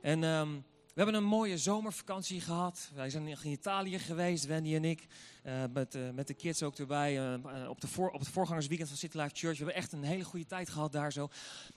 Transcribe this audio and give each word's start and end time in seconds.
En 0.00 0.24
ehm, 0.24 0.48
we 0.94 0.96
hebben 1.02 1.14
een 1.14 1.24
mooie 1.24 1.58
zomervakantie 1.58 2.40
gehad. 2.40 2.90
Wij 2.94 3.10
zijn 3.10 3.28
in 3.28 3.50
Italië 3.50 3.98
geweest, 3.98 4.46
Wendy 4.46 4.74
en 4.74 4.84
ik. 4.84 5.06
eh, 5.42 5.62
met, 5.72 5.94
eh, 5.94 6.10
met 6.10 6.26
de 6.26 6.34
kids 6.34 6.62
ook 6.62 6.78
erbij. 6.78 7.18
eh, 7.18 7.68
op, 7.68 7.80
de 7.80 7.88
op 8.12 8.18
het 8.18 8.28
voorgangersweekend 8.28 8.88
van 8.88 8.98
City 8.98 9.16
Life 9.16 9.30
Church. 9.34 9.58
We 9.58 9.64
hebben 9.64 9.82
echt 9.82 9.92
een 9.92 10.02
hele 10.02 10.24
goede 10.24 10.46
tijd 10.46 10.68
gehad 10.68 10.92
daar 10.92 11.12
zo. 11.12 11.28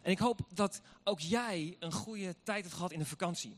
En 0.02 0.12
ik 0.12 0.20
hoop 0.20 0.40
dat 0.54 0.82
ook 1.04 1.20
jij 1.20 1.76
een 1.80 1.92
goede 1.92 2.36
tijd 2.44 2.64
hebt 2.64 2.76
gehad 2.76 2.92
in 2.92 3.00
de 3.00 3.06
vakantie. 3.06 3.58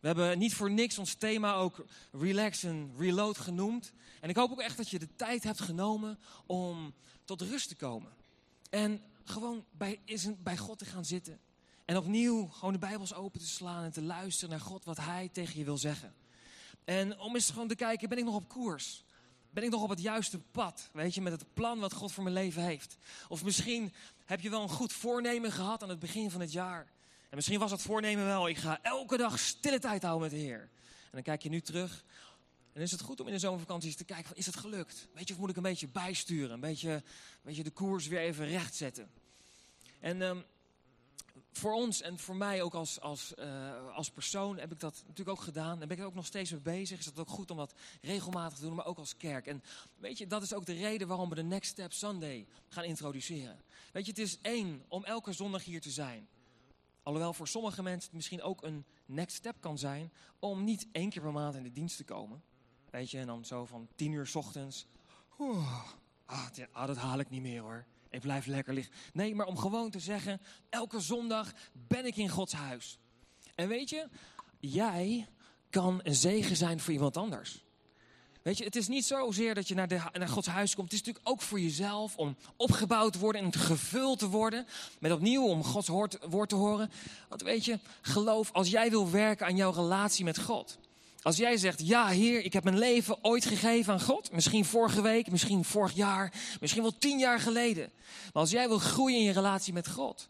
We 0.00 0.06
hebben 0.06 0.38
niet 0.38 0.54
voor 0.54 0.70
niks 0.70 0.98
ons 0.98 1.14
thema 1.14 1.54
ook 1.54 1.84
Relax 2.12 2.62
en 2.62 2.92
Reload 2.98 3.38
genoemd. 3.38 3.92
En 4.20 4.28
ik 4.28 4.36
hoop 4.36 4.50
ook 4.50 4.60
echt 4.60 4.76
dat 4.76 4.88
je 4.88 4.98
de 4.98 5.08
tijd 5.16 5.42
hebt 5.42 5.60
genomen 5.60 6.18
om 6.46 6.94
tot 7.24 7.40
rust 7.40 7.68
te 7.68 7.76
komen. 7.76 8.12
En 8.70 9.02
gewoon 9.24 9.64
bij, 9.70 10.00
bij 10.38 10.56
God 10.56 10.78
te 10.78 10.84
gaan 10.84 11.04
zitten. 11.04 11.38
En 11.86 11.96
opnieuw 11.96 12.46
gewoon 12.46 12.72
de 12.72 12.78
Bijbels 12.78 13.14
open 13.14 13.40
te 13.40 13.46
slaan 13.46 13.84
en 13.84 13.92
te 13.92 14.02
luisteren 14.02 14.50
naar 14.50 14.60
God 14.60 14.84
wat 14.84 14.96
Hij 14.96 15.28
tegen 15.32 15.58
je 15.58 15.64
wil 15.64 15.78
zeggen. 15.78 16.14
En 16.84 17.18
om 17.18 17.34
eens 17.34 17.50
gewoon 17.50 17.68
te 17.68 17.74
kijken, 17.74 18.08
ben 18.08 18.18
ik 18.18 18.24
nog 18.24 18.34
op 18.34 18.48
koers? 18.48 19.04
Ben 19.50 19.64
ik 19.64 19.70
nog 19.70 19.82
op 19.82 19.88
het 19.88 20.00
juiste 20.00 20.38
pad? 20.38 20.90
Weet 20.92 21.14
je, 21.14 21.20
met 21.20 21.32
het 21.32 21.54
plan 21.54 21.78
wat 21.78 21.92
God 21.92 22.12
voor 22.12 22.22
mijn 22.22 22.34
leven 22.34 22.62
heeft. 22.62 22.96
Of 23.28 23.44
misschien 23.44 23.92
heb 24.24 24.40
je 24.40 24.50
wel 24.50 24.62
een 24.62 24.68
goed 24.68 24.92
voornemen 24.92 25.52
gehad 25.52 25.82
aan 25.82 25.88
het 25.88 25.98
begin 25.98 26.30
van 26.30 26.40
het 26.40 26.52
jaar. 26.52 26.90
En 27.28 27.36
misschien 27.36 27.58
was 27.58 27.70
dat 27.70 27.82
voornemen 27.82 28.24
wel, 28.24 28.48
ik 28.48 28.56
ga 28.56 28.78
elke 28.82 29.16
dag 29.16 29.38
stille 29.38 29.78
tijd 29.78 30.02
houden 30.02 30.22
met 30.22 30.38
de 30.38 30.44
Heer. 30.44 30.60
En 31.04 31.12
dan 31.12 31.22
kijk 31.22 31.42
je 31.42 31.48
nu 31.48 31.60
terug. 31.60 32.04
En 32.72 32.82
is 32.82 32.90
het 32.90 33.00
goed 33.00 33.20
om 33.20 33.26
in 33.26 33.32
de 33.32 33.38
zomervakantie 33.38 33.94
te 33.94 34.04
kijken, 34.04 34.26
van, 34.26 34.36
is 34.36 34.46
het 34.46 34.56
gelukt? 34.56 35.08
Weet 35.12 35.28
je, 35.28 35.34
of 35.34 35.40
moet 35.40 35.50
ik 35.50 35.56
een 35.56 35.62
beetje 35.62 35.88
bijsturen? 35.88 36.50
Een 36.50 36.60
beetje, 36.60 37.02
weet 37.42 37.56
je, 37.56 37.62
de 37.62 37.70
koers 37.70 38.06
weer 38.06 38.20
even 38.20 38.46
recht 38.46 38.74
zetten. 38.74 39.10
En 40.00 40.22
ehm, 40.22 40.38
voor 41.56 41.72
ons 41.72 42.00
en 42.00 42.18
voor 42.18 42.36
mij 42.36 42.62
ook 42.62 42.74
als, 42.74 43.00
als, 43.00 43.34
eh, 43.34 43.94
als 43.94 44.10
persoon 44.10 44.58
heb 44.58 44.72
ik 44.72 44.80
dat 44.80 45.02
natuurlijk 45.06 45.38
ook 45.38 45.44
gedaan. 45.44 45.80
En 45.80 45.88
ben 45.88 45.96
ik 45.96 46.02
er 46.02 46.08
ook 46.08 46.14
nog 46.14 46.26
steeds 46.26 46.50
mee 46.50 46.60
bezig. 46.60 46.98
Is 46.98 47.06
het 47.06 47.18
ook 47.18 47.28
goed 47.28 47.50
om 47.50 47.56
dat 47.56 47.74
regelmatig 48.02 48.58
te 48.58 48.64
doen, 48.64 48.74
maar 48.74 48.86
ook 48.86 48.98
als 48.98 49.16
kerk. 49.16 49.46
En 49.46 49.62
weet 49.96 50.18
je, 50.18 50.26
dat 50.26 50.42
is 50.42 50.54
ook 50.54 50.66
de 50.66 50.72
reden 50.72 51.08
waarom 51.08 51.28
we 51.28 51.34
de 51.34 51.42
Next 51.42 51.70
Step 51.70 51.92
Sunday 51.92 52.46
gaan 52.68 52.84
introduceren. 52.84 53.60
Weet 53.92 54.04
je, 54.04 54.10
het 54.10 54.20
is 54.20 54.38
één 54.40 54.84
om 54.88 55.04
elke 55.04 55.32
zondag 55.32 55.64
hier 55.64 55.80
te 55.80 55.90
zijn. 55.90 56.28
Alhoewel 57.02 57.32
voor 57.32 57.48
sommige 57.48 57.82
mensen 57.82 58.04
het 58.04 58.16
misschien 58.16 58.42
ook 58.42 58.62
een 58.62 58.84
next 59.06 59.36
step 59.36 59.56
kan 59.60 59.78
zijn 59.78 60.12
om 60.38 60.64
niet 60.64 60.86
één 60.92 61.10
keer 61.10 61.22
per 61.22 61.32
maand 61.32 61.54
in 61.54 61.62
de 61.62 61.72
dienst 61.72 61.96
te 61.96 62.04
komen. 62.04 62.42
Weet 62.90 63.10
je, 63.10 63.18
en 63.18 63.26
dan 63.26 63.44
zo 63.44 63.64
van 63.64 63.88
tien 63.94 64.12
uur 64.12 64.26
's 64.26 64.34
ochtends. 64.34 64.86
Oeh, 65.38 65.84
ah, 66.24 66.48
ah, 66.72 66.86
dat 66.86 66.96
haal 66.96 67.18
ik 67.18 67.30
niet 67.30 67.42
meer 67.42 67.60
hoor. 67.60 67.86
Ik 68.16 68.22
blijf 68.22 68.46
lekker 68.46 68.74
liggen. 68.74 68.94
Nee, 69.12 69.34
maar 69.34 69.46
om 69.46 69.58
gewoon 69.58 69.90
te 69.90 69.98
zeggen, 69.98 70.40
elke 70.68 71.00
zondag 71.00 71.52
ben 71.72 72.06
ik 72.06 72.16
in 72.16 72.28
Gods 72.28 72.52
huis. 72.52 72.98
En 73.54 73.68
weet 73.68 73.90
je, 73.90 74.08
jij 74.60 75.26
kan 75.70 76.00
een 76.02 76.14
zegen 76.14 76.56
zijn 76.56 76.80
voor 76.80 76.92
iemand 76.92 77.16
anders. 77.16 77.64
Weet 78.42 78.58
je, 78.58 78.64
het 78.64 78.76
is 78.76 78.88
niet 78.88 79.04
zozeer 79.04 79.54
dat 79.54 79.68
je 79.68 79.74
naar, 79.74 79.88
de, 79.88 80.00
naar 80.12 80.28
Gods 80.28 80.46
huis 80.46 80.74
komt. 80.74 80.90
Het 80.90 81.00
is 81.00 81.06
natuurlijk 81.06 81.28
ook 81.28 81.40
voor 81.42 81.60
jezelf 81.60 82.16
om 82.16 82.36
opgebouwd 82.56 83.12
te 83.12 83.18
worden 83.18 83.42
en 83.42 83.52
gevuld 83.52 84.18
te 84.18 84.28
worden. 84.28 84.66
Met 85.00 85.12
opnieuw 85.12 85.46
om 85.46 85.64
Gods 85.64 85.88
woord, 85.88 86.18
woord 86.28 86.48
te 86.48 86.54
horen. 86.54 86.90
Want 87.28 87.42
weet 87.42 87.64
je, 87.64 87.78
geloof, 88.00 88.52
als 88.52 88.70
jij 88.70 88.90
wil 88.90 89.10
werken 89.10 89.46
aan 89.46 89.56
jouw 89.56 89.72
relatie 89.72 90.24
met 90.24 90.40
God. 90.40 90.78
Als 91.26 91.36
jij 91.36 91.56
zegt, 91.56 91.86
ja 91.86 92.08
Heer, 92.08 92.44
ik 92.44 92.52
heb 92.52 92.64
mijn 92.64 92.78
leven 92.78 93.24
ooit 93.24 93.44
gegeven 93.44 93.92
aan 93.92 94.00
God. 94.00 94.32
Misschien 94.32 94.64
vorige 94.64 95.02
week, 95.02 95.30
misschien 95.30 95.64
vorig 95.64 95.92
jaar, 95.92 96.32
misschien 96.60 96.82
wel 96.82 96.98
tien 96.98 97.18
jaar 97.18 97.40
geleden. 97.40 97.90
Maar 98.32 98.42
als 98.42 98.50
jij 98.50 98.68
wil 98.68 98.78
groeien 98.78 99.18
in 99.18 99.24
je 99.24 99.32
relatie 99.32 99.72
met 99.72 99.88
God. 99.88 100.28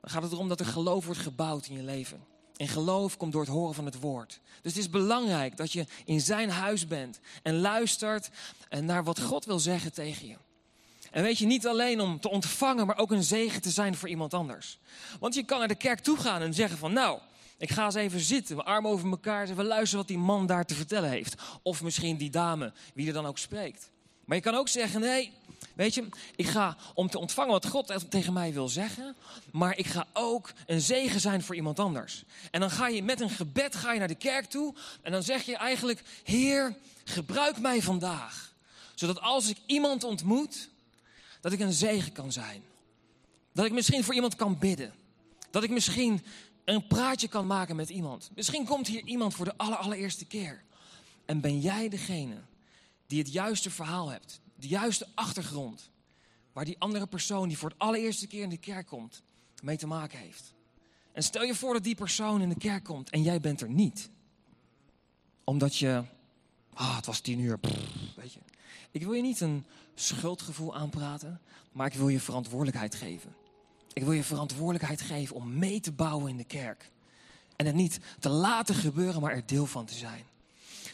Dan 0.00 0.10
gaat 0.10 0.22
het 0.22 0.32
erom 0.32 0.48
dat 0.48 0.60
er 0.60 0.66
geloof 0.66 1.04
wordt 1.04 1.20
gebouwd 1.20 1.66
in 1.66 1.76
je 1.76 1.82
leven. 1.82 2.24
En 2.56 2.68
geloof 2.68 3.16
komt 3.16 3.32
door 3.32 3.40
het 3.40 3.50
horen 3.50 3.74
van 3.74 3.84
het 3.84 4.00
woord. 4.00 4.40
Dus 4.62 4.72
het 4.72 4.82
is 4.82 4.90
belangrijk 4.90 5.56
dat 5.56 5.72
je 5.72 5.86
in 6.04 6.20
zijn 6.20 6.50
huis 6.50 6.86
bent 6.86 7.20
en 7.42 7.60
luistert 7.60 8.30
naar 8.80 9.04
wat 9.04 9.20
God 9.20 9.44
wil 9.44 9.58
zeggen 9.58 9.92
tegen 9.92 10.28
je. 10.28 10.36
En 11.10 11.22
weet 11.22 11.38
je, 11.38 11.46
niet 11.46 11.66
alleen 11.66 12.00
om 12.00 12.20
te 12.20 12.30
ontvangen, 12.30 12.86
maar 12.86 12.98
ook 12.98 13.10
een 13.10 13.24
zegen 13.24 13.62
te 13.62 13.70
zijn 13.70 13.94
voor 13.94 14.08
iemand 14.08 14.34
anders. 14.34 14.78
Want 15.20 15.34
je 15.34 15.44
kan 15.44 15.58
naar 15.58 15.68
de 15.68 15.74
kerk 15.74 16.00
toe 16.00 16.16
gaan 16.16 16.42
en 16.42 16.54
zeggen 16.54 16.78
van 16.78 16.92
nou, 16.92 17.20
ik 17.58 17.70
ga 17.70 17.84
eens 17.84 17.94
even 17.94 18.20
zitten, 18.20 18.56
mijn 18.56 18.68
armen 18.68 18.90
over 18.90 19.10
elkaar, 19.10 19.40
eens 19.40 19.50
even 19.50 19.64
luisteren 19.64 19.98
wat 19.98 20.08
die 20.08 20.18
man 20.18 20.46
daar 20.46 20.64
te 20.66 20.74
vertellen 20.74 21.10
heeft. 21.10 21.34
Of 21.62 21.82
misschien 21.82 22.16
die 22.16 22.30
dame, 22.30 22.72
wie 22.94 23.06
er 23.06 23.12
dan 23.12 23.26
ook 23.26 23.38
spreekt. 23.38 23.90
Maar 24.24 24.36
je 24.36 24.42
kan 24.42 24.54
ook 24.54 24.68
zeggen, 24.68 25.00
nee, 25.00 25.32
weet 25.74 25.94
je, 25.94 26.08
ik 26.36 26.46
ga 26.46 26.76
om 26.94 27.10
te 27.10 27.18
ontvangen 27.18 27.52
wat 27.52 27.66
God 27.66 28.10
tegen 28.10 28.32
mij 28.32 28.52
wil 28.52 28.68
zeggen, 28.68 29.16
maar 29.52 29.78
ik 29.78 29.86
ga 29.86 30.06
ook 30.12 30.52
een 30.66 30.80
zegen 30.80 31.20
zijn 31.20 31.42
voor 31.42 31.54
iemand 31.54 31.78
anders. 31.78 32.24
En 32.50 32.60
dan 32.60 32.70
ga 32.70 32.88
je 32.88 33.02
met 33.02 33.20
een 33.20 33.30
gebed 33.30 33.74
ga 33.74 33.92
je 33.92 33.98
naar 33.98 34.08
de 34.08 34.14
kerk 34.14 34.44
toe 34.44 34.74
en 35.02 35.12
dan 35.12 35.22
zeg 35.22 35.42
je 35.42 35.56
eigenlijk, 35.56 36.02
Heer, 36.24 36.76
gebruik 37.04 37.58
mij 37.58 37.82
vandaag. 37.82 38.52
Zodat 38.94 39.20
als 39.20 39.48
ik 39.48 39.56
iemand 39.66 40.04
ontmoet, 40.04 40.68
dat 41.40 41.52
ik 41.52 41.60
een 41.60 41.72
zegen 41.72 42.12
kan 42.12 42.32
zijn. 42.32 42.62
Dat 43.52 43.64
ik 43.64 43.72
misschien 43.72 44.04
voor 44.04 44.14
iemand 44.14 44.36
kan 44.36 44.58
bidden. 44.58 44.92
Dat 45.50 45.62
ik 45.62 45.70
misschien 45.70 46.24
een 46.66 46.86
praatje 46.86 47.28
kan 47.28 47.46
maken 47.46 47.76
met 47.76 47.88
iemand. 47.88 48.30
Misschien 48.34 48.64
komt 48.64 48.86
hier 48.86 49.04
iemand 49.04 49.34
voor 49.34 49.44
de 49.44 49.56
aller, 49.56 49.78
allereerste 49.78 50.24
keer. 50.24 50.62
En 51.24 51.40
ben 51.40 51.60
jij 51.60 51.88
degene 51.88 52.36
die 53.06 53.18
het 53.18 53.32
juiste 53.32 53.70
verhaal 53.70 54.08
hebt, 54.08 54.40
de 54.54 54.68
juiste 54.68 55.06
achtergrond, 55.14 55.90
waar 56.52 56.64
die 56.64 56.78
andere 56.78 57.06
persoon 57.06 57.48
die 57.48 57.58
voor 57.58 57.68
het 57.68 57.78
allereerste 57.78 58.26
keer 58.26 58.42
in 58.42 58.48
de 58.48 58.56
kerk 58.56 58.86
komt, 58.86 59.22
mee 59.62 59.76
te 59.76 59.86
maken 59.86 60.18
heeft. 60.18 60.54
En 61.12 61.22
stel 61.22 61.42
je 61.42 61.54
voor 61.54 61.72
dat 61.72 61.84
die 61.84 61.94
persoon 61.94 62.42
in 62.42 62.48
de 62.48 62.58
kerk 62.58 62.84
komt 62.84 63.10
en 63.10 63.22
jij 63.22 63.40
bent 63.40 63.60
er 63.60 63.70
niet. 63.70 64.10
Omdat 65.44 65.76
je, 65.76 66.04
ah, 66.72 66.96
het 66.96 67.06
was 67.06 67.20
tien 67.20 67.38
uur, 67.38 67.58
weet 68.16 68.32
je. 68.32 68.40
Ik 68.90 69.02
wil 69.02 69.12
je 69.12 69.22
niet 69.22 69.40
een 69.40 69.64
schuldgevoel 69.94 70.76
aanpraten, 70.76 71.40
maar 71.72 71.86
ik 71.86 71.94
wil 71.94 72.08
je 72.08 72.20
verantwoordelijkheid 72.20 72.94
geven. 72.94 73.34
Ik 73.96 74.02
wil 74.02 74.12
je 74.12 74.24
verantwoordelijkheid 74.24 75.00
geven 75.00 75.36
om 75.36 75.58
mee 75.58 75.80
te 75.80 75.92
bouwen 75.92 76.30
in 76.30 76.36
de 76.36 76.44
kerk. 76.44 76.90
En 77.56 77.66
het 77.66 77.74
niet 77.74 77.98
te 78.18 78.28
laten 78.28 78.74
gebeuren, 78.74 79.20
maar 79.20 79.32
er 79.32 79.46
deel 79.46 79.66
van 79.66 79.84
te 79.84 79.94
zijn. 79.94 80.24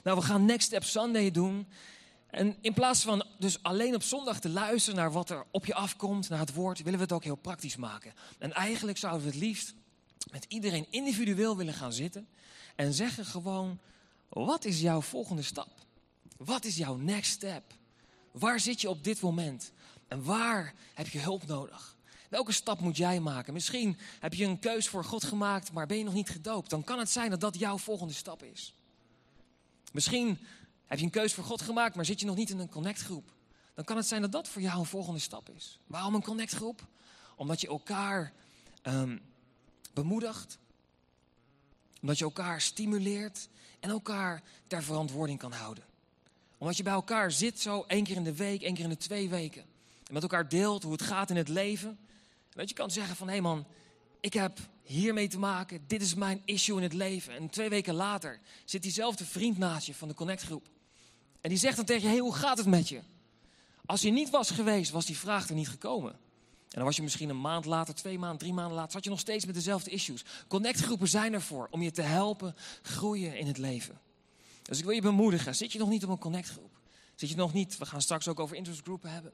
Nou, 0.03 0.19
we 0.19 0.25
gaan 0.25 0.45
Next 0.45 0.67
Step 0.67 0.85
Sunday 0.85 1.31
doen. 1.31 1.67
En 2.27 2.57
in 2.61 2.73
plaats 2.73 3.03
van 3.03 3.25
dus 3.39 3.63
alleen 3.63 3.95
op 3.95 4.03
zondag 4.03 4.41
te 4.41 4.49
luisteren 4.49 4.99
naar 4.99 5.13
wat 5.13 5.31
er 5.31 5.45
op 5.51 5.67
je 5.67 5.75
afkomt, 5.75 6.29
naar 6.29 6.39
het 6.39 6.55
woord, 6.55 6.83
willen 6.83 6.99
we 6.99 7.05
het 7.05 7.13
ook 7.13 7.25
heel 7.25 7.37
praktisch 7.37 7.77
maken. 7.77 8.13
En 8.39 8.53
eigenlijk 8.53 8.99
zouden 8.99 9.23
we 9.23 9.33
het 9.33 9.41
liefst 9.41 9.75
met 10.31 10.45
iedereen 10.49 10.87
individueel 10.91 11.57
willen 11.57 11.75
gaan 11.75 11.93
zitten 11.93 12.29
en 12.77 12.93
zeggen 12.93 13.25
gewoon, 13.25 13.79
wat 14.29 14.65
is 14.65 14.81
jouw 14.81 15.01
volgende 15.01 15.43
stap? 15.43 15.71
Wat 16.37 16.65
is 16.65 16.77
jouw 16.77 16.97
next 16.97 17.31
step? 17.33 17.63
Waar 18.33 18.61
zit 18.61 18.81
je 18.81 18.89
op 18.89 19.05
dit 19.05 19.21
moment? 19.21 19.73
En 20.09 20.25
waar 20.25 20.75
heb 20.95 21.09
je 21.09 21.19
hulp 21.19 21.47
nodig? 21.47 21.97
Welke 22.33 22.53
stap 22.53 22.81
moet 22.81 22.97
jij 22.97 23.21
maken? 23.21 23.53
Misschien 23.53 23.99
heb 24.21 24.35
je 24.35 24.45
een 24.45 24.59
keus 24.59 24.89
voor 24.89 25.05
God 25.05 25.25
gemaakt, 25.25 25.73
maar 25.73 25.87
ben 25.87 25.99
je 25.99 26.05
nog 26.05 26.15
niet 26.15 26.31
gedoopt. 26.31 26.71
Dan 26.71 26.85
kan 26.85 26.99
het 26.99 27.11
zijn 27.11 27.31
dat 27.31 27.41
dat 27.41 27.59
jouw 27.59 27.79
volgende 27.79 28.13
stap 28.13 28.43
is. 28.43 28.75
Misschien 29.93 30.39
heb 30.87 30.99
je 30.99 31.05
een 31.05 31.11
keus 31.11 31.35
voor 31.35 31.45
God 31.45 31.63
gemaakt, 31.63 31.95
maar 31.95 32.05
zit 32.05 32.21
je 32.21 32.27
nog 32.27 32.37
niet 32.37 32.51
in 32.51 32.59
een 32.59 32.69
connectgroep. 32.69 33.33
Dan 33.75 33.85
kan 33.85 33.97
het 33.97 34.07
zijn 34.07 34.21
dat 34.21 34.33
dat 34.33 34.49
voor 34.49 34.63
jou 34.63 34.79
een 34.79 34.87
volgende 34.87 35.19
stap 35.19 35.51
is. 35.51 35.79
Waarom 35.87 36.15
een 36.15 36.23
connectgroep? 36.23 36.87
Omdat 37.37 37.61
je 37.61 37.67
elkaar 37.67 38.33
um, 38.83 39.21
bemoedigt. 39.93 40.59
Omdat 42.01 42.19
je 42.19 42.25
elkaar 42.25 42.61
stimuleert 42.61 43.49
en 43.81 43.91
elkaar 43.91 44.43
ter 44.67 44.83
verantwoording 44.83 45.39
kan 45.39 45.53
houden. 45.53 45.85
Omdat 46.59 46.77
je 46.77 46.83
bij 46.83 46.93
elkaar 46.93 47.33
zit 47.33 47.61
zo 47.61 47.85
één 47.87 48.05
keer 48.05 48.17
in 48.17 48.25
de 48.25 48.35
week, 48.35 48.63
één 48.63 48.75
keer 48.75 48.85
in 48.85 48.91
de 48.91 48.97
twee 48.97 49.29
weken. 49.29 49.63
En 50.07 50.13
met 50.13 50.23
elkaar 50.23 50.49
deelt 50.49 50.83
hoe 50.83 50.93
het 50.93 51.03
gaat 51.03 51.31
in 51.31 51.37
het 51.37 51.49
leven. 51.49 51.99
Dat 52.55 52.69
je 52.69 52.75
kan 52.75 52.91
zeggen 52.91 53.17
van, 53.17 53.27
hé 53.27 53.33
hey 53.33 53.43
man, 53.43 53.67
ik 54.21 54.33
heb 54.33 54.59
hiermee 54.83 55.29
te 55.29 55.39
maken. 55.39 55.85
Dit 55.87 56.03
is 56.03 56.15
mijn 56.15 56.43
issue 56.45 56.77
in 56.77 56.83
het 56.83 56.93
leven. 56.93 57.35
En 57.35 57.49
twee 57.49 57.69
weken 57.69 57.95
later 57.95 58.41
zit 58.65 58.83
diezelfde 58.83 59.25
vriend 59.25 59.59
naast 59.59 59.87
je 59.87 59.95
van 59.95 60.09
de 60.09 60.15
connectgroep. 60.15 60.69
En 61.41 61.49
die 61.49 61.59
zegt 61.59 61.77
dan 61.77 61.85
tegen 61.85 62.03
je, 62.03 62.09
hey, 62.09 62.19
hoe 62.19 62.35
gaat 62.35 62.59
het 62.59 62.67
met 62.67 62.89
je? 62.89 63.01
Als 63.87 64.01
je 64.01 64.11
niet 64.11 64.31
was 64.31 64.51
geweest, 64.51 64.91
was 64.91 65.07
die 65.07 65.19
vraag 65.19 65.49
er 65.49 65.55
niet 65.55 65.69
gekomen. 65.69 66.13
En 66.13 66.79
dan 66.79 66.85
was 66.85 66.97
je 66.97 67.03
misschien 67.03 67.29
een 67.29 67.41
maand 67.41 67.65
later, 67.65 67.95
twee 67.95 68.19
maanden, 68.19 68.39
drie 68.39 68.53
maanden 68.53 68.75
later, 68.75 68.93
zat 68.93 69.05
je 69.05 69.11
nog 69.11 69.21
steeds 69.21 69.47
met 69.47 69.55
dezelfde 69.55 69.91
issues. 69.91 70.25
Connectgroepen 70.49 71.09
zijn 71.09 71.33
ervoor 71.33 71.69
om 71.71 71.83
je 71.83 71.91
te 71.91 72.03
helpen 72.03 72.55
groeien 72.83 73.37
in 73.39 73.47
het 73.47 73.59
leven. 73.59 74.01
Dus 74.63 74.79
ik 74.79 74.85
wil 74.85 74.95
je 74.95 75.01
bemoedigen, 75.01 75.55
zit 75.55 75.73
je 75.73 75.79
nog 75.79 75.89
niet 75.89 76.05
op 76.05 76.11
een 76.11 76.19
connectgroep? 76.19 76.81
Zit 77.15 77.29
je 77.29 77.37
nog 77.37 77.53
niet, 77.53 77.79
we 77.79 77.87
gaan 77.87 78.03
straks 78.03 78.29
ook 78.29 78.41
over 78.41 78.57
interestgroepen 78.57 79.11
hebben. 79.11 79.33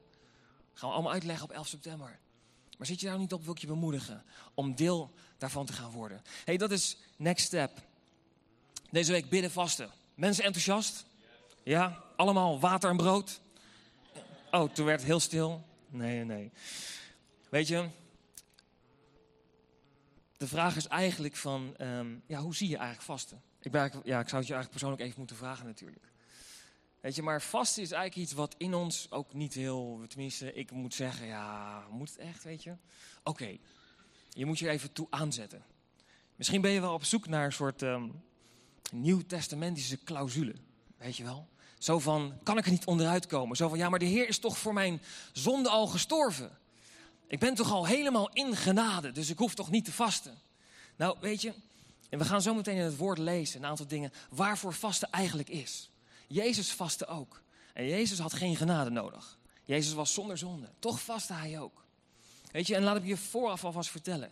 Gaan 0.73 0.89
we 0.89 0.95
allemaal 0.95 1.13
uitleggen 1.13 1.43
op 1.43 1.51
11 1.51 1.67
september. 1.67 2.19
Maar 2.79 2.87
zit 2.87 2.99
je 2.99 3.07
daar 3.07 3.17
niet 3.17 3.33
op, 3.33 3.43
wil 3.43 3.53
ik 3.53 3.59
je 3.59 3.67
bemoedigen 3.67 4.23
om 4.53 4.75
deel 4.75 5.13
daarvan 5.37 5.65
te 5.65 5.73
gaan 5.73 5.91
worden. 5.91 6.21
hey, 6.45 6.57
dat 6.57 6.71
is 6.71 6.97
next 7.15 7.45
step. 7.45 7.81
Deze 8.91 9.11
week 9.11 9.29
bidden 9.29 9.51
vasten. 9.51 9.89
Mensen 10.15 10.43
enthousiast? 10.43 11.05
Ja, 11.63 12.03
allemaal 12.15 12.59
water 12.59 12.89
en 12.89 12.97
brood? 12.97 13.41
Oh, 14.51 14.71
toen 14.71 14.85
werd 14.85 14.99
het 14.99 15.09
heel 15.09 15.19
stil. 15.19 15.65
Nee, 15.89 16.23
nee. 16.23 16.51
Weet 17.49 17.67
je, 17.67 17.89
de 20.37 20.47
vraag 20.47 20.75
is 20.75 20.87
eigenlijk 20.87 21.35
van, 21.35 21.73
ehm, 21.77 22.15
ja, 22.25 22.39
hoe 22.39 22.55
zie 22.55 22.69
je 22.69 22.77
eigenlijk 22.77 23.05
vasten? 23.05 23.41
Ik, 23.61 23.73
ja, 23.73 23.89
ik 23.89 23.99
zou 24.03 24.17
het 24.17 24.29
je 24.29 24.33
eigenlijk 24.33 24.69
persoonlijk 24.69 25.01
even 25.01 25.17
moeten 25.17 25.35
vragen 25.35 25.65
natuurlijk. 25.65 26.08
Weet 26.99 27.15
je, 27.15 27.21
maar 27.21 27.41
vasten 27.41 27.83
is 27.83 27.91
eigenlijk 27.91 28.27
iets 28.27 28.37
wat 28.37 28.55
in 28.57 28.73
ons 28.73 29.11
ook 29.11 29.33
niet 29.33 29.53
heel, 29.53 30.01
tenminste, 30.07 30.53
ik 30.53 30.71
moet 30.71 30.93
zeggen, 30.93 31.27
ja, 31.27 31.83
moet 31.89 32.09
het 32.09 32.17
echt, 32.17 32.43
weet 32.43 32.63
je? 32.63 32.75
Oké, 33.23 33.57
je 34.29 34.45
moet 34.45 34.59
je 34.59 34.69
even 34.69 34.91
toe 34.91 35.07
aanzetten. 35.09 35.63
Misschien 36.35 36.61
ben 36.61 36.71
je 36.71 36.81
wel 36.81 36.93
op 36.93 37.03
zoek 37.03 37.27
naar 37.27 37.45
een 37.45 37.51
soort 37.51 37.81
um, 37.81 38.23
nieuw-testamentische 38.91 40.03
clausule, 40.03 40.55
weet 40.97 41.17
je 41.17 41.23
wel? 41.23 41.47
Zo 41.77 41.99
van, 41.99 42.39
kan 42.43 42.57
ik 42.57 42.65
er 42.65 42.71
niet 42.71 42.85
onderuit 42.85 43.27
komen? 43.27 43.57
Zo 43.57 43.69
van, 43.69 43.77
ja, 43.77 43.89
maar 43.89 43.99
de 43.99 44.05
Heer 44.05 44.27
is 44.27 44.39
toch 44.39 44.57
voor 44.57 44.73
mijn 44.73 45.01
zonde 45.31 45.69
al 45.69 45.87
gestorven? 45.87 46.57
Ik 47.27 47.39
ben 47.39 47.55
toch 47.55 47.71
al 47.71 47.85
helemaal 47.85 48.29
in 48.33 48.55
genade, 48.55 49.11
dus 49.11 49.29
ik 49.29 49.37
hoef 49.37 49.55
toch 49.55 49.71
niet 49.71 49.85
te 49.85 49.91
vasten? 49.91 50.37
Nou, 50.95 51.17
weet 51.19 51.41
je, 51.41 51.53
en 52.09 52.19
we 52.19 52.25
gaan 52.25 52.41
zo 52.41 52.53
meteen 52.53 52.75
in 52.75 52.83
het 52.83 52.97
woord 52.97 53.17
lezen, 53.17 53.59
een 53.59 53.69
aantal 53.69 53.87
dingen, 53.87 54.13
waarvoor 54.29 54.73
vasten 54.73 55.11
eigenlijk 55.11 55.49
is. 55.49 55.89
Jezus 56.29 56.71
vastte 56.71 57.05
ook. 57.05 57.41
En 57.73 57.85
Jezus 57.85 58.19
had 58.19 58.33
geen 58.33 58.55
genade 58.55 58.89
nodig. 58.89 59.37
Jezus 59.63 59.93
was 59.93 60.13
zonder 60.13 60.37
zonde. 60.37 60.69
Toch 60.79 61.01
vastte 61.01 61.33
hij 61.33 61.59
ook. 61.59 61.83
Weet 62.51 62.67
je, 62.67 62.75
en 62.75 62.83
laat 62.83 62.97
ik 62.97 63.05
je 63.05 63.17
vooraf 63.17 63.65
alvast 63.65 63.89
vertellen. 63.89 64.31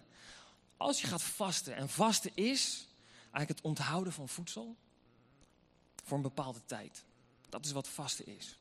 Als 0.78 1.02
je 1.02 1.08
gaat 1.08 1.24
vasten, 1.24 1.76
en 1.76 1.90
vasten 1.90 2.32
is 2.34 2.88
eigenlijk 3.22 3.50
het 3.50 3.62
onthouden 3.62 4.14
van 4.14 4.30
voedsel 4.30 4.76
voor 6.04 6.18
een 6.18 6.24
bepaalde 6.24 6.62
tijd. 6.66 7.04
Dat 7.50 7.66
is 7.66 7.72
wat 7.72 7.88
vasten 7.88 8.26
is. 8.38 8.60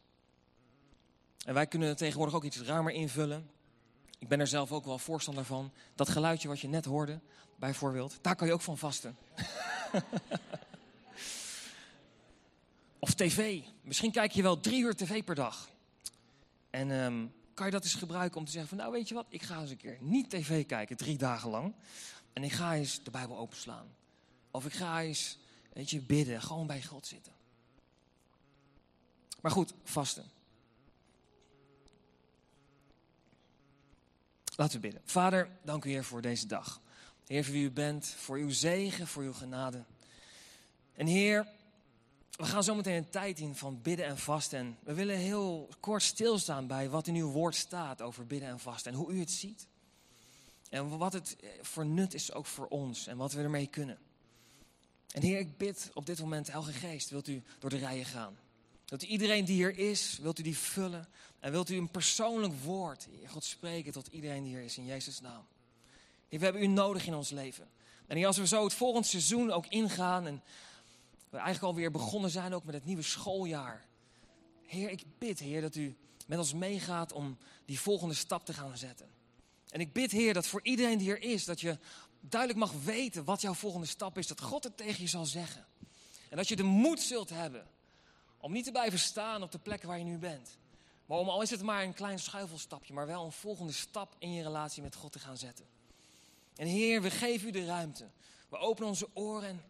En 1.44 1.54
wij 1.54 1.66
kunnen 1.66 1.96
tegenwoordig 1.96 2.34
ook 2.34 2.44
iets 2.44 2.60
ruimer 2.60 2.92
invullen. 2.92 3.50
Ik 4.18 4.28
ben 4.28 4.40
er 4.40 4.46
zelf 4.46 4.72
ook 4.72 4.84
wel 4.84 4.98
voorstander 4.98 5.44
van. 5.44 5.72
Dat 5.94 6.08
geluidje 6.08 6.48
wat 6.48 6.60
je 6.60 6.68
net 6.68 6.84
hoorde, 6.84 7.20
bijvoorbeeld, 7.56 8.18
daar 8.20 8.36
kan 8.36 8.46
je 8.46 8.52
ook 8.52 8.60
van 8.60 8.78
vasten. 8.78 9.16
of 13.06 13.14
tv. 13.14 13.62
Misschien 13.82 14.10
kijk 14.10 14.32
je 14.32 14.42
wel 14.42 14.60
drie 14.60 14.82
uur 14.82 14.94
tv 14.94 15.24
per 15.24 15.34
dag. 15.34 15.68
En 16.70 16.90
um, 16.90 17.32
kan 17.54 17.66
je 17.66 17.72
dat 17.72 17.84
eens 17.84 17.94
gebruiken 17.94 18.38
om 18.38 18.44
te 18.44 18.50
zeggen 18.50 18.68
van, 18.68 18.78
nou 18.78 18.92
weet 18.92 19.08
je 19.08 19.14
wat, 19.14 19.26
ik 19.28 19.42
ga 19.42 19.60
eens 19.60 19.70
een 19.70 19.76
keer 19.76 19.98
niet 20.00 20.30
tv 20.30 20.66
kijken, 20.66 20.96
drie 20.96 21.18
dagen 21.18 21.50
lang. 21.50 21.74
En 22.32 22.44
ik 22.44 22.52
ga 22.52 22.74
eens 22.74 23.02
de 23.02 23.10
Bijbel 23.10 23.38
openslaan. 23.38 23.86
Of 24.50 24.66
ik 24.66 24.72
ga 24.72 25.00
eens, 25.00 25.38
weet 25.72 25.90
je, 25.90 26.00
bidden, 26.00 26.42
gewoon 26.42 26.66
bij 26.66 26.82
God 26.82 27.06
zitten. 27.06 27.32
Maar 29.40 29.50
goed, 29.50 29.74
vasten. 29.84 30.24
Laten 34.56 34.74
we 34.74 34.80
bidden. 34.80 35.02
Vader, 35.04 35.48
dank 35.62 35.84
u 35.84 35.90
Heer 35.90 36.04
voor 36.04 36.22
deze 36.22 36.46
dag. 36.46 36.80
Heer, 37.26 37.44
voor 37.44 37.52
wie 37.52 37.64
u 37.64 37.70
bent, 37.70 38.06
voor 38.06 38.36
uw 38.36 38.50
zegen, 38.50 39.06
voor 39.06 39.22
uw 39.22 39.32
genade. 39.32 39.84
En 40.94 41.06
Heer, 41.06 41.54
we 42.36 42.44
gaan 42.44 42.64
zo 42.64 42.74
meteen 42.74 42.96
een 42.96 43.10
tijd 43.10 43.38
in 43.38 43.54
van 43.54 43.82
bidden 43.82 44.06
en 44.06 44.18
vasten. 44.18 44.58
En 44.58 44.76
we 44.82 44.94
willen 44.94 45.16
heel 45.16 45.68
kort 45.80 46.02
stilstaan 46.02 46.66
bij 46.66 46.88
wat 46.88 47.06
in 47.06 47.14
uw 47.14 47.30
woord 47.30 47.54
staat 47.54 48.02
over 48.02 48.26
bidden 48.26 48.48
en 48.48 48.58
vasten. 48.58 48.92
En 48.92 48.98
hoe 48.98 49.12
u 49.12 49.20
het 49.20 49.30
ziet. 49.30 49.66
En 50.70 50.98
wat 50.98 51.12
het 51.12 51.36
voor 51.60 51.86
nut 51.86 52.14
is 52.14 52.32
ook 52.32 52.46
voor 52.46 52.66
ons. 52.66 53.06
En 53.06 53.16
wat 53.16 53.32
we 53.32 53.42
ermee 53.42 53.66
kunnen. 53.66 53.98
En 55.12 55.22
Heer, 55.22 55.38
ik 55.38 55.56
bid 55.56 55.90
op 55.94 56.06
dit 56.06 56.20
moment, 56.20 56.46
Heilige 56.46 56.72
Geest, 56.72 57.10
wilt 57.10 57.28
u 57.28 57.42
door 57.58 57.70
de 57.70 57.76
rijen 57.76 58.04
gaan. 58.04 58.38
Wilt 58.86 59.02
u 59.02 59.06
iedereen 59.06 59.44
die 59.44 59.54
hier 59.54 59.78
is, 59.78 60.18
wilt 60.22 60.38
u 60.38 60.42
die 60.42 60.58
vullen. 60.58 61.08
En 61.40 61.52
wilt 61.52 61.70
u 61.70 61.76
een 61.76 61.90
persoonlijk 61.90 62.54
woord, 62.62 63.08
God, 63.26 63.44
spreken 63.44 63.92
tot 63.92 64.06
iedereen 64.06 64.42
die 64.42 64.52
hier 64.52 64.64
is 64.64 64.78
in 64.78 64.84
Jezus' 64.84 65.20
naam. 65.20 65.46
Heer, 66.28 66.38
we 66.38 66.44
hebben 66.44 66.62
u 66.62 66.66
nodig 66.66 67.06
in 67.06 67.14
ons 67.14 67.30
leven. 67.30 67.68
En 68.06 68.24
als 68.24 68.36
we 68.36 68.46
zo 68.46 68.64
het 68.64 68.74
volgende 68.74 69.06
seizoen 69.06 69.52
ook 69.52 69.66
ingaan 69.66 70.26
en 70.26 70.42
we 71.36 71.42
eigenlijk 71.42 71.74
alweer 71.74 71.90
begonnen 71.90 72.30
zijn 72.30 72.54
ook 72.54 72.64
met 72.64 72.74
het 72.74 72.84
nieuwe 72.84 73.02
schooljaar. 73.02 73.84
Heer, 74.66 74.90
ik 74.90 75.02
bid, 75.18 75.38
Heer, 75.38 75.60
dat 75.60 75.74
u 75.74 75.96
met 76.26 76.38
ons 76.38 76.52
meegaat 76.52 77.12
om 77.12 77.38
die 77.64 77.80
volgende 77.80 78.14
stap 78.14 78.44
te 78.44 78.52
gaan 78.52 78.76
zetten. 78.78 79.08
En 79.68 79.80
ik 79.80 79.92
bid, 79.92 80.10
Heer, 80.10 80.34
dat 80.34 80.46
voor 80.46 80.60
iedereen 80.62 80.98
die 80.98 81.10
er 81.10 81.22
is, 81.22 81.44
dat 81.44 81.60
je 81.60 81.78
duidelijk 82.20 82.60
mag 82.60 82.72
weten 82.84 83.24
wat 83.24 83.40
jouw 83.40 83.54
volgende 83.54 83.86
stap 83.86 84.18
is. 84.18 84.26
Dat 84.26 84.40
God 84.40 84.64
het 84.64 84.76
tegen 84.76 85.02
je 85.02 85.08
zal 85.08 85.24
zeggen. 85.24 85.66
En 86.30 86.36
dat 86.36 86.48
je 86.48 86.56
de 86.56 86.62
moed 86.62 87.00
zult 87.00 87.30
hebben 87.30 87.66
om 88.38 88.52
niet 88.52 88.64
te 88.64 88.70
blijven 88.70 88.98
staan 88.98 89.42
op 89.42 89.52
de 89.52 89.58
plek 89.58 89.82
waar 89.82 89.98
je 89.98 90.04
nu 90.04 90.18
bent. 90.18 90.58
Maar 91.06 91.18
om 91.18 91.28
al 91.28 91.42
is 91.42 91.50
het 91.50 91.62
maar 91.62 91.82
een 91.82 91.94
klein 91.94 92.18
schuifelstapje, 92.18 92.92
maar 92.92 93.06
wel 93.06 93.24
een 93.24 93.32
volgende 93.32 93.72
stap 93.72 94.14
in 94.18 94.32
je 94.32 94.42
relatie 94.42 94.82
met 94.82 94.94
God 94.94 95.12
te 95.12 95.18
gaan 95.18 95.36
zetten. 95.36 95.66
En 96.56 96.66
Heer, 96.66 97.02
we 97.02 97.10
geven 97.10 97.48
u 97.48 97.50
de 97.50 97.64
ruimte. 97.64 98.08
We 98.48 98.56
openen 98.56 98.88
onze 98.88 99.08
oren 99.12 99.62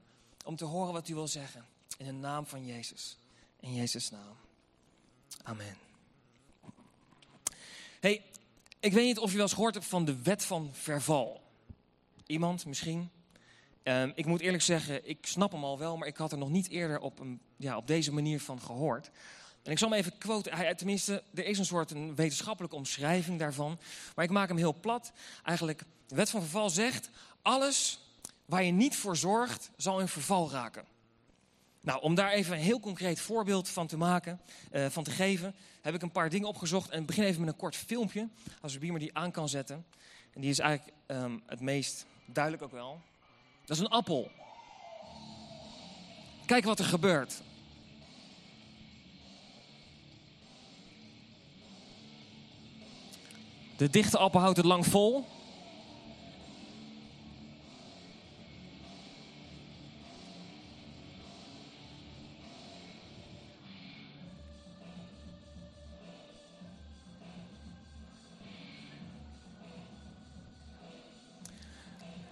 om 0.46 0.56
te 0.56 0.64
horen 0.64 0.93
wat 0.93 1.08
u 1.08 1.14
wil 1.14 1.28
zeggen. 1.28 1.64
In 1.98 2.06
de 2.06 2.12
naam 2.12 2.46
van 2.46 2.66
Jezus. 2.66 3.19
In 3.60 3.75
Jezus' 3.75 4.10
naam. 4.10 4.37
Amen. 5.43 5.76
Hey, 8.00 8.25
ik 8.81 8.93
weet 8.93 9.04
niet 9.04 9.19
of 9.19 9.31
je 9.31 9.37
wel 9.37 9.44
eens 9.44 9.54
gehoord 9.54 9.75
hebt 9.75 9.87
van 9.87 10.04
de 10.04 10.22
wet 10.22 10.44
van 10.44 10.70
verval. 10.72 11.43
Iemand 12.26 12.66
misschien? 12.66 13.10
Um, 13.82 14.12
ik 14.14 14.26
moet 14.26 14.40
eerlijk 14.40 14.62
zeggen, 14.62 15.08
ik 15.08 15.26
snap 15.26 15.52
hem 15.52 15.64
al 15.64 15.78
wel, 15.78 15.96
maar 15.96 16.08
ik 16.08 16.16
had 16.16 16.32
er 16.32 16.38
nog 16.38 16.50
niet 16.50 16.69
eerder 16.69 16.98
op, 17.00 17.19
een, 17.19 17.40
ja, 17.56 17.76
op 17.76 17.87
deze 17.87 18.12
manier 18.12 18.40
van 18.40 18.60
gehoord. 18.60 19.10
En 19.62 19.72
ik 19.72 19.78
zal 19.78 19.90
hem 19.90 19.98
even 19.98 20.19
quoten. 20.19 20.76
tenminste, 20.76 21.22
er 21.34 21.44
is 21.44 21.58
een 21.58 21.64
soort 21.64 21.90
een 21.90 22.14
wetenschappelijke 22.14 22.76
omschrijving 22.76 23.38
daarvan. 23.38 23.78
Maar 24.14 24.25
ik 24.25 24.31
maak 24.31 24.48
hem 24.48 24.56
heel 24.56 24.75
plat. 24.81 25.12
Eigenlijk, 25.43 25.82
de 26.06 26.14
wet 26.14 26.31
van 26.31 26.40
verval 26.40 26.70
zegt: 26.70 27.10
alles 27.43 28.00
waar 28.46 28.62
je 28.62 28.72
niet 28.72 28.96
voor 28.96 29.16
zorgt, 29.16 29.70
zal 29.76 30.00
in 30.00 30.08
verval 30.08 30.50
raken. 30.50 30.84
Nou, 31.81 32.02
om 32.02 32.14
daar 32.14 32.31
even 32.31 32.52
een 32.52 32.62
heel 32.62 32.81
concreet 32.81 33.20
voorbeeld 33.20 33.69
van 33.69 33.87
te 33.87 33.96
maken, 33.96 34.40
uh, 34.72 34.87
van 34.87 35.04
te 35.04 35.10
geven, 35.10 35.54
heb 35.81 35.94
ik 35.94 36.02
een 36.02 36.10
paar 36.10 36.31
dingen 36.31 36.48
opgezocht. 36.48 36.90
En 36.90 37.00
ik 37.00 37.06
begin 37.06 37.25
even 37.25 37.40
met 37.40 37.48
een 37.48 37.56
kort 37.56 37.76
filmpje, 37.76 38.28
als 38.60 38.75
u 38.75 38.78
Biemer 38.78 39.00
die 39.00 39.16
aan 39.16 39.31
kan 39.31 39.48
zetten. 39.48 39.87
En 40.32 40.40
die 40.40 40.50
is 40.50 40.58
eigenlijk 40.58 40.96
um, 41.06 41.43
het 41.46 41.60
meest 41.60 42.06
duidelijk 42.25 42.64
ook 42.64 42.72
wel. 42.72 43.00
Dat 43.64 43.76
is 43.76 43.82
een 43.82 43.88
appel. 43.88 44.31
Kijk 46.46 46.64
wat 46.64 46.78
er 46.78 46.84
gebeurt. 46.84 47.43
De 53.76 53.90
dichte 53.90 54.19
appel 54.19 54.40
houdt 54.40 54.56
het 54.56 54.66
lang 54.66 54.87
vol. 54.87 55.25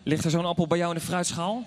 Ligt 0.06 0.24
er 0.24 0.30
zo'n 0.30 0.44
appel 0.46 0.66
bij 0.66 0.78
jou 0.78 0.92
in 0.94 0.98
de 0.98 1.04
fruitschaal? 1.04 1.64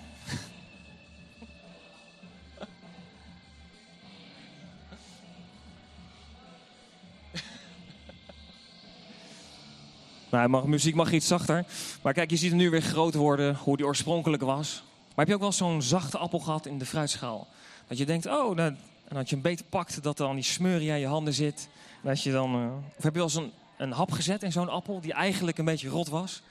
nou, 10.30 10.48
mag, 10.48 10.64
muziek 10.64 10.94
mag 10.94 11.12
iets 11.12 11.26
zachter. 11.26 11.64
Maar 12.02 12.12
kijk, 12.12 12.30
je 12.30 12.36
ziet 12.36 12.50
hem 12.50 12.58
nu 12.58 12.70
weer 12.70 12.82
groot 12.82 13.14
worden, 13.14 13.54
hoe 13.54 13.76
die 13.76 13.86
oorspronkelijk 13.86 14.42
was. 14.42 14.82
Maar 15.08 15.16
heb 15.16 15.28
je 15.28 15.34
ook 15.34 15.40
wel 15.40 15.52
zo'n 15.52 15.82
zachte 15.82 16.18
appel 16.18 16.38
gehad 16.38 16.66
in 16.66 16.78
de 16.78 16.86
fruitschaal? 16.86 17.46
Dat 17.86 17.98
je 17.98 18.06
denkt, 18.06 18.26
oh, 18.26 18.54
nou, 18.56 18.74
en 19.08 19.14
dat 19.14 19.30
je 19.30 19.36
een 19.36 19.42
beter 19.42 19.64
pakt, 19.68 20.02
dat 20.02 20.18
er 20.18 20.26
dan 20.26 20.34
die 20.34 20.44
smeurie 20.44 20.90
aan 20.90 21.00
je 21.00 21.06
handen 21.06 21.34
zit. 21.34 21.68
Dat 22.02 22.22
je 22.22 22.32
dan, 22.32 22.62
uh, 22.62 22.70
of 22.96 23.02
heb 23.02 23.12
je 23.12 23.18
wel 23.18 23.22
eens 23.22 23.34
een, 23.34 23.52
een 23.76 23.92
hap 23.92 24.10
gezet 24.12 24.42
in 24.42 24.52
zo'n 24.52 24.68
appel 24.68 25.00
die 25.00 25.12
eigenlijk 25.12 25.58
een 25.58 25.64
beetje 25.64 25.88
rot 25.88 26.08
was? 26.08 26.42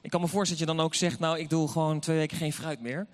Ik 0.00 0.10
kan 0.10 0.20
me 0.20 0.26
voorstellen 0.26 0.66
dat 0.66 0.70
je 0.70 0.76
dan 0.76 0.86
ook 0.86 0.94
zegt, 0.94 1.18
nou 1.18 1.38
ik 1.38 1.50
doe 1.50 1.68
gewoon 1.68 2.00
twee 2.00 2.16
weken 2.16 2.36
geen 2.36 2.52
fruit 2.52 2.80
meer. 2.80 3.06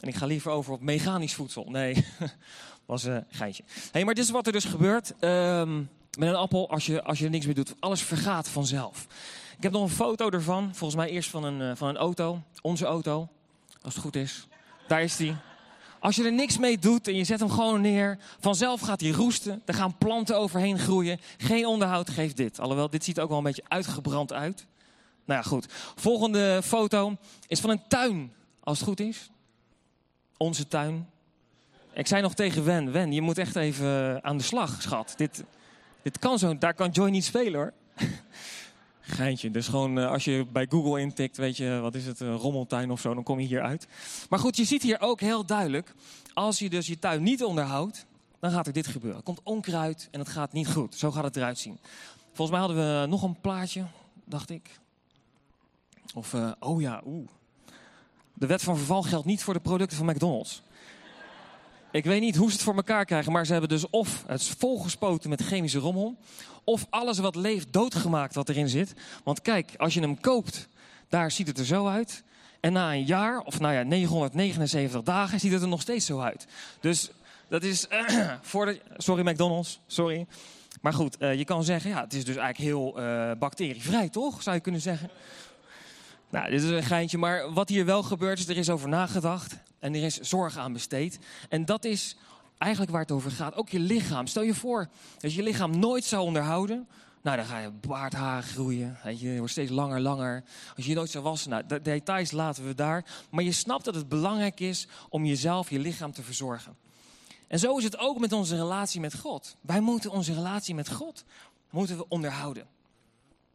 En 0.00 0.08
ik 0.08 0.14
ga 0.14 0.26
liever 0.26 0.50
over 0.50 0.72
op 0.72 0.80
mechanisch 0.80 1.34
voedsel. 1.34 1.70
Nee, 1.70 2.04
was 2.86 3.04
een 3.04 3.24
geintje. 3.30 3.62
Hey, 3.92 4.04
maar 4.04 4.14
dit 4.14 4.24
is 4.24 4.30
wat 4.30 4.46
er 4.46 4.52
dus 4.52 4.64
gebeurt 4.64 5.14
um, 5.20 5.88
met 6.18 6.28
een 6.28 6.34
appel 6.34 6.70
als 6.70 6.86
je, 6.86 7.02
als 7.02 7.18
je 7.18 7.24
er 7.24 7.30
niks 7.30 7.46
meer 7.46 7.54
doet. 7.54 7.74
Alles 7.80 8.02
vergaat 8.02 8.48
vanzelf. 8.48 9.06
Ik 9.56 9.62
heb 9.62 9.72
nog 9.72 9.82
een 9.82 9.88
foto 9.88 10.30
ervan. 10.30 10.74
Volgens 10.74 10.94
mij 10.94 11.10
eerst 11.10 11.30
van 11.30 11.44
een, 11.44 11.60
uh, 11.60 11.72
van 11.74 11.88
een 11.88 11.96
auto. 11.96 12.42
Onze 12.60 12.84
auto. 12.84 13.28
Als 13.82 13.94
het 13.94 14.02
goed 14.02 14.16
is. 14.16 14.46
Daar 14.88 15.02
is 15.02 15.16
die. 15.16 15.36
Als 16.00 16.16
je 16.16 16.24
er 16.24 16.32
niks 16.32 16.58
mee 16.58 16.78
doet 16.78 17.08
en 17.08 17.14
je 17.14 17.24
zet 17.24 17.40
hem 17.40 17.50
gewoon 17.50 17.80
neer, 17.80 18.18
vanzelf 18.38 18.80
gaat 18.80 19.00
hij 19.00 19.10
roesten. 19.10 19.62
Er 19.64 19.74
gaan 19.74 19.98
planten 19.98 20.38
overheen 20.38 20.78
groeien. 20.78 21.20
Geen 21.36 21.66
onderhoud 21.66 22.10
geeft 22.10 22.36
dit. 22.36 22.60
Alhoewel, 22.60 22.90
dit 22.90 23.04
ziet 23.04 23.20
ook 23.20 23.28
wel 23.28 23.38
een 23.38 23.44
beetje 23.44 23.64
uitgebrand 23.68 24.32
uit. 24.32 24.66
Nou 25.30 25.44
goed. 25.44 25.66
Volgende 25.96 26.60
foto 26.62 27.16
is 27.46 27.60
van 27.60 27.70
een 27.70 27.82
tuin, 27.88 28.32
als 28.60 28.78
het 28.78 28.88
goed 28.88 29.00
is. 29.00 29.30
Onze 30.36 30.68
tuin. 30.68 31.08
Ik 31.92 32.06
zei 32.06 32.22
nog 32.22 32.34
tegen 32.34 32.64
Wen, 32.64 32.92
Wen, 32.92 33.12
je 33.12 33.20
moet 33.20 33.38
echt 33.38 33.56
even 33.56 34.24
aan 34.24 34.36
de 34.36 34.42
slag, 34.42 34.82
schat. 34.82 35.14
Dit, 35.16 35.44
dit 36.02 36.18
kan 36.18 36.38
zo, 36.38 36.58
daar 36.58 36.74
kan 36.74 36.90
Joy 36.90 37.10
niet 37.10 37.24
spelen 37.24 37.54
hoor. 37.60 37.72
Geintje. 39.00 39.50
Dus 39.50 39.68
gewoon 39.68 39.98
uh, 39.98 40.10
als 40.10 40.24
je 40.24 40.46
bij 40.52 40.66
Google 40.68 41.00
intikt, 41.00 41.36
weet 41.36 41.56
je, 41.56 41.78
wat 41.80 41.94
is 41.94 42.06
het, 42.06 42.20
rommeltuin 42.20 42.90
of 42.90 43.00
zo, 43.00 43.14
dan 43.14 43.22
kom 43.22 43.40
je 43.40 43.46
hier 43.46 43.62
uit. 43.62 43.86
Maar 44.28 44.38
goed, 44.38 44.56
je 44.56 44.64
ziet 44.64 44.82
hier 44.82 45.00
ook 45.00 45.20
heel 45.20 45.46
duidelijk, 45.46 45.94
als 46.32 46.58
je 46.58 46.70
dus 46.70 46.86
je 46.86 46.98
tuin 46.98 47.22
niet 47.22 47.44
onderhoudt, 47.44 48.06
dan 48.40 48.50
gaat 48.50 48.66
er 48.66 48.72
dit 48.72 48.86
gebeuren. 48.86 49.18
Er 49.18 49.24
komt 49.24 49.42
onkruid 49.42 50.08
en 50.10 50.18
het 50.18 50.28
gaat 50.28 50.52
niet 50.52 50.68
goed. 50.68 50.94
Zo 50.94 51.10
gaat 51.10 51.24
het 51.24 51.36
eruit 51.36 51.58
zien. 51.58 51.78
Volgens 52.32 52.50
mij 52.50 52.66
hadden 52.66 53.00
we 53.00 53.06
nog 53.06 53.22
een 53.22 53.40
plaatje, 53.40 53.84
dacht 54.24 54.50
ik. 54.50 54.80
Of, 56.14 56.32
uh, 56.32 56.50
oh 56.58 56.80
ja, 56.80 57.02
oeh. 57.06 57.28
De 58.34 58.46
wet 58.46 58.62
van 58.62 58.76
verval 58.76 59.02
geldt 59.02 59.26
niet 59.26 59.42
voor 59.42 59.54
de 59.54 59.60
producten 59.60 59.96
van 59.96 60.06
McDonald's. 60.06 60.62
Ik 61.92 62.04
weet 62.04 62.20
niet 62.20 62.36
hoe 62.36 62.48
ze 62.48 62.54
het 62.54 62.62
voor 62.62 62.74
elkaar 62.74 63.04
krijgen, 63.04 63.32
maar 63.32 63.46
ze 63.46 63.52
hebben 63.52 63.70
dus 63.70 63.90
of 63.90 64.24
het 64.26 64.42
volgespoten 64.42 65.30
met 65.30 65.42
chemische 65.42 65.78
rommel, 65.78 66.16
of 66.64 66.86
alles 66.90 67.18
wat 67.18 67.34
leeft 67.34 67.72
doodgemaakt 67.72 68.34
wat 68.34 68.48
erin 68.48 68.68
zit. 68.68 68.94
Want 69.24 69.42
kijk, 69.42 69.74
als 69.76 69.94
je 69.94 70.00
hem 70.00 70.20
koopt, 70.20 70.68
daar 71.08 71.30
ziet 71.30 71.46
het 71.46 71.58
er 71.58 71.64
zo 71.64 71.86
uit. 71.86 72.22
En 72.60 72.72
na 72.72 72.92
een 72.92 73.04
jaar, 73.04 73.40
of 73.40 73.60
nou 73.60 73.74
ja, 73.74 73.82
979 73.82 75.02
dagen, 75.02 75.40
ziet 75.40 75.52
het 75.52 75.62
er 75.62 75.68
nog 75.68 75.80
steeds 75.80 76.06
zo 76.06 76.20
uit. 76.20 76.46
Dus 76.80 77.10
dat 77.48 77.62
is 77.62 77.86
voor. 78.42 78.78
Sorry, 78.96 79.28
McDonald's, 79.28 79.80
sorry. 79.86 80.26
Maar 80.80 80.92
goed, 80.92 81.22
uh, 81.22 81.34
je 81.34 81.44
kan 81.44 81.64
zeggen, 81.64 81.90
ja, 81.90 82.00
het 82.00 82.14
is 82.14 82.24
dus 82.24 82.36
eigenlijk 82.36 82.70
heel 82.70 83.00
uh, 83.00 83.30
bacterievrij, 83.38 84.08
toch? 84.08 84.42
Zou 84.42 84.56
je 84.56 84.62
kunnen 84.62 84.80
zeggen. 84.80 85.10
Nou, 86.30 86.50
dit 86.50 86.62
is 86.62 86.70
een 86.70 86.82
geintje, 86.82 87.18
maar 87.18 87.52
wat 87.52 87.68
hier 87.68 87.84
wel 87.84 88.02
gebeurt 88.02 88.38
is, 88.38 88.48
er 88.48 88.56
is 88.56 88.70
over 88.70 88.88
nagedacht 88.88 89.56
en 89.78 89.94
er 89.94 90.02
is 90.02 90.18
zorg 90.18 90.56
aan 90.56 90.72
besteed. 90.72 91.18
En 91.48 91.64
dat 91.64 91.84
is 91.84 92.16
eigenlijk 92.58 92.92
waar 92.92 93.00
het 93.00 93.10
over 93.10 93.30
gaat. 93.30 93.54
Ook 93.54 93.68
je 93.68 93.78
lichaam. 93.78 94.26
Stel 94.26 94.42
je 94.42 94.54
voor 94.54 94.88
dat 95.18 95.30
je 95.30 95.36
je 95.36 95.42
lichaam 95.42 95.78
nooit 95.78 96.04
zou 96.04 96.22
onderhouden. 96.22 96.88
Nou, 97.22 97.36
dan 97.36 97.46
ga 97.46 97.58
je 97.58 97.70
baardhaar 97.70 98.42
groeien. 98.42 98.98
Weet 99.02 99.20
je, 99.20 99.28
je 99.28 99.38
wordt 99.38 99.52
steeds 99.52 99.70
langer, 99.70 100.00
langer. 100.00 100.44
Als 100.76 100.84
je 100.84 100.90
je 100.90 100.96
nooit 100.96 101.10
zou 101.10 101.24
wassen. 101.24 101.50
Nou, 101.50 101.66
de 101.66 101.82
details 101.82 102.30
laten 102.30 102.66
we 102.66 102.74
daar. 102.74 103.04
Maar 103.30 103.44
je 103.44 103.52
snapt 103.52 103.84
dat 103.84 103.94
het 103.94 104.08
belangrijk 104.08 104.60
is 104.60 104.86
om 105.08 105.24
jezelf, 105.24 105.70
je 105.70 105.78
lichaam 105.78 106.12
te 106.12 106.22
verzorgen. 106.22 106.76
En 107.48 107.58
zo 107.58 107.76
is 107.76 107.84
het 107.84 107.98
ook 107.98 108.18
met 108.18 108.32
onze 108.32 108.56
relatie 108.56 109.00
met 109.00 109.18
God. 109.18 109.56
Wij 109.60 109.80
moeten 109.80 110.10
onze 110.10 110.34
relatie 110.34 110.74
met 110.74 110.90
God 110.92 111.24
moeten 111.70 111.96
we 111.96 112.08
onderhouden. 112.08 112.66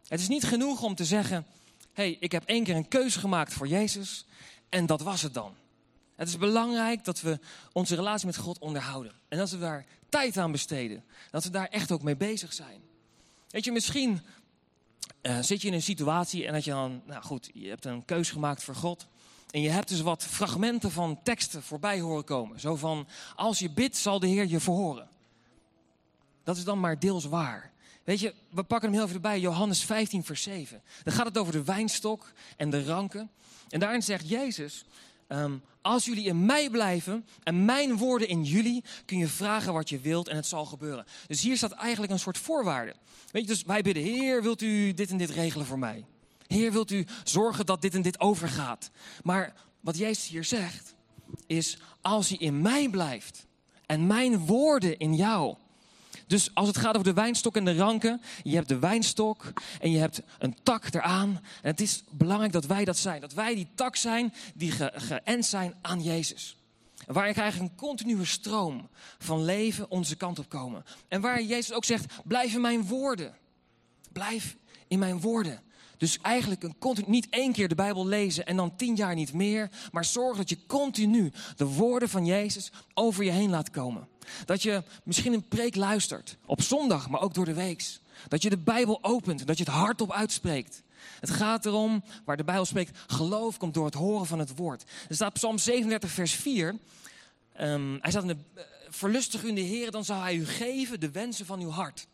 Het 0.08 0.20
is 0.20 0.28
niet 0.28 0.44
genoeg 0.44 0.82
om 0.82 0.96
te 0.96 1.06
zeggen: 1.06 1.46
hey, 1.96 2.18
ik 2.20 2.32
heb 2.32 2.44
één 2.46 2.64
keer 2.64 2.76
een 2.76 2.88
keuze 2.88 3.20
gemaakt 3.20 3.54
voor 3.54 3.68
Jezus 3.68 4.26
en 4.70 4.86
dat 4.86 5.02
was 5.02 5.22
het 5.22 5.34
dan. 5.34 5.56
Het 6.16 6.28
is 6.28 6.38
belangrijk 6.38 7.04
dat 7.04 7.22
we 7.22 7.40
onze 7.72 7.96
relatie 7.96 8.26
met 8.26 8.38
God 8.38 8.60
onderhouden. 8.60 9.14
En 9.28 9.38
dat 9.38 9.50
we 9.50 9.60
daar 9.60 9.86
tijd 10.10 10.38
aan 10.38 10.52
besteden. 10.52 11.04
Dat 11.32 11.44
we 11.44 11.50
daar 11.50 11.68
echt 11.68 11.92
ook 11.92 12.02
mee 12.02 12.16
bezig 12.16 12.54
zijn. 12.54 12.82
Weet 13.50 13.66
je, 13.66 13.72
misschien 13.72 14.22
uh, 15.22 15.40
zit 15.42 15.62
je 15.62 15.68
in 15.68 15.74
een 15.74 15.82
situatie 15.82 16.46
en 16.46 16.54
dat 16.54 16.64
je 16.64 16.72
dan, 16.72 17.02
nou 17.06 17.24
goed, 17.24 17.50
je 17.54 17.70
hebt 17.70 17.86
een 17.86 18.06
keuze 18.06 18.32
gemaakt 18.32 18.64
voor 18.64 18.76
God. 18.76 19.08
En 19.52 19.62
je 19.62 19.70
hebt 19.70 19.88
dus 19.88 20.02
wat 20.02 20.24
fragmenten 20.24 20.92
van 20.92 21.20
teksten 21.24 21.64
voorbij 21.64 22.00
horen 22.00 22.24
komen. 22.24 22.60
Zo 22.60 22.76
van, 22.76 23.08
als 23.36 23.60
je 23.60 23.70
bidt, 23.70 23.98
zal 23.98 24.20
de 24.20 24.28
Heer 24.28 24.48
je 24.48 24.60
verhoren. 24.60 25.08
Dat 26.44 26.58
is 26.58 26.64
dan 26.64 26.80
maar 26.80 27.00
deels 27.00 27.26
waar. 27.26 27.72
Weet 28.06 28.20
je, 28.20 28.34
we 28.50 28.64
pakken 28.64 28.90
hem 28.90 28.98
heel 28.98 29.04
even 29.04 29.16
erbij, 29.16 29.40
Johannes 29.40 29.84
15, 29.84 30.24
vers 30.24 30.42
7. 30.42 30.82
Dan 31.04 31.14
gaat 31.14 31.26
het 31.26 31.38
over 31.38 31.54
de 31.54 31.64
wijnstok 31.64 32.32
en 32.58 32.70
de 32.70 32.84
ranken. 32.84 33.30
En 33.70 33.80
daarin 33.80 34.04
zegt 34.04 34.30
Jezus, 34.30 34.86
um, 35.28 35.62
als 35.82 36.06
jullie 36.06 36.26
in 36.26 36.46
mij 36.46 36.70
blijven 36.70 37.26
en 37.44 37.66
mijn 37.66 37.98
woorden 37.98 38.28
in 38.28 38.44
jullie, 38.44 38.84
kun 39.06 39.18
je 39.18 39.28
vragen 39.28 39.74
wat 39.74 39.90
je 39.90 40.00
wilt 40.00 40.28
en 40.28 40.36
het 40.36 40.46
zal 40.46 40.66
gebeuren. 40.66 41.06
Dus 41.28 41.42
hier 41.42 41.58
staat 41.58 41.72
eigenlijk 41.72 42.12
een 42.12 42.20
soort 42.20 42.38
voorwaarde. 42.38 42.96
Weet 43.32 43.42
je, 43.42 43.48
dus 43.48 43.64
wij 43.64 43.82
bidden, 43.82 44.04
Heer, 44.04 44.42
wilt 44.42 44.62
u 44.62 44.94
dit 44.94 45.10
en 45.10 45.18
dit 45.18 45.30
regelen 45.30 45.66
voor 45.66 45.80
mij? 45.80 46.06
Heer, 46.48 46.72
wilt 46.72 46.92
u 46.92 47.06
zorgen 47.24 47.66
dat 47.66 47.82
dit 47.82 47.96
en 47.96 48.02
dit 48.02 48.20
overgaat? 48.20 48.90
Maar 49.24 49.54
wat 49.80 49.98
Jezus 49.98 50.28
hier 50.28 50.44
zegt, 50.44 50.96
is 51.48 51.78
als 52.02 52.30
je 52.30 52.38
in 52.38 52.62
mij 52.62 52.90
blijft 52.90 53.46
en 53.86 54.08
mijn 54.08 54.38
woorden 54.38 54.98
in 54.98 55.16
jou, 55.16 55.56
dus 56.28 56.54
als 56.54 56.68
het 56.68 56.78
gaat 56.78 56.94
over 56.94 57.08
de 57.08 57.22
wijnstok 57.22 57.56
en 57.56 57.66
de 57.66 57.76
ranken, 57.76 58.22
je 58.44 58.56
hebt 58.56 58.68
de 58.68 58.80
wijnstok 58.80 59.54
en 59.80 59.92
je 59.92 59.98
hebt 59.98 60.22
een 60.40 60.58
tak 60.64 60.94
eraan. 60.94 61.30
En 61.62 61.72
het 61.72 61.82
is 61.82 62.04
belangrijk 62.10 62.52
dat 62.52 62.66
wij 62.66 62.86
dat 62.86 62.98
zijn. 62.98 63.22
Dat 63.22 63.34
wij 63.34 63.56
die 63.56 63.68
tak 63.76 63.96
zijn 63.96 64.34
die 64.54 64.72
ge 64.72 64.92
geënt 64.96 65.46
zijn 65.46 65.76
aan 65.82 66.04
Jezus. 66.04 66.58
Waar 67.06 67.30
ik 67.30 67.38
eigenlijk 67.38 67.72
een 67.72 67.78
continue 67.78 68.26
stroom 68.26 68.90
van 69.18 69.44
leven 69.44 69.90
onze 69.90 70.16
kant 70.16 70.40
op 70.40 70.50
komen. 70.50 70.86
En 71.08 71.22
waar 71.22 71.42
Jezus 71.42 71.74
ook 71.74 71.86
zegt, 71.86 72.14
blijf 72.24 72.54
in 72.54 72.62
mijn 72.62 72.86
woorden. 72.86 73.36
Blijf 74.12 74.56
in 74.88 75.00
mijn 75.00 75.20
woorden. 75.20 75.62
Dus 75.98 76.20
eigenlijk 76.22 76.64
een 76.64 76.76
niet 77.06 77.28
één 77.30 77.52
keer 77.52 77.68
de 77.68 77.76
Bijbel 77.76 78.08
lezen 78.08 78.46
en 78.46 78.56
dan 78.56 78.76
tien 78.76 78.96
jaar 78.96 79.16
niet 79.16 79.34
meer. 79.34 79.70
Maar 79.92 80.06
zorg 80.06 80.38
dat 80.38 80.50
je 80.50 80.66
continu 80.68 81.32
de 81.56 81.66
woorden 81.66 82.10
van 82.10 82.26
Jezus 82.26 82.72
over 82.94 83.24
je 83.24 83.32
heen 83.32 83.50
laat 83.50 83.70
komen. 83.70 84.08
Dat 84.46 84.62
je 84.62 84.84
misschien 85.04 85.34
een 85.34 85.48
preek 85.48 85.76
luistert, 85.76 86.38
op 86.46 86.62
zondag, 86.62 87.10
maar 87.10 87.22
ook 87.22 87.34
door 87.34 87.46
de 87.46 87.54
week. 87.54 87.74
Dat 88.28 88.42
je 88.42 88.50
de 88.50 88.58
Bijbel 88.58 89.00
opent, 89.02 89.48
dat 89.48 89.58
je 89.58 89.64
het 89.64 89.74
hardop 89.74 90.12
uitspreekt. 90.12 90.84
Het 91.20 91.30
gaat 91.30 91.66
erom, 91.66 92.04
waar 92.26 92.38
de 92.38 92.44
Bijbel 92.44 92.66
spreekt, 92.66 93.00
geloof 93.08 93.58
komt 93.58 93.74
door 93.74 93.86
het 93.86 93.94
horen 93.94 94.26
van 94.26 94.40
het 94.40 94.56
woord. 94.56 94.84
Er 95.10 95.16
staat 95.16 95.34
Psalm 95.34 95.58
37, 95.58 96.12
vers 96.12 96.34
4. 96.34 96.68
Um, 96.68 96.80
ehm, 97.54 97.98
hij 98.02 98.12
staat 98.12 98.24
in 98.24 98.28
de, 98.28 98.38
uh, 98.56 98.64
verlustig 98.90 99.44
u 99.44 99.48
in 99.48 99.56
de 99.56 99.62
Heer, 99.62 99.92
dan 99.92 100.06
zal 100.06 100.22
hij 100.22 100.36
u 100.36 100.46
geven 100.46 101.00
de 101.00 101.12
wensen 101.12 101.46
van 101.46 101.60
uw 101.60 101.70
hart. 101.70 102.08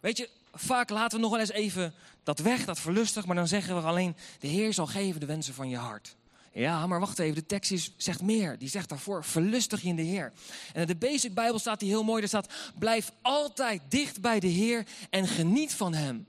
Weet 0.00 0.16
je, 0.16 0.28
vaak 0.54 0.90
laten 0.90 1.16
we 1.16 1.22
nog 1.22 1.32
wel 1.32 1.40
eens 1.40 1.50
even 1.50 1.94
dat 2.22 2.38
weg, 2.38 2.64
dat 2.64 2.80
verlustig, 2.80 3.26
maar 3.26 3.36
dan 3.36 3.48
zeggen 3.48 3.76
we 3.76 3.86
alleen, 3.86 4.16
de 4.38 4.46
Heer 4.46 4.72
zal 4.72 4.86
geven 4.86 5.20
de 5.20 5.26
wensen 5.26 5.54
van 5.54 5.68
je 5.68 5.76
hart. 5.76 6.16
Ja, 6.52 6.86
maar 6.86 7.00
wacht 7.00 7.18
even, 7.18 7.34
de 7.34 7.46
tekst 7.46 7.70
is, 7.70 7.92
zegt 7.96 8.22
meer. 8.22 8.58
Die 8.58 8.68
zegt 8.68 8.88
daarvoor, 8.88 9.24
verlustig 9.24 9.82
je 9.82 9.88
in 9.88 9.96
de 9.96 10.02
Heer. 10.02 10.32
En 10.72 10.80
in 10.80 10.86
de 10.86 10.96
Basic 10.96 11.34
Bijbel 11.34 11.58
staat 11.58 11.80
die 11.80 11.88
heel 11.88 12.04
mooi, 12.04 12.20
daar 12.20 12.28
staat, 12.28 12.52
blijf 12.78 13.12
altijd 13.22 13.82
dicht 13.88 14.20
bij 14.20 14.40
de 14.40 14.46
Heer 14.46 14.86
en 15.10 15.26
geniet 15.26 15.74
van 15.74 15.94
Hem. 15.94 16.26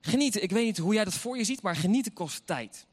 Genieten, 0.00 0.42
ik 0.42 0.50
weet 0.50 0.64
niet 0.64 0.78
hoe 0.78 0.94
jij 0.94 1.04
dat 1.04 1.14
voor 1.14 1.36
je 1.36 1.44
ziet, 1.44 1.62
maar 1.62 1.76
genieten 1.76 2.12
kost 2.12 2.46
tijd. 2.46 2.86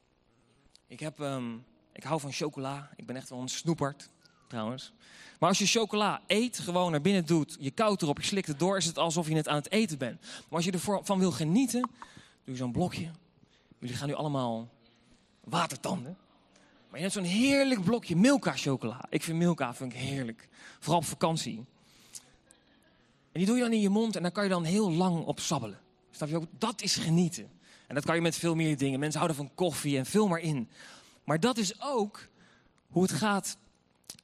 Ik, 0.88 1.00
heb, 1.00 1.20
um, 1.20 1.65
ik 1.93 2.03
hou 2.03 2.20
van 2.20 2.31
chocola, 2.31 2.89
ik 2.96 3.05
ben 3.05 3.15
echt 3.15 3.29
wel 3.29 3.39
een 3.39 3.50
snoepert, 3.50 4.10
trouwens. 4.51 4.93
Maar 5.39 5.50
als 5.50 5.60
je 5.60 5.65
chocola 5.65 6.22
eet, 6.27 6.60
gewoon 6.60 6.91
naar 6.91 7.01
binnen 7.01 7.25
doet, 7.25 7.58
je 7.60 7.72
koudt 7.72 8.01
erop, 8.01 8.17
je 8.17 8.25
slikt 8.25 8.48
het 8.48 8.60
door, 8.60 8.77
is 8.77 8.86
het 8.86 8.98
alsof 8.98 9.27
je 9.27 9.36
het 9.36 9.48
aan 9.48 9.55
het 9.55 9.72
eten 9.72 9.98
bent. 9.98 10.22
Maar 10.22 10.48
als 10.50 10.65
je 10.65 10.72
ervan 10.72 11.20
wil 11.20 11.31
genieten, 11.31 11.81
doe 12.43 12.53
je 12.53 12.55
zo'n 12.55 12.72
blokje. 12.72 13.12
Jullie 13.79 13.96
gaan 13.96 14.08
nu 14.08 14.13
allemaal 14.13 14.70
watertanden. 15.43 16.17
Maar 16.89 17.00
je 17.00 17.01
hebt 17.01 17.13
zo'n 17.13 17.24
heerlijk 17.24 17.84
blokje 17.84 18.15
Milka 18.15 18.55
chocola. 18.55 19.05
Ik 19.10 19.24
vind 19.24 19.38
Milka 19.38 19.74
vind 19.74 19.93
ik 19.93 20.00
heerlijk. 20.00 20.48
Vooral 20.79 21.00
op 21.00 21.05
vakantie. 21.05 21.65
En 23.31 23.39
die 23.39 23.46
doe 23.46 23.55
je 23.55 23.62
dan 23.62 23.74
in 23.74 23.81
je 23.81 23.89
mond 23.89 24.15
en 24.15 24.22
daar 24.22 24.31
kan 24.31 24.43
je 24.43 24.50
dan 24.50 24.63
heel 24.63 24.91
lang 24.91 25.25
op 25.25 25.39
sabbelen. 25.39 25.79
Snap 26.12 26.29
je 26.29 26.36
ook? 26.36 26.46
Dat 26.58 26.81
is 26.81 26.96
genieten. 26.96 27.50
En 27.88 27.96
dat 27.96 28.05
kan 28.05 28.15
je 28.15 28.22
met 28.22 28.36
veel 28.36 28.55
meer 28.55 28.77
dingen. 28.77 29.00
Mensen 29.00 29.20
houden 29.20 29.38
van 29.38 29.55
koffie 29.55 29.98
en 29.98 30.05
veel 30.05 30.27
maar 30.27 30.39
in. 30.39 30.70
Maar 31.24 31.39
dat 31.39 31.58
is 31.58 31.81
ook 31.81 32.27
hoe 32.88 33.03
het 33.03 33.12
gaat 33.12 33.58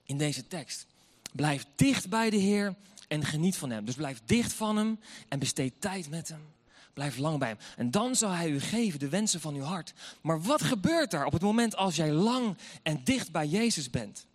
in 0.03 0.17
deze 0.17 0.47
tekst. 0.47 0.85
Blijf 1.31 1.65
dicht 1.75 2.09
bij 2.09 2.29
de 2.29 2.37
Heer 2.37 2.75
en 3.07 3.25
geniet 3.25 3.57
van 3.57 3.69
Hem. 3.69 3.85
Dus 3.85 3.95
blijf 3.95 4.21
dicht 4.25 4.53
van 4.53 4.77
Hem 4.77 4.99
en 5.27 5.39
besteed 5.39 5.73
tijd 5.79 6.09
met 6.09 6.27
Hem. 6.27 6.55
Blijf 6.97 7.17
lang 7.17 7.39
bij 7.39 7.47
hem. 7.47 7.57
En 7.75 7.91
dan 7.91 8.15
zal 8.15 8.31
hij 8.31 8.49
u 8.49 8.59
geven 8.59 8.99
de 8.99 9.09
wensen 9.09 9.41
van 9.41 9.55
uw 9.55 9.63
hart. 9.63 9.93
Maar 10.21 10.41
wat 10.41 10.61
gebeurt 10.61 11.13
er 11.13 11.25
op 11.25 11.33
het 11.33 11.41
moment 11.41 11.75
als 11.75 11.95
jij 11.95 12.11
lang 12.11 12.57
en 12.83 13.01
dicht 13.03 13.31
bij 13.31 13.47
Jezus 13.47 13.89
bent? 13.89 14.25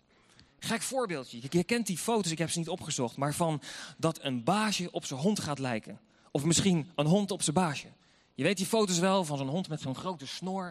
Gek 0.59 0.81
voorbeeldje. 0.81 1.39
Je 1.49 1.63
kent 1.63 1.87
die 1.87 1.97
foto's, 1.97 2.31
ik 2.31 2.37
heb 2.37 2.49
ze 2.49 2.59
niet 2.59 2.69
opgezocht. 2.69 3.15
Maar 3.15 3.33
van 3.33 3.61
dat 3.97 4.23
een 4.23 4.43
baasje 4.43 4.91
op 4.91 5.05
zijn 5.05 5.19
hond 5.19 5.39
gaat 5.39 5.59
lijken. 5.59 5.99
Of 6.31 6.43
misschien 6.43 6.91
een 6.95 7.05
hond 7.05 7.31
op 7.31 7.41
zijn 7.41 7.55
baasje. 7.55 7.87
Je 8.33 8.43
weet 8.43 8.57
die 8.57 8.65
foto's 8.65 8.99
wel 8.99 9.25
van 9.25 9.37
zo'n 9.37 9.49
hond 9.49 9.67
met 9.67 9.81
zo'n 9.81 9.95
grote 9.95 10.27
snor. 10.27 10.65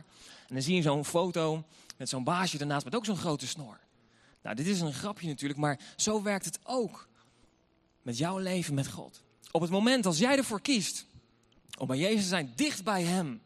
En 0.49 0.55
dan 0.55 0.63
zie 0.63 0.77
je 0.77 0.83
zo'n 0.83 1.05
foto 1.05 1.65
met 1.97 2.09
zo'n 2.09 2.25
baasje 2.25 2.59
daarnaast 2.59 2.85
met 2.85 2.95
ook 2.95 3.05
zo'n 3.05 3.17
grote 3.17 3.47
snor. 3.47 3.79
Nou, 4.43 4.57
dit 4.57 4.67
is 4.67 4.81
een 4.81 4.93
grapje 4.93 5.29
natuurlijk, 5.29 5.61
maar 5.61 5.81
zo 5.97 6.23
werkt 6.23 6.45
het 6.45 6.59
ook 6.63 7.09
met 8.03 8.19
jouw 8.19 8.39
leven 8.39 8.75
met 8.75 8.89
God. 8.89 9.23
Op 9.51 9.61
het 9.61 9.71
moment 9.71 10.07
als 10.07 10.19
jij 10.19 10.37
ervoor 10.37 10.61
kiest 10.61 11.07
om 11.79 11.87
bij 11.87 11.99
Jezus 11.99 12.23
te 12.23 12.29
zijn, 12.29 12.53
dicht 12.57 12.85
bij 12.85 13.03
Hem. 13.03 13.43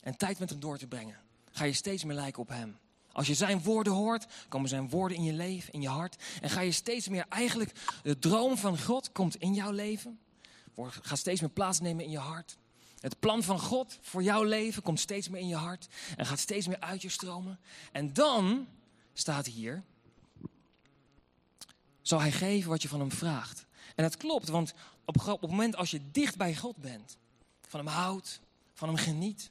En 0.00 0.16
tijd 0.16 0.38
met 0.38 0.50
Hem 0.50 0.60
door 0.60 0.78
te 0.78 0.86
brengen. 0.86 1.20
Ga 1.50 1.64
je 1.64 1.72
steeds 1.72 2.04
meer 2.04 2.16
lijken 2.16 2.42
op 2.42 2.48
Hem. 2.48 2.78
Als 3.12 3.26
je 3.26 3.34
Zijn 3.34 3.62
woorden 3.62 3.92
hoort, 3.92 4.26
komen 4.48 4.68
Zijn 4.68 4.88
woorden 4.88 5.16
in 5.16 5.24
je 5.24 5.32
leven, 5.32 5.72
in 5.72 5.80
je 5.80 5.88
hart. 5.88 6.16
En 6.40 6.50
ga 6.50 6.60
je 6.60 6.72
steeds 6.72 7.08
meer 7.08 7.24
eigenlijk, 7.28 7.72
de 8.02 8.18
droom 8.18 8.56
van 8.56 8.78
God 8.78 9.12
komt 9.12 9.36
in 9.36 9.54
jouw 9.54 9.70
leven. 9.70 10.18
Gaat 10.76 11.18
steeds 11.18 11.40
meer 11.40 11.50
plaatsnemen 11.50 12.04
in 12.04 12.10
je 12.10 12.18
hart. 12.18 12.56
Het 13.00 13.18
plan 13.18 13.42
van 13.42 13.60
God 13.60 13.98
voor 14.00 14.22
jouw 14.22 14.42
leven 14.42 14.82
komt 14.82 15.00
steeds 15.00 15.28
meer 15.28 15.40
in 15.40 15.48
je 15.48 15.56
hart. 15.56 15.88
En 16.16 16.26
gaat 16.26 16.38
steeds 16.38 16.66
meer 16.66 16.80
uit 16.80 17.02
je 17.02 17.08
stromen. 17.08 17.60
En 17.92 18.12
dan 18.12 18.66
staat 19.12 19.46
hier, 19.46 19.82
zal 22.02 22.20
Hij 22.20 22.32
geven 22.32 22.70
wat 22.70 22.82
je 22.82 22.88
van 22.88 23.00
Hem 23.00 23.12
vraagt. 23.12 23.66
En 23.94 24.02
dat 24.02 24.16
klopt, 24.16 24.48
want 24.48 24.74
op, 25.04 25.14
het 25.40 25.50
moment 25.50 25.76
als 25.76 25.90
je 25.90 26.10
dicht 26.10 26.36
bij 26.36 26.56
God 26.56 26.76
bent, 26.76 27.16
van 27.68 27.86
hem 27.86 27.94
houdt, 27.94 28.40
van 28.72 28.88
hem 28.88 28.96
geniet, 28.96 29.50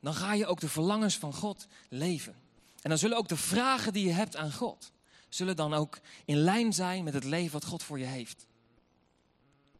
dan 0.00 0.14
ga 0.14 0.32
je 0.32 0.46
ook 0.46 0.60
de 0.60 0.68
verlangens 0.68 1.16
van 1.16 1.34
God 1.34 1.66
leven. 1.88 2.34
En 2.82 2.88
dan 2.88 2.98
zullen 2.98 3.16
ook 3.16 3.28
de 3.28 3.36
vragen 3.36 3.92
die 3.92 4.06
je 4.06 4.12
hebt 4.12 4.36
aan 4.36 4.52
God, 4.52 4.92
zullen 5.28 5.56
dan 5.56 5.74
ook 5.74 6.00
in 6.24 6.36
lijn 6.36 6.72
zijn 6.72 7.04
met 7.04 7.14
het 7.14 7.24
leven 7.24 7.52
wat 7.52 7.64
God 7.64 7.82
voor 7.82 7.98
je 7.98 8.04
heeft. 8.04 8.46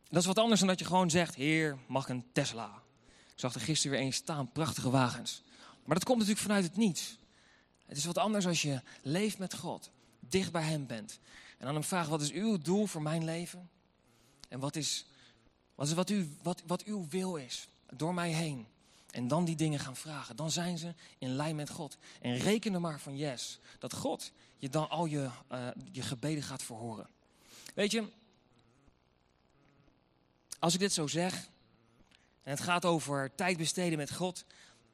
Dat 0.09 0.21
is 0.21 0.27
wat 0.27 0.39
anders 0.39 0.61
dan 0.61 0.69
dat 0.69 0.79
je 0.79 0.85
gewoon 0.85 1.11
zegt, 1.11 1.35
Heer, 1.35 1.79
mag 1.87 2.09
een 2.09 2.25
Tesla. 2.33 2.83
Ik 3.09 3.41
zag 3.41 3.55
er 3.55 3.61
gisteren 3.61 3.97
weer 3.97 4.07
eens 4.07 4.17
staan, 4.17 4.53
prachtige 4.53 4.91
wagens. 4.91 5.43
Maar 5.85 5.95
dat 5.95 6.05
komt 6.05 6.19
natuurlijk 6.19 6.47
vanuit 6.47 6.65
het 6.65 6.77
niets. 6.77 7.19
Het 7.93 8.01
is 8.01 8.07
wat 8.07 8.19
anders 8.19 8.47
als 8.47 8.63
je 8.63 8.81
leeft 9.03 9.39
met 9.39 9.55
God, 9.55 9.91
dicht 10.21 10.53
bij 10.53 10.63
Hem 10.63 10.87
bent. 10.87 11.19
En 11.59 11.65
dan 11.65 11.75
hem 11.75 11.85
vraagt, 11.85 12.09
wat 12.09 12.21
is 12.21 12.33
uw 12.33 12.59
doel 12.59 12.87
voor 12.87 13.03
mijn 13.03 13.25
leven? 13.25 13.71
En 14.49 14.59
wat 14.59 14.77
is 14.77 15.07
wat, 15.75 15.87
is 15.87 15.95
wat, 15.95 16.11
u, 16.11 16.37
wat, 16.43 16.63
wat 16.67 16.85
uw 16.85 17.07
wil 17.09 17.37
is, 17.37 17.69
door 17.93 18.15
mij 18.15 18.31
heen? 18.31 18.67
En 19.11 19.29
dan 19.29 19.45
die 19.45 19.57
dingen 19.57 19.79
gaan 19.79 19.97
vragen. 19.97 20.37
Dan 20.37 20.51
zijn 20.51 20.79
ze 20.79 20.95
in 21.19 21.29
lijn 21.31 21.57
met 21.57 21.71
God. 21.71 21.97
En 22.21 22.37
reken 22.37 22.75
er 22.75 22.81
maar 22.81 23.01
van 23.01 23.17
yes, 23.17 23.59
dat 23.79 23.95
God 23.95 24.33
je 24.59 24.69
dan 24.69 24.89
al 24.89 25.07
je, 25.07 25.29
uh, 25.53 25.69
je 25.91 26.03
gebeden 26.03 26.43
gaat 26.43 26.63
verhoren. 26.63 27.09
Weet 27.75 27.91
je, 27.91 28.09
als 30.59 30.75
ik 30.75 30.81
dit 30.81 30.93
zo 30.93 31.07
zeg, 31.07 31.49
en 32.43 32.51
het 32.51 32.61
gaat 32.61 32.85
over 32.85 33.35
tijd 33.35 33.57
besteden 33.57 33.99
met 33.99 34.13
God, 34.13 34.45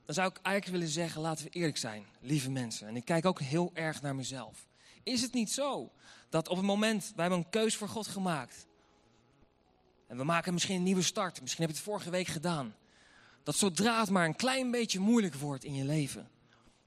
dan 0.09 0.17
zou 0.17 0.29
ik 0.29 0.39
eigenlijk 0.43 0.77
willen 0.77 0.95
zeggen, 0.95 1.21
laten 1.21 1.45
we 1.45 1.51
eerlijk 1.51 1.77
zijn, 1.77 2.07
lieve 2.21 2.51
mensen. 2.51 2.89
En 2.89 2.97
ik 2.97 3.05
kijk 3.05 3.27
ook 3.27 3.41
heel 3.41 3.71
erg 3.75 4.03
naar 4.03 4.15
mezelf. 4.15 4.67
Is 5.03 5.23
het 5.23 5.33
niet 5.33 5.51
zo 5.51 5.93
dat 6.29 6.49
op 6.49 6.57
het 6.57 6.67
moment, 6.67 7.03
wij 7.03 7.25
hebben 7.25 7.39
een 7.39 7.51
keus 7.51 7.77
voor 7.77 7.89
God 7.89 8.07
gemaakt. 8.07 8.67
En 10.07 10.17
we 10.17 10.25
maken 10.25 10.53
misschien 10.53 10.77
een 10.77 10.83
nieuwe 10.83 11.03
start, 11.03 11.41
misschien 11.41 11.63
heb 11.63 11.71
je 11.71 11.77
het 11.77 11.87
vorige 11.87 12.11
week 12.11 12.27
gedaan. 12.27 12.75
Dat 13.43 13.57
zodra 13.57 14.01
het 14.01 14.11
maar 14.11 14.25
een 14.25 14.37
klein 14.37 14.71
beetje 14.71 14.99
moeilijk 14.99 15.35
wordt 15.35 15.65
in 15.65 15.75
je 15.75 15.85
leven, 15.85 16.31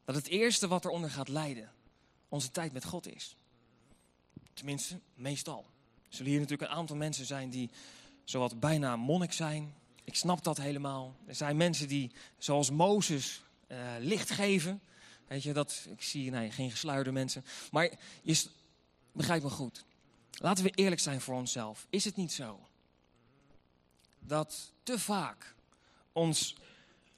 dat 0.06 0.16
het 0.16 0.28
eerste 0.28 0.68
wat 0.68 0.86
eronder 0.86 1.10
gaat 1.10 1.28
lijden, 1.28 1.72
onze 2.30 2.52
tijd 2.52 2.74
met 2.74 2.86
God 2.86 3.16
is. 3.16 3.36
Tenminste, 4.54 5.00
meestal. 5.14 5.66
Er 6.10 6.16
zullen 6.16 6.32
hier 6.32 6.40
natuurlijk 6.40 6.72
een 6.72 6.78
aantal 6.78 6.96
mensen 6.96 7.26
zijn 7.26 7.50
die 7.50 7.70
zowat 8.24 8.60
bijna 8.60 8.96
monnik 8.96 9.34
zijn. 9.34 9.76
Ik 10.12 10.18
snap 10.18 10.44
dat 10.44 10.58
helemaal. 10.58 11.16
Er 11.26 11.36
zijn 11.36 11.58
mensen 11.58 11.88
die, 11.88 12.12
zoals 12.38 12.70
Mozes, 12.70 13.44
uh, 13.68 13.78
licht 14.00 14.30
geven. 14.30 14.82
Weet 15.28 15.44
je, 15.44 15.54
dat, 15.54 15.88
ik 15.90 16.02
zie 16.02 16.32
nee, 16.32 16.52
geen 16.52 16.72
gesluierde 16.72 17.12
mensen. 17.12 17.46
Maar 17.72 17.92
je 18.22 18.44
begrijpt 19.12 19.44
me 19.44 19.50
goed. 19.50 19.84
Laten 20.32 20.64
we 20.64 20.70
eerlijk 20.70 21.02
zijn 21.02 21.22
voor 21.22 21.36
onszelf. 21.36 21.88
Is 21.90 22.06
het 22.06 22.16
niet 22.16 22.32
zo 22.32 22.60
dat 24.20 24.74
te 24.84 25.00
vaak 25.00 25.56
ons 26.12 26.56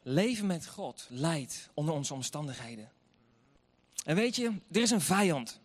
leven 0.02 0.46
met 0.46 0.68
God 0.68 1.08
leidt 1.10 1.70
onder 1.74 1.94
onze 1.94 2.14
omstandigheden? 2.14 2.92
En 4.06 4.16
weet 4.16 4.36
je, 4.36 4.52
er 4.72 4.82
is 4.82 4.92
een 4.92 5.02
vijand. 5.02 5.60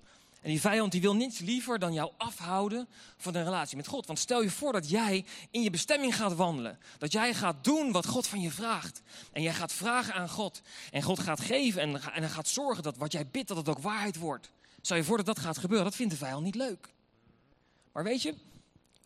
En 0.49 0.55
die 0.55 0.63
vijand 0.63 0.93
die 0.93 1.01
wil 1.01 1.15
niets 1.15 1.39
liever 1.39 1.79
dan 1.79 1.93
jou 1.93 2.13
afhouden 2.17 2.89
van 3.17 3.35
een 3.35 3.45
relatie 3.45 3.77
met 3.77 3.87
God. 3.87 4.07
Want 4.07 4.19
stel 4.19 4.43
je 4.43 4.51
voor 4.51 4.73
dat 4.73 4.91
jij 4.91 5.25
in 5.51 5.63
je 5.63 5.71
bestemming 5.71 6.17
gaat 6.17 6.35
wandelen. 6.35 6.79
Dat 6.99 7.13
jij 7.13 7.35
gaat 7.35 7.65
doen 7.65 7.93
wat 7.93 8.07
God 8.07 8.27
van 8.27 8.41
je 8.41 8.51
vraagt. 8.51 9.03
En 9.33 9.43
jij 9.43 9.55
gaat 9.55 9.73
vragen 9.73 10.15
aan 10.15 10.29
God. 10.29 10.61
En 10.91 11.03
God 11.03 11.19
gaat 11.19 11.41
geven 11.41 11.81
en, 11.81 12.13
en 12.13 12.31
gaat 12.31 12.49
zorgen 12.49 12.83
dat 12.83 12.97
wat 12.97 13.13
jij 13.13 13.27
bidt, 13.27 13.49
dat 13.49 13.57
het 13.57 13.69
ook 13.69 13.79
waarheid 13.79 14.17
wordt. 14.17 14.51
Stel 14.81 14.97
je 14.97 15.05
voor 15.05 15.17
dat 15.17 15.27
dat 15.27 15.39
gaat 15.39 15.59
gebeuren, 15.59 15.87
dat 15.87 15.97
vindt 15.97 16.13
de 16.13 16.19
vijand 16.19 16.45
niet 16.45 16.55
leuk. 16.55 16.89
Maar 17.93 18.05
weet 18.05 18.23
je, 18.23 18.35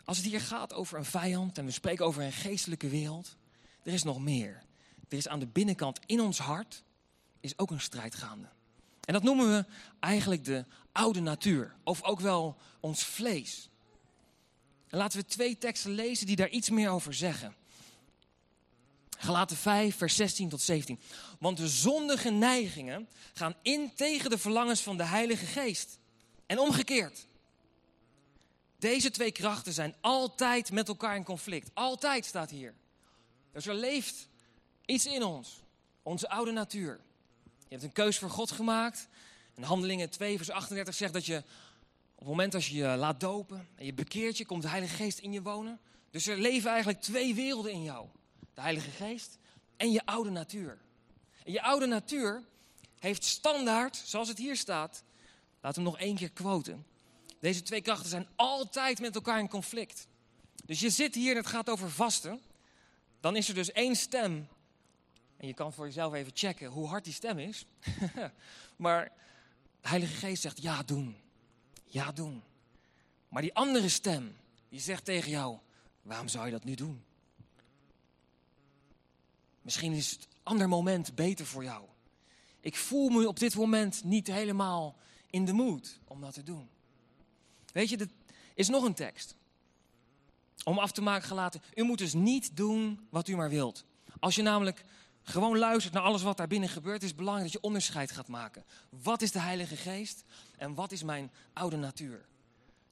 als 0.05 0.17
het 0.17 0.27
hier 0.27 0.41
gaat 0.41 0.75
over 0.75 0.99
een 0.99 1.05
vijand 1.05 1.59
en 1.59 1.65
we 1.65 1.71
spreken 1.71 2.07
over 2.07 2.23
een 2.23 2.33
geestelijke 2.33 2.89
wereld, 2.89 3.37
er 3.83 3.93
is 3.93 4.03
nog 4.03 4.21
meer. 4.21 4.63
Er 5.09 5.17
is 5.17 5.29
aan 5.29 5.41
de 5.41 5.47
binnenkant 5.47 5.99
in 6.07 6.21
ons 6.21 6.39
hart 6.39 6.83
is 7.41 7.59
ook 7.59 7.71
een 7.71 7.81
strijd 7.81 8.15
gaande. 8.15 8.49
En 9.05 9.13
dat 9.13 9.23
noemen 9.23 9.49
we 9.49 9.65
eigenlijk 10.01 10.45
de 10.45 10.65
oude 10.93 11.21
natuur, 11.21 11.75
of 11.85 12.03
ook 12.03 12.21
wel 12.21 12.57
ons 12.81 13.05
vlees. 13.05 13.69
En 14.89 14.99
laten 14.99 15.19
we 15.19 15.27
twee 15.27 15.59
teksten 15.59 15.91
lezen 15.91 16.27
die 16.27 16.37
daar 16.37 16.49
iets 16.49 16.71
meer 16.71 16.91
over 16.91 17.15
zeggen. 17.15 17.55
Galaten 19.19 19.57
5, 19.57 19.97
vers 19.97 20.17
16 20.17 20.49
tot 20.49 20.61
17. 20.61 21.01
Want 21.39 21.57
de 21.57 21.69
zondige 21.69 22.31
neigingen 22.31 23.09
gaan 23.33 23.55
in 23.63 23.93
tegen 23.95 24.31
de 24.31 24.39
verlangens 24.39 24.81
van 24.81 24.97
de 24.97 25.05
Heilige 25.05 25.47
Geest. 25.47 25.99
En 26.47 26.59
omgekeerd. 26.59 27.27
Deze 28.79 29.11
twee 29.11 29.33
krachten 29.33 29.73
zijn 29.73 29.95
altijd 30.01 30.71
met 30.71 30.89
elkaar 30.89 31.17
in 31.17 31.25
conflict. 31.25 31.71
Altijd 31.75 32.25
staat 32.25 32.51
hier. 32.51 32.75
Dus 33.53 33.67
er 33.67 33.75
leeft 33.75 34.29
iets 34.85 35.07
in 35.07 35.23
ons, 35.23 35.63
onze 36.03 36.29
oude 36.29 36.53
natuur. 36.53 37.01
Je 37.59 37.69
hebt 37.69 37.83
een 37.83 37.93
keus 37.93 38.19
voor 38.19 38.31
God 38.31 38.51
gemaakt. 38.51 39.09
En 39.55 39.63
Handelingen 39.63 40.11
2, 40.11 40.37
vers 40.37 40.51
38 40.51 40.95
zegt 40.95 41.13
dat 41.13 41.27
je 41.27 41.37
op 42.15 42.19
het 42.19 42.29
moment 42.29 42.55
als 42.55 42.69
je 42.69 42.77
je 42.77 42.97
laat 42.97 43.21
dopen 43.21 43.69
en 43.75 43.85
je 43.85 43.93
bekeert 43.93 44.37
je, 44.37 44.47
komt 44.47 44.63
de 44.63 44.69
Heilige 44.69 44.95
Geest 44.95 45.19
in 45.19 45.33
je 45.33 45.43
wonen. 45.43 45.81
Dus 46.11 46.27
er 46.27 46.39
leven 46.39 46.71
eigenlijk 46.71 47.01
twee 47.01 47.35
werelden 47.35 47.73
in 47.73 47.83
jou. 47.83 48.07
De 48.55 48.61
Heilige 48.61 48.91
Geest 48.91 49.39
en 49.77 49.91
je 49.91 50.07
oude 50.07 50.31
natuur. 50.31 50.79
En 51.45 51.53
je 51.53 51.63
oude 51.63 51.87
natuur 51.87 52.43
heeft 52.99 53.25
standaard, 53.25 53.97
zoals 53.97 54.29
het 54.29 54.39
hier 54.39 54.57
staat, 54.57 55.03
laten 55.61 55.83
we 55.83 55.89
nog 55.89 55.99
één 55.99 56.17
keer 56.17 56.31
quoten. 56.31 56.87
Deze 57.41 57.63
twee 57.63 57.81
krachten 57.81 58.09
zijn 58.09 58.29
altijd 58.37 59.01
met 59.01 59.15
elkaar 59.15 59.39
in 59.39 59.49
conflict. 59.49 60.07
Dus 60.65 60.81
je 60.81 60.91
zit 60.91 61.15
hier 61.15 61.31
en 61.31 61.37
het 61.37 61.47
gaat 61.47 61.71
over 61.71 61.91
vasten. 61.91 62.41
Dan 63.21 63.37
is 63.37 63.49
er 63.49 63.55
dus 63.55 63.73
één 63.73 63.97
stem 63.97 64.49
en 65.43 65.49
je 65.49 65.55
kan 65.55 65.73
voor 65.73 65.87
jezelf 65.87 66.15
even 66.15 66.33
checken 66.35 66.69
hoe 66.69 66.87
hard 66.87 67.05
die 67.05 67.13
stem 67.13 67.39
is. 67.39 67.67
maar 68.77 69.13
de 69.83 69.89
Heilige 69.89 70.15
Geest 70.15 70.43
zegt 70.43 70.63
ja 70.63 70.83
doen. 70.83 71.17
Ja 71.85 72.13
doen. 72.13 72.43
Maar 73.29 73.43
die 73.43 73.55
andere 73.55 73.89
stem, 73.89 74.37
die 74.69 74.81
zegt 74.81 75.05
tegen 75.05 75.31
jou, 75.31 75.59
waarom 76.03 76.29
zou 76.29 76.45
je 76.45 76.53
dat 76.53 76.65
nu 76.65 76.75
doen? 76.75 77.05
Misschien 79.63 79.93
is 79.93 80.11
het 80.11 80.29
ander 80.43 80.69
moment 80.69 81.15
beter 81.15 81.47
voor 81.47 81.65
jou. 81.65 81.85
Ik 82.61 82.77
voel 82.77 83.09
me 83.09 83.29
op 83.29 83.39
dit 83.39 83.55
moment 83.55 84.05
niet 84.05 84.27
helemaal 84.27 84.97
in 85.31 85.45
de 85.45 85.53
mood 85.53 85.99
om 86.05 86.21
dat 86.21 86.35
te 86.35 86.43
doen. 86.43 86.69
Weet 87.73 87.89
je, 87.89 87.97
er 87.97 88.09
is 88.55 88.69
nog 88.69 88.85
een 88.85 88.95
tekst. 88.95 89.37
Om 90.65 90.79
af 90.79 90.93
te 90.93 91.03
maken 91.03 91.29
gelaten. 91.29 91.63
U 91.75 91.83
moet 91.83 91.99
dus 91.99 92.13
niet 92.13 92.57
doen 92.57 93.07
wat 93.11 93.29
u 93.29 93.37
maar 93.37 93.51
wilt. 93.51 93.85
Als 94.21 94.35
je 94.35 94.43
namelijk 94.43 94.85
gewoon 95.23 95.59
luistert 95.59 95.95
naar 95.95 96.03
alles 96.03 96.23
wat 96.23 96.37
daar 96.37 96.47
binnen 96.47 96.69
gebeurt, 96.69 97.03
is 97.03 97.09
het 97.09 97.17
belangrijk 97.17 97.53
dat 97.53 97.61
je 97.61 97.67
onderscheid 97.67 98.11
gaat 98.11 98.29
maken. 98.29 98.65
Wat 98.89 99.23
is 99.23 99.33
de 99.33 99.41
Heilige 99.41 99.77
Geest 99.77 100.25
en 100.57 100.75
wat 100.75 100.93
is 100.93 101.03
mijn 101.03 101.31
oude 101.53 101.77
natuur? 101.77 102.25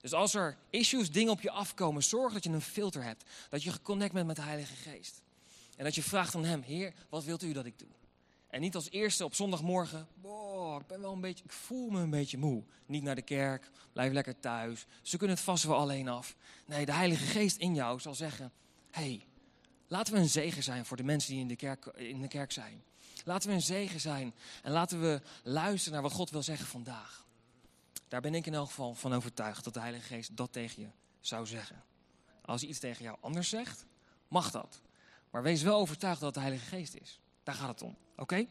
Dus 0.01 0.13
als 0.13 0.35
er 0.35 0.57
issues, 0.71 1.11
dingen 1.11 1.33
op 1.33 1.41
je 1.41 1.51
afkomen, 1.51 2.03
zorg 2.03 2.33
dat 2.33 2.45
je 2.45 2.51
een 2.51 2.61
filter 2.61 3.03
hebt. 3.03 3.25
Dat 3.49 3.63
je 3.63 3.73
geconnect 3.73 4.13
bent 4.13 4.27
met 4.27 4.37
de 4.37 4.43
Heilige 4.43 4.75
Geest. 4.75 5.23
En 5.77 5.85
dat 5.85 5.95
je 5.95 6.03
vraagt 6.03 6.35
aan 6.35 6.45
Hem, 6.45 6.63
Heer, 6.63 6.93
wat 7.09 7.25
wilt 7.25 7.43
u 7.43 7.53
dat 7.53 7.65
ik 7.65 7.79
doe? 7.79 7.89
En 8.51 8.61
niet 8.61 8.75
als 8.75 8.91
eerste 8.91 9.25
op 9.25 9.35
zondagmorgen, 9.35 10.09
boah, 10.15 10.81
ik 10.81 10.87
ben 10.87 11.01
wel 11.01 11.13
een 11.13 11.21
beetje, 11.21 11.45
ik 11.45 11.53
voel 11.53 11.91
me 11.91 12.01
een 12.01 12.11
beetje 12.11 12.39
moe. 12.39 12.63
Niet 12.87 13.03
naar 13.03 13.15
de 13.15 13.23
kerk, 13.23 13.71
blijf 13.93 14.13
lekker 14.13 14.41
thuis. 14.41 14.87
Ze 15.03 15.17
kunnen 15.17 15.37
het 15.37 15.45
vast 15.45 15.65
wel 15.65 15.77
alleen 15.77 16.09
af. 16.09 16.37
Nee, 16.67 16.87
de 16.87 16.93
Heilige 16.93 17.25
Geest 17.25 17.57
in 17.57 17.75
jou 17.75 18.01
zal 18.01 18.15
zeggen, 18.15 18.53
hey, 18.91 19.27
Laten 19.91 20.15
we 20.15 20.19
een 20.19 20.29
zegen 20.29 20.63
zijn 20.63 20.87
voor 20.87 20.97
de 20.97 21.03
mensen 21.03 21.31
die 21.31 21.41
in 21.41 21.49
de 21.49 21.57
kerk, 21.57 21.87
in 21.87 22.21
de 22.21 22.29
kerk 22.29 22.53
zijn. 22.53 22.83
Laten 23.25 23.49
we 23.49 23.55
een 23.55 23.63
zegen 23.63 24.01
zijn 24.01 24.35
en 24.63 24.73
laten 24.73 25.01
we 25.01 25.21
luisteren 25.43 25.93
naar 25.93 26.03
wat 26.03 26.13
God 26.13 26.31
wil 26.31 26.43
zeggen 26.43 26.67
vandaag. 26.67 27.25
Daar 28.09 28.21
ben 28.21 28.35
ik 28.35 28.47
in 28.47 28.55
elk 28.55 28.67
geval 28.67 28.95
van 28.95 29.13
overtuigd 29.13 29.65
dat 29.65 29.75
de 29.75 29.81
Heilige 29.81 30.07
Geest 30.07 30.37
dat 30.37 30.53
tegen 30.53 30.83
je 30.83 30.89
zou 31.21 31.47
zeggen. 31.47 31.85
Als 32.45 32.61
hij 32.61 32.71
iets 32.71 32.79
tegen 32.79 33.05
jou 33.05 33.17
anders 33.21 33.49
zegt, 33.49 33.85
mag 34.29 34.51
dat. 34.51 34.81
Maar 35.31 35.43
wees 35.43 35.63
wel 35.63 35.79
overtuigd 35.79 36.21
dat 36.21 36.35
het 36.35 36.45
de 36.45 36.51
Heilige 36.51 36.77
Geest 36.77 36.95
is. 36.95 37.21
Daar 37.43 37.55
gaat 37.55 37.69
het 37.69 37.83
om. 37.83 37.97
Oké? 38.13 38.23
Okay? 38.23 38.49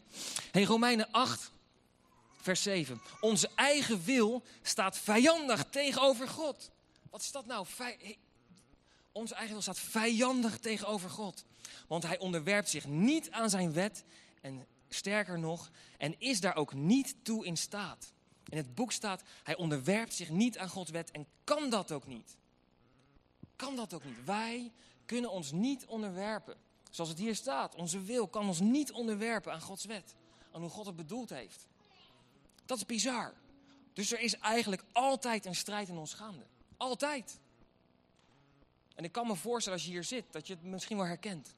Hey, 0.52 0.64
Romeinen 0.64 1.12
8, 1.12 1.52
vers 2.38 2.62
7. 2.62 3.02
Onze 3.20 3.50
eigen 3.56 4.04
wil 4.04 4.44
staat 4.62 4.98
vijandig 4.98 5.66
tegenover 5.70 6.28
God. 6.28 6.72
Wat 7.10 7.22
is 7.22 7.32
dat 7.32 7.46
nou? 7.46 7.66
Onze 9.12 9.34
eigen 9.34 9.54
wil 9.54 9.62
staat 9.62 9.80
vijandig 9.80 10.60
tegenover 10.60 11.10
God. 11.10 11.46
Want 11.88 12.04
hij 12.04 12.20
onderwerpt 12.20 12.70
zich 12.70 12.88
niet 12.88 13.32
aan 13.32 13.50
zijn 13.50 13.74
wet 13.74 14.04
en 14.42 14.66
sterker 14.90 15.40
nog, 15.40 15.72
en 15.98 16.20
is 16.20 16.40
daar 16.40 16.56
ook 16.56 16.74
niet 16.74 17.16
toe 17.22 17.46
in 17.46 17.58
staat. 17.58 18.12
In 18.50 18.58
het 18.58 18.76
boek 18.76 18.92
staat, 18.92 19.24
hij 19.44 19.56
onderwerpt 19.56 20.14
zich 20.14 20.30
niet 20.30 20.58
aan 20.58 20.70
Gods 20.70 20.92
wet 20.92 21.12
en 21.12 21.28
kan 21.44 21.70
dat 21.70 21.92
ook 21.92 22.08
niet. 22.08 22.38
Kan 23.56 23.76
dat 23.76 23.94
ook 23.94 24.06
niet. 24.06 24.26
Wij 24.26 24.72
kunnen 25.06 25.32
ons 25.32 25.52
niet 25.52 25.86
onderwerpen. 25.86 26.58
Zoals 26.90 27.10
het 27.10 27.20
hier 27.20 27.36
staat, 27.36 27.76
onze 27.76 28.02
wil 28.02 28.28
kan 28.28 28.48
ons 28.48 28.60
niet 28.60 28.92
onderwerpen 28.92 29.54
aan 29.54 29.62
Gods 29.62 29.86
wet. 29.86 30.16
Aan 30.52 30.62
hoe 30.62 30.70
God 30.70 30.86
het 30.86 30.96
bedoeld 30.96 31.30
heeft. 31.30 31.68
Dat 32.66 32.78
is 32.78 32.86
bizar. 32.86 33.34
Dus 33.94 34.12
er 34.12 34.20
is 34.20 34.38
eigenlijk 34.38 34.84
altijd 34.92 35.46
een 35.46 35.56
strijd 35.56 35.90
in 35.90 35.98
ons 35.98 36.14
gaande. 36.14 36.46
Altijd. 36.78 37.40
En 39.00 39.06
ik 39.06 39.12
kan 39.12 39.28
me 39.28 39.36
voorstellen 39.36 39.78
als 39.78 39.88
je 39.88 39.94
hier 39.94 40.04
zit, 40.04 40.26
dat 40.32 40.48
je 40.48 40.54
het 40.54 40.64
misschien 40.64 40.98
wel 40.98 41.06
herkent. 41.06 41.54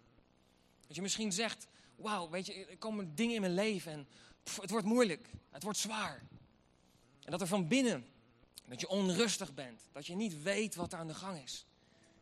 Dat 0.88 0.95
je 0.95 1.01
misschien 1.01 1.32
zegt, 1.32 1.67
wauw, 1.95 2.30
weet 2.30 2.45
je, 2.45 2.65
er 2.65 2.77
komen 2.77 3.15
dingen 3.15 3.36
in 3.36 3.41
mijn 3.41 3.54
leven 3.54 3.91
en 3.91 4.08
het 4.62 4.69
wordt 4.69 4.86
moeilijk. 4.86 5.30
Het 5.49 5.63
wordt 5.63 5.77
zwaar. 5.77 6.23
En 7.23 7.32
dat 7.32 7.41
er 7.41 7.47
van 7.47 7.67
binnen, 7.67 8.06
dat 8.65 8.80
je 8.80 8.88
onrustig 8.88 9.54
bent. 9.54 9.82
Dat 9.91 10.08
je 10.08 10.15
niet 10.15 10.41
weet 10.41 10.75
wat 10.75 10.93
er 10.93 10.99
aan 10.99 11.08
de 11.08 11.13
gang 11.13 11.41
is. 11.43 11.65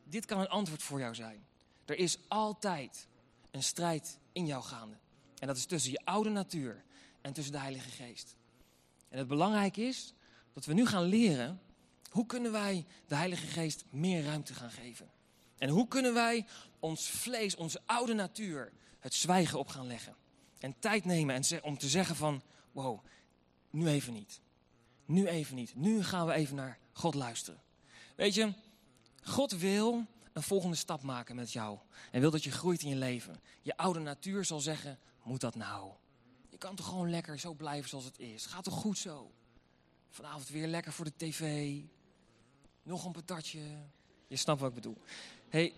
Dit 0.03 0.25
kan 0.25 0.39
een 0.39 0.49
antwoord 0.49 0.83
voor 0.83 0.99
jou 0.99 1.15
zijn. 1.15 1.45
Er 1.85 1.97
is 1.97 2.17
altijd 2.27 3.07
een 3.51 3.63
strijd 3.63 4.17
in 4.31 4.45
jou 4.45 4.63
gaande. 4.63 4.97
En 5.39 5.47
dat 5.47 5.57
is 5.57 5.65
tussen 5.65 5.91
je 5.91 6.01
oude 6.03 6.29
natuur 6.29 6.83
en 7.21 7.33
tussen 7.33 7.53
de 7.53 7.59
Heilige 7.59 7.89
Geest. 7.89 8.35
En 9.09 9.17
het 9.17 9.27
belangrijke 9.27 9.81
is 9.81 10.13
dat 10.53 10.65
we 10.65 10.73
nu 10.73 10.85
gaan 10.85 11.03
leren 11.03 11.61
hoe 12.09 12.25
kunnen 12.25 12.51
wij 12.51 12.85
de 13.07 13.15
Heilige 13.15 13.47
Geest 13.47 13.83
meer 13.89 14.23
ruimte 14.23 14.53
gaan 14.53 14.71
geven. 14.71 15.09
En 15.57 15.69
hoe 15.69 15.87
kunnen 15.87 16.13
wij 16.13 16.45
ons 16.79 17.09
vlees, 17.09 17.55
onze 17.55 17.81
oude 17.85 18.13
natuur, 18.13 18.71
het 18.99 19.13
zwijgen 19.13 19.59
op 19.59 19.67
gaan 19.67 19.87
leggen. 19.87 20.15
En 20.59 20.79
tijd 20.79 21.05
nemen 21.05 21.35
en 21.35 21.63
om 21.63 21.77
te 21.77 21.89
zeggen 21.89 22.15
van, 22.15 22.41
wow, 22.71 22.99
nu 23.69 23.87
even 23.87 24.13
niet. 24.13 24.41
Nu 25.05 25.27
even 25.27 25.55
niet. 25.55 25.75
Nu 25.75 26.03
gaan 26.03 26.25
we 26.25 26.33
even 26.33 26.55
naar 26.55 26.79
God 26.91 27.13
luisteren. 27.13 27.61
Weet 28.15 28.33
je, 28.33 28.53
God 29.23 29.51
wil 29.51 30.05
een 30.33 30.43
volgende 30.43 30.75
stap 30.75 31.01
maken 31.01 31.35
met 31.35 31.51
jou. 31.51 31.77
En 32.11 32.19
wil 32.21 32.31
dat 32.31 32.43
je 32.43 32.51
groeit 32.51 32.81
in 32.81 32.89
je 32.89 32.95
leven. 32.95 33.41
Je 33.61 33.77
oude 33.77 33.99
natuur 33.99 34.45
zal 34.45 34.59
zeggen, 34.59 34.99
moet 35.23 35.41
dat 35.41 35.55
nou? 35.55 35.91
Je 36.49 36.57
kan 36.57 36.75
toch 36.75 36.85
gewoon 36.87 37.09
lekker 37.09 37.39
zo 37.39 37.53
blijven 37.53 37.89
zoals 37.89 38.05
het 38.05 38.19
is. 38.19 38.45
Gaat 38.45 38.63
toch 38.63 38.73
goed 38.73 38.97
zo? 38.97 39.31
Vanavond 40.09 40.49
weer 40.49 40.67
lekker 40.67 40.93
voor 40.93 41.05
de 41.05 41.15
tv. 41.17 41.73
Nog 42.89 43.05
een 43.05 43.11
patatje. 43.11 43.59
Je 44.27 44.35
snapt 44.35 44.59
wat 44.59 44.69
ik 44.69 44.75
bedoel. 44.75 44.97
hey, 45.49 45.73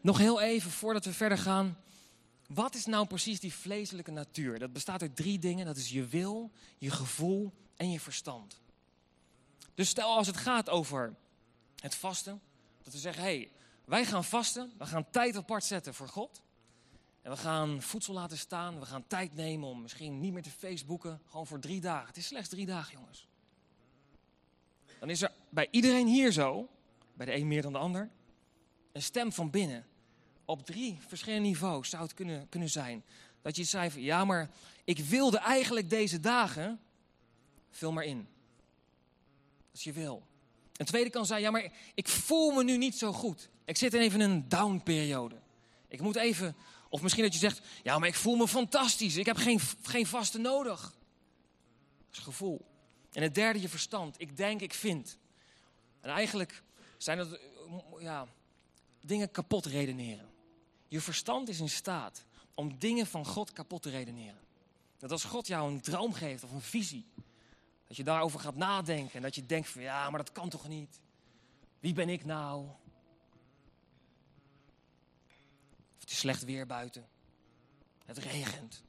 nog 0.00 0.18
heel 0.18 0.40
even 0.40 0.70
voordat 0.70 1.04
we 1.04 1.12
verder 1.12 1.38
gaan. 1.38 1.78
Wat 2.46 2.74
is 2.74 2.86
nou 2.86 3.06
precies 3.06 3.40
die 3.40 3.54
vleeselijke 3.54 4.10
natuur? 4.10 4.58
Dat 4.58 4.72
bestaat 4.72 5.02
uit 5.02 5.16
drie 5.16 5.38
dingen. 5.38 5.66
Dat 5.66 5.76
is 5.76 5.90
je 5.90 6.06
wil, 6.06 6.50
je 6.78 6.90
gevoel 6.90 7.52
en 7.76 7.90
je 7.90 8.00
verstand. 8.00 8.60
Dus 9.74 9.88
stel 9.88 10.16
als 10.16 10.26
het 10.26 10.36
gaat 10.36 10.70
over 10.70 11.14
het 11.76 11.94
vasten. 11.94 12.40
Dat 12.82 12.92
we 12.92 12.98
zeggen, 12.98 13.22
hey, 13.22 13.50
wij 13.84 14.04
gaan 14.04 14.24
vasten. 14.24 14.72
We 14.78 14.86
gaan 14.86 15.10
tijd 15.10 15.36
apart 15.36 15.64
zetten 15.64 15.94
voor 15.94 16.08
God. 16.08 16.42
En 17.22 17.30
we 17.30 17.36
gaan 17.36 17.82
voedsel 17.82 18.14
laten 18.14 18.38
staan. 18.38 18.80
We 18.80 18.86
gaan 18.86 19.06
tijd 19.06 19.34
nemen 19.34 19.68
om 19.68 19.82
misschien 19.82 20.20
niet 20.20 20.32
meer 20.32 20.42
te 20.42 20.50
Facebooken. 20.50 21.20
Gewoon 21.26 21.46
voor 21.46 21.60
drie 21.60 21.80
dagen. 21.80 22.06
Het 22.06 22.16
is 22.16 22.26
slechts 22.26 22.48
drie 22.48 22.66
dagen, 22.66 22.92
jongens. 22.92 23.28
Dan 24.98 25.10
is 25.10 25.22
er 25.22 25.32
bij 25.54 25.68
iedereen 25.70 26.06
hier 26.06 26.32
zo, 26.32 26.68
bij 27.12 27.26
de 27.26 27.34
een 27.34 27.48
meer 27.48 27.62
dan 27.62 27.72
de 27.72 27.78
ander, 27.78 28.10
een 28.92 29.02
stem 29.02 29.32
van 29.32 29.50
binnen. 29.50 29.86
Op 30.44 30.66
drie 30.66 30.98
verschillende 31.06 31.48
niveaus 31.48 31.88
zou 31.88 32.02
het 32.02 32.14
kunnen, 32.14 32.48
kunnen 32.48 32.70
zijn. 32.70 33.04
Dat 33.42 33.56
je 33.56 33.64
zei 33.64 34.02
ja 34.02 34.24
maar 34.24 34.50
ik 34.84 34.98
wilde 34.98 35.38
eigenlijk 35.38 35.90
deze 35.90 36.20
dagen, 36.20 36.80
vul 37.70 37.92
maar 37.92 38.04
in. 38.04 38.28
Als 39.72 39.84
je 39.84 39.92
wil. 39.92 40.26
Een 40.76 40.86
tweede 40.86 41.10
kan 41.10 41.26
zijn, 41.26 41.40
ja 41.40 41.50
maar 41.50 41.72
ik 41.94 42.08
voel 42.08 42.50
me 42.50 42.64
nu 42.64 42.76
niet 42.76 42.98
zo 42.98 43.12
goed. 43.12 43.48
Ik 43.64 43.76
zit 43.76 43.92
even 43.92 44.20
in 44.20 44.30
een 44.30 44.48
down 44.48 44.80
periode. 44.84 45.36
Ik 45.88 46.00
moet 46.00 46.16
even, 46.16 46.56
of 46.88 47.02
misschien 47.02 47.24
dat 47.24 47.32
je 47.32 47.38
zegt, 47.38 47.60
ja 47.82 47.98
maar 47.98 48.08
ik 48.08 48.14
voel 48.14 48.36
me 48.36 48.48
fantastisch. 48.48 49.16
Ik 49.16 49.26
heb 49.26 49.36
geen, 49.36 49.60
geen 49.82 50.06
vaste 50.06 50.38
nodig. 50.38 50.80
Dat 50.80 52.12
is 52.12 52.18
gevoel. 52.18 52.64
En 53.12 53.22
het 53.22 53.34
derde, 53.34 53.60
je 53.60 53.68
verstand. 53.68 54.14
Ik 54.18 54.36
denk, 54.36 54.60
ik 54.60 54.74
vind. 54.74 55.18
En 56.04 56.10
eigenlijk 56.10 56.62
zijn 56.98 57.18
dat 57.18 57.40
ja, 57.98 58.26
dingen 59.00 59.30
kapot 59.30 59.66
redeneren. 59.66 60.28
Je 60.88 61.00
verstand 61.00 61.48
is 61.48 61.60
in 61.60 61.68
staat 61.68 62.24
om 62.54 62.78
dingen 62.78 63.06
van 63.06 63.26
God 63.26 63.52
kapot 63.52 63.82
te 63.82 63.90
redeneren. 63.90 64.40
Dat 64.98 65.10
als 65.10 65.24
God 65.24 65.46
jou 65.46 65.72
een 65.72 65.80
droom 65.80 66.12
geeft 66.12 66.44
of 66.44 66.50
een 66.50 66.60
visie, 66.60 67.06
dat 67.86 67.96
je 67.96 68.04
daarover 68.04 68.40
gaat 68.40 68.56
nadenken 68.56 69.14
en 69.14 69.22
dat 69.22 69.34
je 69.34 69.46
denkt 69.46 69.68
van 69.68 69.82
ja, 69.82 70.10
maar 70.10 70.24
dat 70.24 70.32
kan 70.32 70.48
toch 70.48 70.68
niet? 70.68 71.00
Wie 71.80 71.92
ben 71.92 72.08
ik 72.08 72.24
nou? 72.24 72.68
Of 75.94 76.00
het 76.00 76.10
is 76.10 76.18
slecht 76.18 76.44
weer 76.44 76.66
buiten. 76.66 77.08
Het 78.04 78.18
regent. 78.18 78.84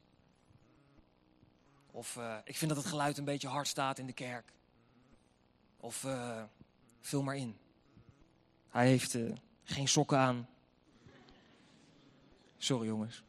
Of 1.92 2.16
uh, 2.16 2.38
ik 2.44 2.58
vind 2.58 2.72
dat 2.72 2.80
het 2.80 2.90
geluid 2.90 3.18
een 3.18 3.26
beetje 3.26 3.48
hard 3.48 3.68
staat 3.68 4.00
in 4.00 4.06
de 4.06 4.14
kerk. 4.14 4.54
Of 5.78 6.04
uh, 6.04 6.44
vul 7.06 7.24
maar 7.24 7.36
in. 7.36 7.58
Hij 8.70 8.88
heeft 8.88 9.14
uh, 9.14 9.34
geen 9.64 9.88
sokken 9.88 10.18
aan. 10.18 10.48
Sorry 12.58 12.88
jongens. 12.88 13.24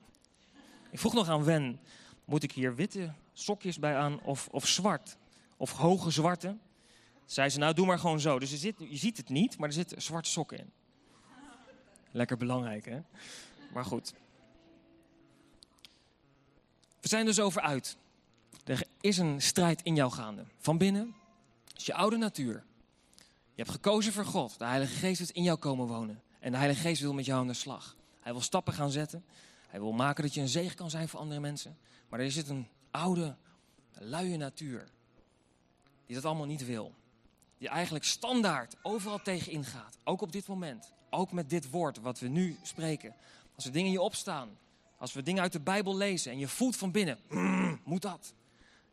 Ik 0.91 0.99
vroeg 0.99 1.15
nog 1.15 1.29
aan 1.29 1.45
Wen, 1.45 1.81
moet 2.25 2.43
ik 2.43 2.53
hier 2.53 2.75
witte 2.75 3.13
sokjes 3.33 3.79
bij 3.79 3.97
aan 3.97 4.21
of, 4.21 4.49
of 4.49 4.67
zwart? 4.67 5.17
Of 5.57 5.73
hoge 5.73 6.11
zwarte? 6.11 6.57
Zei 7.25 7.49
ze, 7.49 7.59
nou 7.59 7.75
doe 7.75 7.87
maar 7.87 7.99
gewoon 7.99 8.21
zo. 8.21 8.39
Dus 8.39 8.51
je 8.51 8.75
ziet 8.91 9.17
het 9.17 9.29
niet, 9.29 9.59
maar 9.59 9.69
er 9.69 9.75
zitten 9.75 10.03
zwarte 10.03 10.31
sokken 10.31 10.59
in. 10.59 10.73
Lekker 12.11 12.37
belangrijk 12.37 12.85
hè? 12.85 13.01
Maar 13.73 13.85
goed. 13.85 14.15
We 17.01 17.09
zijn 17.09 17.25
dus 17.25 17.41
over 17.41 17.61
uit. 17.61 17.97
Er 18.65 18.87
is 19.01 19.19
een 19.19 19.43
strijd 19.43 19.83
in 19.83 19.95
jou 19.95 20.13
gaande. 20.13 20.45
Van 20.59 20.79
binnen 20.79 21.15
is 21.75 21.87
je 21.87 21.95
oude 21.95 22.17
natuur. 22.17 22.65
Je 23.57 23.63
hebt 23.63 23.75
gekozen 23.75 24.13
voor 24.13 24.25
God. 24.25 24.59
De 24.59 24.65
Heilige 24.65 24.95
Geest 24.95 25.21
is 25.21 25.33
in 25.33 25.43
jou 25.43 25.59
komen 25.59 25.87
wonen. 25.87 26.23
En 26.41 26.51
de 26.51 26.57
Heilige 26.57 26.81
Geest 26.81 27.01
wil 27.01 27.15
met 27.15 27.25
jou 27.25 27.41
aan 27.41 27.47
de 27.47 27.55
slag. 27.55 27.97
Hij 28.21 28.33
wil 28.33 28.41
stappen 28.41 28.73
gaan 28.73 28.91
zetten. 28.91 29.25
Hij 29.69 29.81
wil 29.81 29.93
maken 29.93 30.23
dat 30.23 30.35
je 30.35 30.41
een 30.41 30.49
zegen 30.49 30.77
kan 30.77 30.91
zijn 30.91 31.09
voor 31.09 31.21
andere 31.21 31.41
mensen. 31.41 31.79
Maar 32.09 32.21
er 32.21 32.31
zit 32.31 32.49
een 32.49 32.69
oude, 32.91 33.37
luie 33.93 34.37
natuur. 34.37 34.89
Die 36.07 36.15
dat 36.15 36.25
allemaal 36.25 36.47
niet 36.47 36.67
wil. 36.67 36.95
Die 37.59 37.69
eigenlijk 37.69 38.05
standaard 38.05 38.77
overal 38.83 39.23
tegen 39.23 39.53
ingaat. 39.53 39.99
Ook 40.05 40.21
op 40.21 40.33
dit 40.33 40.47
moment. 40.47 40.93
Ook 41.11 41.33
met 41.33 41.51
dit 41.51 41.71
woord 41.71 42.01
wat 42.01 42.19
we 42.19 42.29
nu 42.29 42.59
spreken. 42.63 43.15
Als 43.55 43.65
er 43.65 43.73
dingen 43.73 43.87
in 43.87 43.93
je 43.93 44.01
opstaan. 44.01 44.59
Als 44.99 45.13
we 45.13 45.23
dingen 45.23 45.43
uit 45.43 45.53
de 45.53 45.61
Bijbel 45.61 45.97
lezen 45.97 46.33
en 46.33 46.39
je 46.39 46.49
voelt 46.49 46.77
van 46.77 46.91
binnen. 46.91 47.19
Mm, 47.29 47.81
moet 47.85 48.03
dat? 48.03 48.35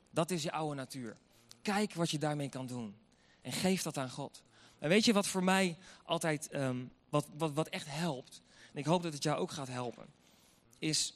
Dat 0.09 0.31
is 0.31 0.43
je 0.43 0.51
oude 0.51 0.75
natuur. 0.75 1.17
Kijk 1.61 1.93
wat 1.93 2.09
je 2.09 2.17
daarmee 2.17 2.49
kan 2.49 2.65
doen. 2.65 2.95
En 3.41 3.51
geef 3.51 3.81
dat 3.81 3.97
aan 3.97 4.09
God. 4.09 4.43
En 4.83 4.89
weet 4.89 5.05
je 5.05 5.13
wat 5.13 5.27
voor 5.27 5.43
mij 5.43 5.77
altijd, 6.05 6.53
um, 6.53 6.91
wat, 7.09 7.27
wat, 7.37 7.53
wat 7.53 7.67
echt 7.67 7.87
helpt? 7.89 8.41
En 8.73 8.79
ik 8.79 8.85
hoop 8.85 9.03
dat 9.03 9.13
het 9.13 9.23
jou 9.23 9.37
ook 9.37 9.51
gaat 9.51 9.67
helpen. 9.67 10.05
Is, 10.79 11.13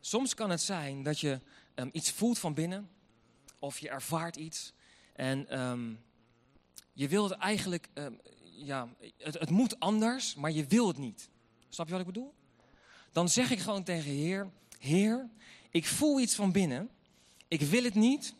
soms 0.00 0.34
kan 0.34 0.50
het 0.50 0.60
zijn 0.60 1.02
dat 1.02 1.20
je 1.20 1.40
um, 1.74 1.90
iets 1.92 2.10
voelt 2.10 2.38
van 2.38 2.54
binnen. 2.54 2.88
Of 3.58 3.78
je 3.78 3.88
ervaart 3.88 4.36
iets. 4.36 4.72
En 5.12 5.60
um, 5.60 6.00
je 6.92 7.08
wil 7.08 7.24
het 7.24 7.32
eigenlijk, 7.32 7.88
ja, 8.40 8.88
het, 9.18 9.38
het 9.38 9.50
moet 9.50 9.80
anders, 9.80 10.34
maar 10.34 10.52
je 10.52 10.66
wil 10.66 10.88
het 10.88 10.98
niet. 10.98 11.28
Snap 11.68 11.86
je 11.86 11.92
wat 11.92 12.00
ik 12.00 12.06
bedoel? 12.06 12.34
Dan 13.12 13.28
zeg 13.28 13.50
ik 13.50 13.58
gewoon 13.58 13.82
tegen 13.82 14.10
Heer, 14.10 14.50
Heer, 14.78 15.28
ik 15.70 15.86
voel 15.86 16.20
iets 16.20 16.34
van 16.34 16.52
binnen. 16.52 16.90
Ik 17.48 17.60
wil 17.60 17.84
het 17.84 17.94
niet, 17.94 18.34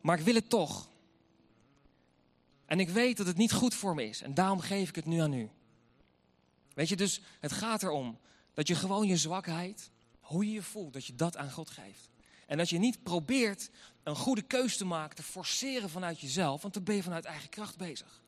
maar 0.00 0.18
ik 0.18 0.24
wil 0.24 0.34
het 0.34 0.48
toch. 0.48 0.89
En 2.70 2.80
ik 2.80 2.88
weet 2.88 3.16
dat 3.16 3.26
het 3.26 3.36
niet 3.36 3.52
goed 3.52 3.74
voor 3.74 3.94
me 3.94 4.08
is. 4.08 4.22
En 4.22 4.34
daarom 4.34 4.60
geef 4.60 4.88
ik 4.88 4.94
het 4.94 5.06
nu 5.06 5.18
aan 5.18 5.32
u. 5.32 5.50
Weet 6.74 6.88
je, 6.88 6.96
dus 6.96 7.20
het 7.40 7.52
gaat 7.52 7.82
erom 7.82 8.18
dat 8.54 8.68
je 8.68 8.74
gewoon 8.74 9.06
je 9.06 9.16
zwakheid, 9.16 9.90
hoe 10.20 10.46
je 10.46 10.52
je 10.52 10.62
voelt, 10.62 10.92
dat 10.92 11.06
je 11.06 11.14
dat 11.14 11.36
aan 11.36 11.50
God 11.50 11.70
geeft. 11.70 12.10
En 12.46 12.58
dat 12.58 12.68
je 12.68 12.78
niet 12.78 13.02
probeert 13.02 13.70
een 14.02 14.16
goede 14.16 14.42
keus 14.42 14.76
te 14.76 14.84
maken, 14.84 15.16
te 15.16 15.22
forceren 15.22 15.90
vanuit 15.90 16.20
jezelf, 16.20 16.62
want 16.62 16.74
dan 16.74 16.82
ben 16.82 16.94
je 16.94 17.02
vanuit 17.02 17.24
eigen 17.24 17.48
kracht 17.48 17.76
bezig. 17.76 18.22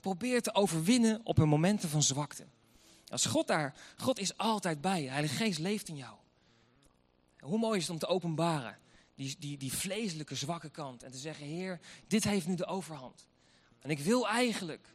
Probeer 0.00 0.42
te 0.42 0.54
overwinnen 0.54 1.20
op 1.24 1.38
een 1.38 1.48
momenten 1.48 1.88
van 1.88 2.02
zwakte. 2.02 2.46
Als 3.08 3.26
God 3.26 3.46
daar, 3.46 3.76
God 3.96 4.18
is 4.18 4.36
altijd 4.36 4.80
bij 4.80 5.02
je, 5.02 5.08
Heilige 5.08 5.34
Geest 5.34 5.58
leeft 5.58 5.88
in 5.88 5.96
jou. 5.96 6.16
Hoe 7.38 7.58
mooi 7.58 7.78
is 7.78 7.82
het 7.82 7.92
om 7.92 7.98
te 7.98 8.06
openbaren 8.06 8.78
die, 9.14 9.36
die, 9.38 9.58
die 9.58 9.72
vleeselijke 9.72 10.34
zwakke 10.34 10.70
kant. 10.70 11.02
En 11.02 11.10
te 11.10 11.18
zeggen, 11.18 11.46
Heer, 11.46 11.80
dit 12.06 12.24
heeft 12.24 12.46
nu 12.46 12.54
de 12.54 12.66
overhand. 12.66 13.26
En 13.86 13.92
ik 13.92 13.98
wil 13.98 14.28
eigenlijk, 14.28 14.94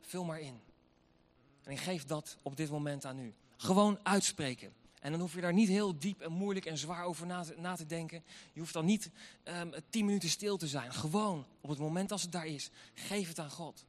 vul 0.00 0.24
maar 0.24 0.40
in. 0.40 0.60
En 1.62 1.72
ik 1.72 1.78
geef 1.78 2.04
dat 2.04 2.36
op 2.42 2.56
dit 2.56 2.70
moment 2.70 3.04
aan 3.04 3.18
u. 3.18 3.34
Gewoon 3.56 3.98
uitspreken. 4.02 4.72
En 5.00 5.10
dan 5.10 5.20
hoef 5.20 5.34
je 5.34 5.40
daar 5.40 5.52
niet 5.52 5.68
heel 5.68 5.98
diep 5.98 6.20
en 6.20 6.32
moeilijk 6.32 6.66
en 6.66 6.78
zwaar 6.78 7.04
over 7.04 7.26
na 7.26 7.42
te, 7.42 7.54
na 7.56 7.76
te 7.76 7.86
denken. 7.86 8.24
Je 8.52 8.60
hoeft 8.60 8.72
dan 8.72 8.84
niet 8.84 9.10
um, 9.44 9.72
tien 9.90 10.04
minuten 10.04 10.28
stil 10.28 10.56
te 10.56 10.66
zijn. 10.66 10.92
Gewoon, 10.92 11.46
op 11.60 11.68
het 11.68 11.78
moment 11.78 12.12
als 12.12 12.22
het 12.22 12.32
daar 12.32 12.46
is, 12.46 12.70
geef 12.94 13.28
het 13.28 13.38
aan 13.38 13.50
God. 13.50 13.84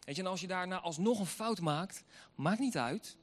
Weet 0.00 0.16
je, 0.16 0.22
en 0.22 0.28
als 0.28 0.40
je 0.40 0.46
daarna 0.46 0.80
alsnog 0.80 1.18
een 1.18 1.26
fout 1.26 1.60
maakt, 1.60 2.02
maakt 2.34 2.60
niet 2.60 2.76
uit. 2.76 3.16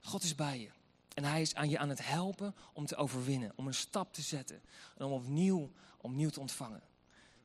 God 0.00 0.22
is 0.22 0.34
bij 0.34 0.60
je. 0.60 0.70
En 1.14 1.24
hij 1.24 1.40
is 1.40 1.54
aan 1.54 1.68
je 1.68 1.78
aan 1.78 1.88
het 1.88 2.06
helpen 2.06 2.54
om 2.72 2.86
te 2.86 2.96
overwinnen, 2.96 3.52
om 3.54 3.66
een 3.66 3.74
stap 3.74 4.12
te 4.12 4.22
zetten 4.22 4.62
en 4.96 5.06
om 5.06 5.12
opnieuw, 5.12 5.70
opnieuw 6.00 6.30
te 6.30 6.40
ontvangen. 6.40 6.82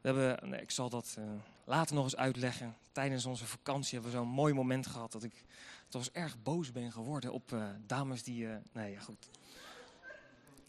We 0.01 0.07
hebben, 0.07 0.49
nee, 0.49 0.61
ik 0.61 0.71
zal 0.71 0.89
dat 0.89 1.15
uh, 1.19 1.25
later 1.69 1.95
nog 1.95 2.03
eens 2.03 2.15
uitleggen. 2.15 2.75
Tijdens 2.91 3.25
onze 3.25 3.45
vakantie 3.45 3.93
hebben 3.93 4.11
we 4.11 4.17
zo'n 4.17 4.27
mooi 4.27 4.53
moment 4.53 4.87
gehad 4.87 5.11
dat 5.11 5.23
ik 5.23 5.43
toch 5.87 6.09
erg 6.11 6.41
boos 6.43 6.71
ben 6.71 6.91
geworden 6.91 7.31
op 7.31 7.51
uh, 7.51 7.69
dames 7.85 8.23
die. 8.23 8.43
Uh, 8.43 8.55
nee, 8.71 8.91
ja, 8.91 8.99
goed. 8.99 9.29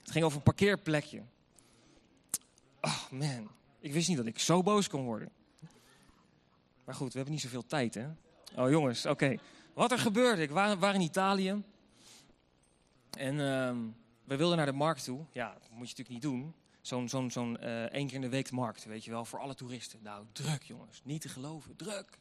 Het 0.01 0.11
ging 0.11 0.25
over 0.25 0.37
een 0.37 0.43
parkeerplekje. 0.43 1.23
Oh 2.81 3.11
man, 3.11 3.51
ik 3.79 3.93
wist 3.93 4.09
niet 4.09 4.17
dat 4.17 4.27
ik 4.27 4.39
zo 4.39 4.63
boos 4.63 4.89
kon 4.89 5.05
worden. 5.05 5.31
Maar 6.85 6.95
goed, 6.95 7.11
we 7.13 7.17
hebben 7.17 7.35
niet 7.35 7.43
zoveel 7.43 7.67
tijd, 7.67 7.95
hè? 7.95 8.07
Oh 8.57 8.71
jongens, 8.71 9.07
oké. 9.07 9.37
Wat 9.75 9.93
er 9.93 9.99
gebeurde, 9.99 10.43
ik 10.43 10.51
waren 10.51 10.95
in 10.95 11.01
Italië. 11.01 11.63
En 13.11 13.41
ehm, 13.41 13.79
we 14.25 14.37
wilden 14.37 14.57
naar 14.57 14.67
de 14.67 14.73
markt 14.73 15.05
toe. 15.05 15.25
Ja, 15.33 15.53
dat 15.53 15.71
moet 15.71 15.91
je 15.91 15.97
natuurlijk 15.97 16.09
niet 16.09 16.23
doen. 16.23 16.55
Zo'n 16.91 17.31
zo'n 17.31 17.59
eh, 17.59 17.83
één 17.83 18.07
keer 18.07 18.15
in 18.15 18.21
de 18.21 18.29
week 18.29 18.51
markt, 18.51 18.85
weet 18.85 19.05
je 19.05 19.11
wel, 19.11 19.25
voor 19.25 19.39
alle 19.39 19.55
toeristen. 19.55 19.99
Nou, 20.03 20.25
druk 20.33 20.63
jongens, 20.63 21.01
niet 21.05 21.21
te 21.21 21.29
geloven, 21.29 21.77
druk. 21.77 22.19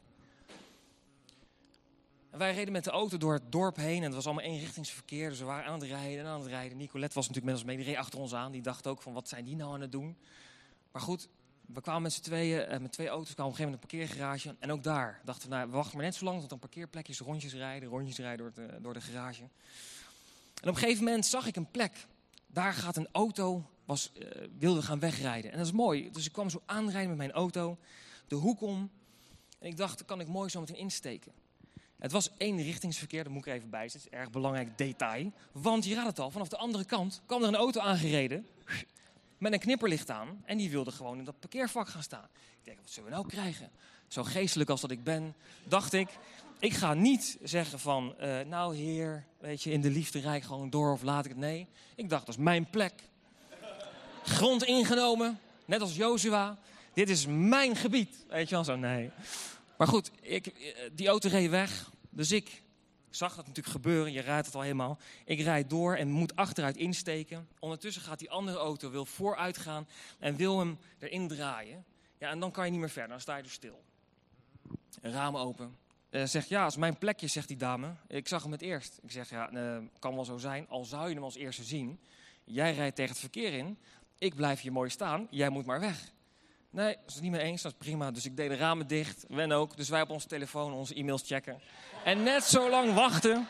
En 2.30 2.38
wij 2.38 2.54
reden 2.54 2.72
met 2.72 2.84
de 2.84 2.90
auto 2.90 3.16
door 3.16 3.32
het 3.32 3.52
dorp 3.52 3.76
heen 3.76 3.96
en 3.96 4.02
het 4.02 4.14
was 4.14 4.26
allemaal 4.26 4.44
eenrichtingsverkeer. 4.44 5.28
Dus 5.28 5.38
we 5.38 5.44
waren 5.44 5.70
aan 5.70 5.80
het 5.80 5.88
rijden 5.88 6.24
en 6.24 6.26
aan 6.26 6.40
het 6.40 6.48
rijden. 6.48 6.76
Nicolette 6.76 7.14
was 7.14 7.28
natuurlijk 7.28 7.52
met 7.52 7.62
ons 7.62 7.74
mee, 7.74 7.84
die 7.84 7.86
reed 7.94 8.02
achter 8.04 8.18
ons 8.18 8.34
aan. 8.34 8.52
Die 8.52 8.62
dacht 8.62 8.86
ook 8.86 9.02
van, 9.02 9.12
wat 9.12 9.28
zijn 9.28 9.44
die 9.44 9.56
nou 9.56 9.74
aan 9.74 9.80
het 9.80 9.92
doen? 9.92 10.16
Maar 10.92 11.02
goed, 11.02 11.28
we 11.66 11.80
kwamen 11.80 12.02
met 12.02 12.12
z'n 12.12 12.20
tweeën, 12.20 12.60
eh, 12.60 12.80
met 12.80 12.92
twee 12.92 13.08
auto's, 13.08 13.34
kwamen 13.34 13.52
op 13.52 13.58
een 13.58 13.64
gegeven 13.66 13.88
moment 13.88 14.08
een 14.08 14.16
parkeergarage. 14.16 14.56
En 14.58 14.72
ook 14.72 14.82
daar 14.82 15.20
dachten 15.24 15.48
we, 15.48 15.54
nou, 15.54 15.68
we 15.68 15.76
wachten 15.76 15.96
maar 15.96 16.04
net 16.04 16.14
zo 16.14 16.24
lang 16.24 16.40
tot 16.40 16.52
een 16.52 16.58
parkeerplekjes, 16.58 17.18
rondjes 17.18 17.54
rijden, 17.54 17.88
rondjes 17.88 18.18
rijden 18.18 18.52
door 18.54 18.66
de, 18.66 18.80
door 18.80 18.94
de 18.94 19.00
garage. 19.00 19.42
En 19.42 20.68
op 20.68 20.74
een 20.74 20.76
gegeven 20.76 21.04
moment 21.04 21.26
zag 21.26 21.46
ik 21.46 21.56
een 21.56 21.70
plek. 21.70 22.06
Daar 22.46 22.72
gaat 22.72 22.96
een 22.96 23.08
auto, 23.12 23.70
was, 23.90 24.10
uh, 24.18 24.28
wilde 24.58 24.82
gaan 24.82 24.98
wegrijden. 24.98 25.50
En 25.50 25.56
dat 25.58 25.66
is 25.66 25.72
mooi. 25.72 26.10
Dus 26.12 26.26
ik 26.26 26.32
kwam 26.32 26.50
zo 26.50 26.62
aanrijden 26.66 27.08
met 27.08 27.18
mijn 27.18 27.32
auto, 27.32 27.78
de 28.28 28.34
hoek 28.34 28.60
om. 28.60 28.90
En 29.58 29.68
ik 29.68 29.76
dacht, 29.76 30.04
kan 30.04 30.20
ik 30.20 30.28
mooi 30.28 30.50
zo 30.50 30.60
meteen 30.60 30.76
insteken. 30.76 31.32
Het 31.98 32.12
was 32.12 32.30
één 32.36 32.62
richtingsverkeer, 32.62 33.24
dat 33.24 33.32
moet 33.32 33.46
ik 33.46 33.52
even 33.52 33.70
bij. 33.70 33.86
Dat 33.86 33.94
is 33.94 34.08
erg 34.08 34.30
belangrijk 34.30 34.78
detail. 34.78 35.32
Want 35.52 35.84
je 35.84 35.94
raadt 35.94 36.06
het 36.06 36.18
al, 36.18 36.30
vanaf 36.30 36.48
de 36.48 36.56
andere 36.56 36.84
kant 36.84 37.22
kwam 37.26 37.42
er 37.42 37.48
een 37.48 37.56
auto 37.56 37.80
aangereden. 37.80 38.46
Met 39.38 39.52
een 39.52 39.58
knipperlicht 39.58 40.10
aan. 40.10 40.42
En 40.44 40.56
die 40.56 40.70
wilde 40.70 40.90
gewoon 40.90 41.18
in 41.18 41.24
dat 41.24 41.40
parkeervak 41.40 41.88
gaan 41.88 42.02
staan. 42.02 42.28
Ik 42.32 42.64
denk, 42.64 42.78
wat 42.80 42.90
zullen 42.90 43.08
we 43.08 43.14
nou 43.14 43.28
krijgen? 43.28 43.70
Zo 44.08 44.22
geestelijk 44.24 44.70
als 44.70 44.80
dat 44.80 44.90
ik 44.90 45.04
ben, 45.04 45.34
dacht 45.64 45.92
ik. 45.92 46.08
Ik 46.58 46.72
ga 46.72 46.94
niet 46.94 47.38
zeggen 47.42 47.78
van, 47.78 48.14
uh, 48.20 48.40
nou 48.40 48.76
heer, 48.76 49.24
weet 49.38 49.62
je, 49.62 49.70
in 49.70 49.80
de 49.80 49.90
liefde 49.90 50.20
rijk 50.20 50.42
gewoon 50.42 50.70
door 50.70 50.92
of 50.92 51.02
laat 51.02 51.24
ik 51.24 51.30
het. 51.30 51.40
Nee, 51.40 51.66
ik 51.94 52.08
dacht, 52.08 52.26
dat 52.26 52.34
is 52.34 52.42
mijn 52.42 52.70
plek. 52.70 52.92
Grond 54.22 54.64
ingenomen, 54.64 55.40
net 55.64 55.80
als 55.80 55.96
Jozua. 55.96 56.58
Dit 56.94 57.08
is 57.08 57.26
mijn 57.26 57.76
gebied. 57.76 58.24
Weet 58.28 58.48
je 58.48 58.54
wel 58.54 58.64
zo? 58.64 58.76
Nee. 58.76 59.10
Maar 59.78 59.86
goed, 59.86 60.10
ik, 60.20 60.46
eh, 60.46 60.90
die 60.92 61.08
auto 61.08 61.28
reed 61.28 61.50
weg. 61.50 61.90
Dus 62.10 62.32
ik 62.32 62.62
zag 63.10 63.36
dat 63.36 63.46
natuurlijk 63.46 63.74
gebeuren. 63.74 64.12
Je 64.12 64.20
rijdt 64.20 64.46
het 64.46 64.54
al 64.54 64.60
helemaal. 64.60 64.98
Ik 65.24 65.40
rijd 65.40 65.70
door 65.70 65.96
en 65.96 66.10
moet 66.10 66.36
achteruit 66.36 66.76
insteken. 66.76 67.48
Ondertussen 67.58 68.02
gaat 68.02 68.18
die 68.18 68.30
andere 68.30 68.58
auto, 68.58 68.90
wil 68.90 69.04
vooruit 69.04 69.58
gaan 69.58 69.88
en 70.18 70.36
wil 70.36 70.58
hem 70.58 70.78
erin 70.98 71.28
draaien. 71.28 71.84
Ja, 72.18 72.30
en 72.30 72.40
dan 72.40 72.50
kan 72.50 72.64
je 72.64 72.70
niet 72.70 72.80
meer 72.80 72.90
verder. 72.90 73.10
Dan 73.10 73.20
sta 73.20 73.36
je 73.36 73.42
er 73.42 73.50
stil. 73.50 73.82
Raam 75.02 75.36
open. 75.36 75.76
Uh, 76.10 76.24
zegt, 76.24 76.48
ja, 76.48 76.64
als 76.64 76.76
mijn 76.76 76.98
plekje, 76.98 77.26
zegt 77.26 77.48
die 77.48 77.56
dame. 77.56 77.94
Ik 78.06 78.28
zag 78.28 78.42
hem 78.42 78.52
het 78.52 78.62
eerst. 78.62 78.98
Ik 79.02 79.10
zeg, 79.10 79.30
ja, 79.30 79.52
uh, 79.52 79.78
kan 79.98 80.14
wel 80.14 80.24
zo 80.24 80.36
zijn. 80.36 80.68
Al 80.68 80.84
zou 80.84 81.08
je 81.08 81.14
hem 81.14 81.24
als 81.24 81.36
eerste 81.36 81.64
zien. 81.64 82.00
Jij 82.44 82.74
rijdt 82.74 82.96
tegen 82.96 83.10
het 83.10 83.20
verkeer 83.20 83.52
in. 83.52 83.78
Ik 84.20 84.34
blijf 84.34 84.60
hier 84.60 84.72
mooi 84.72 84.90
staan. 84.90 85.26
Jij 85.30 85.48
moet 85.48 85.66
maar 85.66 85.80
weg. 85.80 86.12
Nee, 86.70 86.94
dat 86.94 87.02
is 87.06 87.14
het 87.14 87.22
niet 87.22 87.32
mee 87.32 87.40
eens. 87.40 87.62
Dat 87.62 87.72
is 87.72 87.78
prima. 87.78 88.10
Dus 88.10 88.24
ik 88.24 88.36
deed 88.36 88.48
de 88.48 88.56
ramen 88.56 88.86
dicht. 88.86 89.24
Wen 89.28 89.52
ook. 89.52 89.76
Dus 89.76 89.88
wij 89.88 90.02
op 90.02 90.10
onze 90.10 90.26
telefoon 90.26 90.72
onze 90.72 90.94
e-mails 90.94 91.22
checken. 91.26 91.60
En 92.04 92.22
net 92.22 92.44
zo 92.44 92.70
lang 92.70 92.94
wachten. 92.94 93.46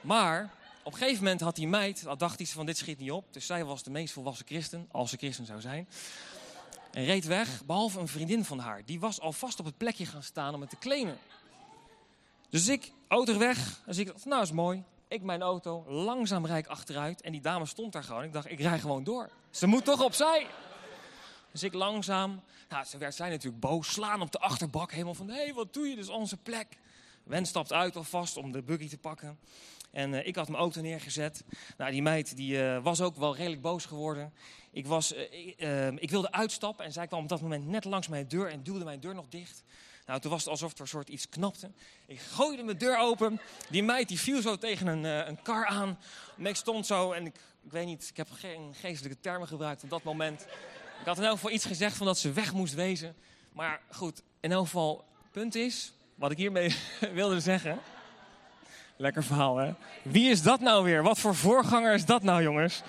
Maar 0.00 0.54
op 0.82 0.92
een 0.92 0.98
gegeven 0.98 1.22
moment 1.22 1.40
had 1.40 1.56
die 1.56 1.68
meid, 1.68 2.04
dacht 2.18 2.38
hij 2.38 2.46
van 2.46 2.66
dit 2.66 2.76
schiet 2.76 2.98
niet 2.98 3.10
op. 3.10 3.32
Dus 3.32 3.46
zij 3.46 3.64
was 3.64 3.82
de 3.82 3.90
meest 3.90 4.12
volwassen 4.12 4.46
christen, 4.46 4.88
als 4.90 5.10
ze 5.10 5.16
christen 5.16 5.46
zou 5.46 5.60
zijn. 5.60 5.88
En 6.92 7.04
reed 7.04 7.24
weg, 7.24 7.64
behalve 7.64 8.00
een 8.00 8.08
vriendin 8.08 8.44
van 8.44 8.58
haar. 8.58 8.84
Die 8.84 9.00
was 9.00 9.20
alvast 9.20 9.60
op 9.60 9.66
het 9.66 9.76
plekje 9.76 10.06
gaan 10.06 10.22
staan 10.22 10.54
om 10.54 10.60
het 10.60 10.70
te 10.70 10.78
claimen. 10.78 11.18
Dus 12.50 12.68
ik, 12.68 12.92
auto 13.08 13.38
weg. 13.38 13.82
Dus 13.86 13.98
ik 13.98 14.24
nou 14.24 14.42
is 14.42 14.52
mooi. 14.52 14.84
Ik 15.08 15.22
mijn 15.22 15.42
auto, 15.42 15.84
langzaam 15.88 16.46
rijd 16.46 16.68
achteruit. 16.68 17.20
En 17.20 17.32
die 17.32 17.40
dame 17.40 17.66
stond 17.66 17.92
daar 17.92 18.04
gewoon. 18.04 18.24
Ik 18.24 18.32
dacht, 18.32 18.50
ik 18.50 18.60
rij 18.60 18.78
gewoon 18.78 19.04
door. 19.04 19.30
Ze 19.50 19.66
moet 19.66 19.84
toch 19.84 20.02
opzij. 20.02 20.46
Dus 21.52 21.62
ik 21.62 21.74
langzaam, 21.74 22.42
nou, 22.68 22.84
ze 22.84 22.98
werd 22.98 23.14
zij 23.14 23.28
natuurlijk 23.28 23.60
boos, 23.60 23.92
slaan 23.92 24.20
op 24.20 24.32
de 24.32 24.38
achterbak, 24.38 24.90
helemaal 24.92 25.14
van, 25.14 25.28
hé, 25.28 25.42
hey, 25.42 25.54
wat 25.54 25.74
doe 25.74 25.86
je, 25.86 25.96
dus 25.96 26.08
onze 26.08 26.36
plek. 26.36 26.78
Wen 27.22 27.46
stapt 27.46 27.72
uit 27.72 27.96
alvast 27.96 28.36
om 28.36 28.52
de 28.52 28.62
buggy 28.62 28.88
te 28.88 28.98
pakken. 28.98 29.38
En 29.90 30.12
uh, 30.12 30.26
ik 30.26 30.36
had 30.36 30.48
mijn 30.48 30.60
auto 30.60 30.80
neergezet. 30.80 31.44
Nou, 31.76 31.90
die 31.90 32.02
meid 32.02 32.36
die, 32.36 32.56
uh, 32.56 32.82
was 32.82 33.00
ook 33.00 33.16
wel 33.16 33.36
redelijk 33.36 33.62
boos 33.62 33.84
geworden. 33.84 34.32
Ik, 34.70 34.86
was, 34.86 35.14
uh, 35.14 35.86
ik 35.86 36.10
wilde 36.10 36.32
uitstappen 36.32 36.84
en 36.84 36.92
zij 36.92 37.06
kwam 37.06 37.22
op 37.22 37.28
dat 37.28 37.40
moment 37.40 37.66
net 37.66 37.84
langs 37.84 38.08
mijn 38.08 38.28
deur 38.28 38.50
en 38.50 38.62
duwde 38.62 38.84
mijn 38.84 39.00
deur 39.00 39.14
nog 39.14 39.28
dicht. 39.28 39.64
Nou, 40.06 40.20
toen 40.20 40.30
was 40.30 40.40
het 40.40 40.50
alsof 40.50 40.72
er 40.72 40.80
een 40.80 40.88
soort 40.88 41.08
iets 41.08 41.28
knapte. 41.28 41.70
Ik 42.06 42.20
gooide 42.20 42.62
mijn 42.62 42.78
deur 42.78 42.98
open. 42.98 43.40
Die 43.70 43.82
meid 43.82 44.08
die 44.08 44.20
viel 44.20 44.42
zo 44.42 44.56
tegen 44.56 44.86
een, 44.86 45.04
een 45.04 45.42
kar 45.42 45.66
aan. 45.66 45.98
En 46.38 46.46
ik 46.46 46.56
stond 46.56 46.86
zo 46.86 47.12
en 47.12 47.26
ik, 47.26 47.34
ik 47.64 47.72
weet 47.72 47.86
niet, 47.86 48.08
ik 48.08 48.16
heb 48.16 48.28
geen 48.30 48.74
geestelijke 48.74 49.20
termen 49.20 49.48
gebruikt 49.48 49.82
op 49.82 49.90
dat 49.90 50.02
moment. 50.02 50.46
Ik 51.00 51.06
had 51.06 51.16
in 51.18 51.24
elk 51.24 51.32
geval 51.32 51.50
iets 51.50 51.64
gezegd 51.64 51.96
van 51.96 52.06
dat 52.06 52.18
ze 52.18 52.32
weg 52.32 52.52
moest 52.52 52.74
wezen. 52.74 53.16
Maar 53.52 53.80
goed, 53.90 54.22
in 54.40 54.52
elk 54.52 54.64
geval, 54.64 55.04
punt 55.30 55.54
is, 55.54 55.92
wat 56.14 56.30
ik 56.30 56.36
hiermee 56.36 56.76
wilde 57.12 57.40
zeggen. 57.40 57.78
Lekker 58.96 59.24
verhaal, 59.24 59.56
hè? 59.56 59.74
Wie 60.02 60.30
is 60.30 60.42
dat 60.42 60.60
nou 60.60 60.84
weer? 60.84 61.02
Wat 61.02 61.18
voor 61.18 61.34
voorganger 61.34 61.94
is 61.94 62.04
dat 62.04 62.22
nou, 62.22 62.42
jongens? 62.42 62.82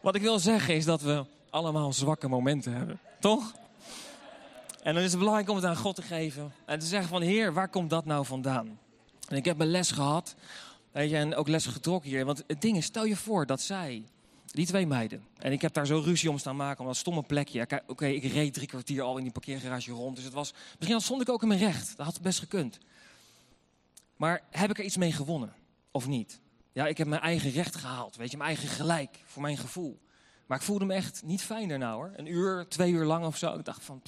Wat 0.00 0.14
ik 0.14 0.22
wil 0.22 0.38
zeggen 0.38 0.74
is 0.74 0.84
dat 0.84 1.00
we 1.00 1.24
allemaal 1.50 1.92
zwakke 1.92 2.28
momenten 2.28 2.72
hebben, 2.72 3.00
toch? 3.18 3.52
En 4.82 4.94
dan 4.94 5.02
is 5.02 5.10
het 5.10 5.18
belangrijk 5.18 5.48
om 5.48 5.56
het 5.56 5.64
aan 5.64 5.76
God 5.76 5.94
te 5.94 6.02
geven. 6.02 6.52
En 6.66 6.78
te 6.78 6.86
zeggen 6.86 7.08
van, 7.08 7.22
Heer, 7.22 7.52
waar 7.52 7.68
komt 7.68 7.90
dat 7.90 8.04
nou 8.04 8.26
vandaan? 8.26 8.78
En 9.28 9.36
ik 9.36 9.44
heb 9.44 9.56
mijn 9.56 9.70
les 9.70 9.90
gehad. 9.90 10.34
Weet 10.92 11.10
je, 11.10 11.16
en 11.16 11.34
ook 11.34 11.48
les 11.48 11.66
getrokken 11.66 12.10
hier. 12.10 12.24
Want 12.24 12.44
het 12.46 12.60
ding 12.60 12.76
is, 12.76 12.84
stel 12.84 13.04
je 13.04 13.16
voor 13.16 13.46
dat 13.46 13.60
zij 13.60 14.04
die 14.46 14.66
twee 14.66 14.86
meiden. 14.86 15.24
En 15.38 15.52
ik 15.52 15.62
heb 15.62 15.72
daar 15.72 15.86
zo 15.86 16.02
ruzie 16.04 16.30
om 16.30 16.38
staan 16.38 16.56
maken, 16.56 16.80
om 16.80 16.86
dat 16.86 16.96
stomme 16.96 17.22
plekje. 17.22 17.82
Oké, 17.86 18.06
ik 18.06 18.32
reed 18.32 18.54
drie 18.54 18.66
kwartier 18.66 19.02
al 19.02 19.16
in 19.16 19.22
die 19.22 19.32
parkeergarage 19.32 19.92
rond. 19.92 20.16
Dus 20.16 20.24
het 20.24 20.34
was, 20.34 20.54
misschien 20.78 21.00
stond 21.00 21.22
ik 21.22 21.28
ook 21.28 21.42
in 21.42 21.48
mijn 21.48 21.60
recht. 21.60 21.96
Dat 21.96 22.06
had 22.06 22.20
best 22.20 22.38
gekund. 22.38 22.78
Maar 24.16 24.42
heb 24.50 24.70
ik 24.70 24.78
er 24.78 24.84
iets 24.84 24.96
mee 24.96 25.12
gewonnen? 25.12 25.52
Of 25.90 26.06
niet? 26.06 26.40
Ja, 26.72 26.86
ik 26.86 26.98
heb 26.98 27.06
mijn 27.06 27.22
eigen 27.22 27.50
recht 27.50 27.76
gehaald. 27.76 28.16
Weet 28.16 28.30
je, 28.30 28.36
mijn 28.36 28.48
eigen 28.48 28.68
gelijk. 28.68 29.22
Voor 29.24 29.42
mijn 29.42 29.56
gevoel. 29.56 30.00
Maar 30.46 30.58
ik 30.58 30.64
voelde 30.64 30.84
me 30.84 30.94
echt 30.94 31.22
niet 31.24 31.42
fijn 31.42 31.68
daarna 31.68 31.92
hoor. 31.92 32.12
Een 32.16 32.26
uur, 32.26 32.68
twee 32.68 32.92
uur 32.92 33.04
lang 33.04 33.24
of 33.24 33.36
zo. 33.36 33.54
Ik 33.54 33.64
dacht 33.64 33.84
van, 33.84 34.02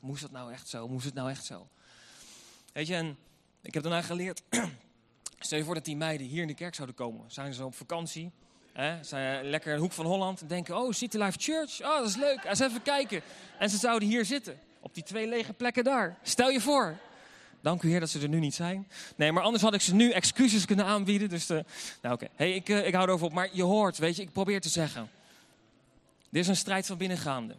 moest 0.00 0.22
dat 0.22 0.30
nou 0.30 0.52
echt 0.52 0.68
zo? 0.68 0.88
Moest 0.88 1.04
het 1.04 1.14
nou 1.14 1.30
echt 1.30 1.44
zo? 1.44 1.68
Weet 2.72 2.86
je, 2.86 2.94
en 2.94 3.16
ik 3.62 3.74
heb 3.74 3.82
daarna 3.82 4.02
geleerd. 4.02 4.42
Stel 5.38 5.58
je 5.58 5.64
voor 5.64 5.74
dat 5.74 5.84
die 5.84 5.96
meiden 5.96 6.26
hier 6.26 6.42
in 6.42 6.48
de 6.48 6.54
kerk 6.54 6.74
zouden 6.74 6.96
komen. 6.96 7.24
Zijn 7.30 7.54
ze 7.54 7.64
op 7.64 7.74
vakantie? 7.74 8.30
Hè, 8.72 9.04
zijn 9.04 9.44
lekker 9.44 9.70
in 9.70 9.76
de 9.76 9.82
hoek 9.82 9.92
van 9.92 10.06
Holland. 10.06 10.40
En 10.40 10.46
denken, 10.46 10.76
oh, 10.76 10.92
City 10.92 11.16
Life 11.16 11.38
Church. 11.38 11.80
Oh, 11.80 11.98
dat 11.98 12.08
is 12.08 12.16
leuk. 12.16 12.44
Eens 12.44 12.60
even 12.60 12.82
kijken. 12.82 13.22
En 13.58 13.70
ze 13.70 13.76
zouden 13.76 14.08
hier 14.08 14.24
zitten. 14.24 14.58
Op 14.80 14.94
die 14.94 15.02
twee 15.02 15.26
lege 15.26 15.52
plekken 15.52 15.84
daar. 15.84 16.18
Stel 16.22 16.50
je 16.50 16.60
voor. 16.60 16.96
Dank 17.60 17.82
u 17.82 17.88
Heer 17.88 18.00
dat 18.00 18.08
ze 18.08 18.20
er 18.20 18.28
nu 18.28 18.38
niet 18.38 18.54
zijn. 18.54 18.88
Nee, 19.16 19.32
maar 19.32 19.42
anders 19.42 19.62
had 19.62 19.74
ik 19.74 19.80
ze 19.80 19.94
nu 19.94 20.10
excuses 20.10 20.64
kunnen 20.64 20.84
aanbieden. 20.84 21.28
Dus 21.28 21.46
nou 21.46 21.64
oké, 22.14 22.28
hey, 22.34 22.54
ik, 22.54 22.68
uh, 22.68 22.86
ik 22.86 22.94
hou 22.94 23.06
erover 23.08 23.26
op. 23.26 23.32
Maar 23.32 23.48
je 23.52 23.62
hoort, 23.62 23.98
weet 23.98 24.16
je, 24.16 24.22
ik 24.22 24.32
probeer 24.32 24.60
te 24.60 24.68
zeggen. 24.68 25.10
Dit 26.30 26.42
is 26.42 26.48
een 26.48 26.56
strijd 26.56 26.86
van 26.86 26.96
binnengaande. 26.96 27.56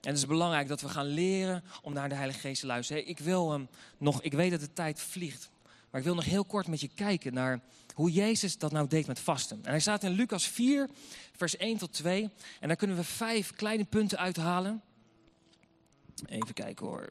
En 0.00 0.12
het 0.12 0.16
is 0.16 0.26
belangrijk 0.26 0.68
dat 0.68 0.80
we 0.80 0.88
gaan 0.88 1.06
leren 1.06 1.64
om 1.82 1.92
naar 1.92 2.08
de 2.08 2.14
Heilige 2.14 2.38
Geest 2.38 2.60
te 2.60 2.66
luisteren. 2.66 3.08
Ik 3.08 3.18
wil 3.18 3.50
hem 3.50 3.68
nog, 3.98 4.22
ik 4.22 4.32
weet 4.32 4.50
dat 4.50 4.60
de 4.60 4.72
tijd 4.72 5.00
vliegt. 5.00 5.50
Maar 5.90 6.00
ik 6.00 6.06
wil 6.06 6.16
nog 6.16 6.24
heel 6.24 6.44
kort 6.44 6.66
met 6.66 6.80
je 6.80 6.90
kijken 6.94 7.34
naar 7.34 7.60
hoe 7.94 8.10
Jezus 8.12 8.58
dat 8.58 8.72
nou 8.72 8.88
deed 8.88 9.06
met 9.06 9.18
vasten. 9.18 9.58
En 9.62 9.70
hij 9.70 9.80
staat 9.80 10.02
in 10.02 10.10
Lucas 10.10 10.46
4, 10.46 10.88
vers 11.36 11.56
1 11.56 11.76
tot 11.76 11.92
2. 11.92 12.30
En 12.60 12.68
daar 12.68 12.76
kunnen 12.76 12.96
we 12.96 13.04
vijf 13.04 13.52
kleine 13.52 13.84
punten 13.84 14.18
uithalen. 14.18 14.82
Even 16.26 16.54
kijken 16.54 16.86
hoor. 16.86 17.10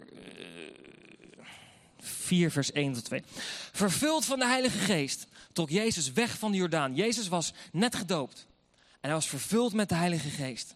4, 2.00 2.52
vers 2.52 2.72
1 2.72 2.94
tot 2.94 3.06
2. 3.06 3.24
Vervuld 3.72 4.26
van 4.26 4.40
de 4.40 4.46
Heilige 4.46 4.78
Geest 4.78 5.28
trok 5.54 5.70
Jezus 5.70 6.12
weg 6.12 6.38
van 6.38 6.52
de 6.52 6.58
Jordaan. 6.58 6.96
Jezus 6.96 7.28
was 7.28 7.54
net 7.72 7.96
gedoopt. 7.96 8.48
En 8.74 9.12
hij 9.12 9.14
was 9.14 9.28
vervuld 9.28 9.74
met 9.74 9.90
de 9.90 9.96
Heilige 9.96 10.30
Geest. 10.30 10.76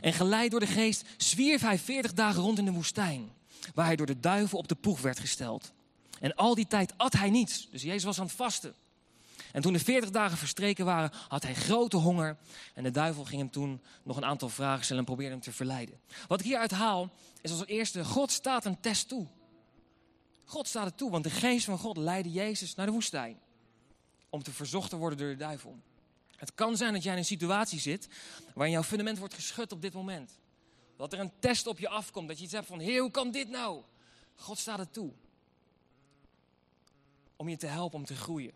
En 0.00 0.12
geleid 0.12 0.50
door 0.50 0.60
de 0.60 0.66
Geest 0.66 1.04
zwierf 1.16 1.60
hij 1.60 1.78
40 1.78 2.12
dagen 2.12 2.42
rond 2.42 2.58
in 2.58 2.64
de 2.64 2.72
woestijn. 2.72 3.32
Waar 3.74 3.86
hij 3.86 3.96
door 3.96 4.06
de 4.06 4.20
duivel 4.20 4.58
op 4.58 4.68
de 4.68 4.74
proef 4.74 5.00
werd 5.00 5.18
gesteld. 5.18 5.72
En 6.20 6.34
al 6.34 6.54
die 6.54 6.66
tijd 6.66 6.92
at 6.96 7.12
hij 7.12 7.30
niets. 7.30 7.68
Dus 7.70 7.82
Jezus 7.82 8.04
was 8.04 8.18
aan 8.18 8.26
het 8.26 8.34
vasten. 8.34 8.74
En 9.52 9.62
toen 9.62 9.72
de 9.72 9.78
40 9.78 10.10
dagen 10.10 10.38
verstreken 10.38 10.84
waren, 10.84 11.10
had 11.28 11.42
hij 11.42 11.54
grote 11.54 11.96
honger. 11.96 12.36
En 12.74 12.82
de 12.82 12.90
duivel 12.90 13.24
ging 13.24 13.40
hem 13.40 13.50
toen 13.50 13.80
nog 14.02 14.16
een 14.16 14.24
aantal 14.24 14.48
vragen 14.48 14.84
stellen 14.84 15.00
en 15.00 15.08
probeerde 15.08 15.32
hem 15.32 15.42
te 15.42 15.52
verleiden. 15.52 16.00
Wat 16.28 16.40
ik 16.40 16.46
hieruit 16.46 16.70
haal, 16.70 17.10
is 17.40 17.50
als 17.50 17.66
eerste: 17.66 18.04
God 18.04 18.30
staat 18.30 18.64
een 18.64 18.80
test 18.80 19.08
toe. 19.08 19.26
God 20.44 20.68
staat 20.68 20.84
het 20.84 20.96
toe, 20.96 21.10
want 21.10 21.24
de 21.24 21.30
geest 21.30 21.64
van 21.64 21.78
God 21.78 21.96
leidde 21.96 22.30
Jezus 22.30 22.74
naar 22.74 22.86
de 22.86 22.92
woestijn. 22.92 23.38
om 24.28 24.42
te 24.42 24.52
verzocht 24.52 24.90
te 24.90 24.96
worden 24.96 25.18
door 25.18 25.28
de 25.28 25.36
duivel. 25.36 25.78
Het 26.44 26.54
kan 26.54 26.76
zijn 26.76 26.92
dat 26.92 27.02
jij 27.02 27.12
in 27.12 27.18
een 27.18 27.24
situatie 27.24 27.80
zit 27.80 28.08
waarin 28.54 28.72
jouw 28.72 28.82
fundament 28.82 29.18
wordt 29.18 29.34
geschud 29.34 29.72
op 29.72 29.82
dit 29.82 29.92
moment. 29.92 30.38
Dat 30.96 31.12
er 31.12 31.18
een 31.18 31.32
test 31.38 31.66
op 31.66 31.78
je 31.78 31.88
afkomt, 31.88 32.28
dat 32.28 32.38
je 32.38 32.44
iets 32.44 32.52
hebt 32.52 32.66
van, 32.66 32.78
heer, 32.78 33.00
hoe 33.00 33.10
kan 33.10 33.30
dit 33.30 33.48
nou? 33.48 33.82
God 34.36 34.58
staat 34.58 34.78
het 34.78 34.92
toe. 34.92 35.12
Om 37.36 37.48
je 37.48 37.56
te 37.56 37.66
helpen 37.66 37.98
om 37.98 38.04
te 38.04 38.14
groeien. 38.14 38.52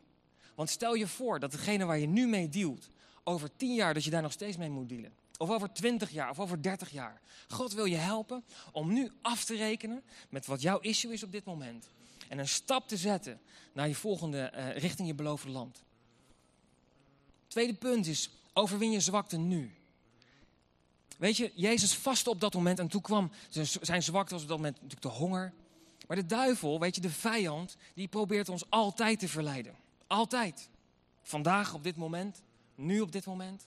Want 0.54 0.70
stel 0.70 0.94
je 0.94 1.06
voor 1.06 1.40
dat 1.40 1.50
degene 1.50 1.84
waar 1.84 1.98
je 1.98 2.06
nu 2.06 2.26
mee 2.26 2.48
dealt, 2.48 2.88
over 3.24 3.56
tien 3.56 3.74
jaar 3.74 3.94
dat 3.94 4.04
je 4.04 4.10
daar 4.10 4.22
nog 4.22 4.32
steeds 4.32 4.56
mee 4.56 4.70
moet 4.70 4.88
dealen. 4.88 5.12
Of 5.36 5.50
over 5.50 5.72
twintig 5.72 6.10
jaar, 6.10 6.30
of 6.30 6.40
over 6.40 6.62
dertig 6.62 6.90
jaar. 6.90 7.20
God 7.48 7.72
wil 7.72 7.84
je 7.84 7.96
helpen 7.96 8.44
om 8.72 8.92
nu 8.92 9.10
af 9.22 9.44
te 9.44 9.56
rekenen 9.56 10.02
met 10.28 10.46
wat 10.46 10.62
jouw 10.62 10.78
issue 10.78 11.12
is 11.12 11.22
op 11.22 11.32
dit 11.32 11.44
moment. 11.44 11.88
En 12.28 12.38
een 12.38 12.48
stap 12.48 12.88
te 12.88 12.96
zetten 12.96 13.40
naar 13.72 13.88
je 13.88 13.94
volgende, 13.94 14.52
uh, 14.54 14.76
richting 14.76 15.08
je 15.08 15.14
beloofde 15.14 15.50
land. 15.50 15.86
Tweede 17.58 17.78
punt 17.78 18.06
is, 18.06 18.30
overwin 18.52 18.90
je 18.90 19.00
zwakte 19.00 19.36
nu. 19.36 19.74
Weet 21.16 21.36
je, 21.36 21.52
Jezus 21.54 21.94
vastte 21.94 22.30
op 22.30 22.40
dat 22.40 22.54
moment 22.54 22.78
en 22.78 22.88
toen 22.88 23.00
kwam 23.00 23.30
zijn 23.80 24.02
zwakte 24.02 24.34
was 24.34 24.42
op 24.42 24.48
dat 24.48 24.56
moment 24.56 24.74
natuurlijk 24.74 25.02
de 25.02 25.08
honger. 25.08 25.52
Maar 26.06 26.16
de 26.16 26.26
duivel, 26.26 26.80
weet 26.80 26.94
je, 26.94 27.00
de 27.00 27.10
vijand, 27.10 27.76
die 27.94 28.08
probeert 28.08 28.48
ons 28.48 28.70
altijd 28.70 29.18
te 29.18 29.28
verleiden. 29.28 29.76
Altijd. 30.06 30.68
Vandaag, 31.22 31.74
op 31.74 31.82
dit 31.82 31.96
moment, 31.96 32.42
nu 32.74 33.00
op 33.00 33.12
dit 33.12 33.26
moment. 33.26 33.66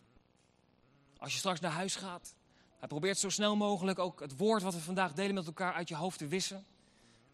Als 1.17 1.31
je 1.31 1.37
straks 1.37 1.59
naar 1.59 1.71
huis 1.71 1.95
gaat. 1.95 2.35
Hij 2.79 2.87
probeert 2.87 3.17
zo 3.17 3.29
snel 3.29 3.55
mogelijk 3.55 3.99
ook 3.99 4.19
het 4.19 4.37
woord 4.37 4.61
wat 4.61 4.73
we 4.73 4.79
vandaag 4.79 5.13
delen 5.13 5.35
met 5.35 5.45
elkaar 5.45 5.73
uit 5.73 5.87
je 5.87 5.95
hoofd 5.95 6.17
te 6.17 6.27
wissen. 6.27 6.65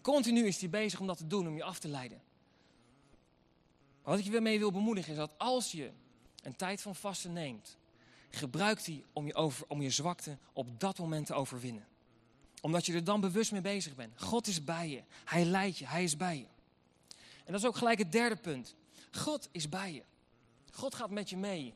Continu 0.01 0.45
is 0.45 0.59
hij 0.59 0.69
bezig 0.69 0.99
om 0.99 1.07
dat 1.07 1.17
te 1.17 1.27
doen, 1.27 1.47
om 1.47 1.55
je 1.55 1.63
af 1.63 1.79
te 1.79 1.87
leiden. 1.87 2.21
Wat 4.01 4.19
ik 4.19 4.25
je 4.25 4.31
weer 4.31 4.41
mee 4.41 4.59
wil 4.59 4.71
bemoedigen 4.71 5.11
is 5.11 5.17
dat 5.17 5.31
als 5.37 5.71
je 5.71 5.91
een 6.47 6.55
tijd 6.55 6.81
van 6.81 6.95
vasten 6.95 7.33
neemt, 7.33 7.77
gebruikt 8.29 8.85
die 8.85 9.03
om 9.13 9.25
je, 9.25 9.33
over, 9.33 9.65
om 9.67 9.81
je 9.81 9.89
zwakte 9.89 10.37
op 10.53 10.79
dat 10.79 10.97
moment 10.97 11.25
te 11.25 11.33
overwinnen. 11.33 11.87
Omdat 12.61 12.85
je 12.85 12.93
er 12.93 13.03
dan 13.03 13.21
bewust 13.21 13.51
mee 13.51 13.61
bezig 13.61 13.95
bent. 13.95 14.21
God 14.21 14.47
is 14.47 14.63
bij 14.63 14.89
je. 14.89 15.03
Hij 15.25 15.45
leidt 15.45 15.77
je. 15.77 15.87
Hij 15.87 16.03
is 16.03 16.17
bij 16.17 16.37
je. 16.37 16.45
En 17.17 17.51
dat 17.51 17.61
is 17.61 17.65
ook 17.67 17.77
gelijk 17.77 17.99
het 17.99 18.11
derde 18.11 18.35
punt. 18.35 18.75
God 19.11 19.49
is 19.51 19.69
bij 19.69 19.93
je. 19.93 20.03
God 20.71 20.95
gaat 20.95 21.09
met 21.09 21.29
je 21.29 21.37
mee. 21.37 21.73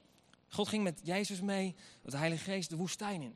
God 0.49 0.67
ging 0.67 0.83
met 0.83 0.99
Jezus 1.03 1.41
mee, 1.41 1.75
met 2.01 2.11
de 2.11 2.17
Heilige 2.17 2.43
Geest, 2.43 2.69
de 2.69 2.75
woestijn 2.75 3.21
in. 3.21 3.35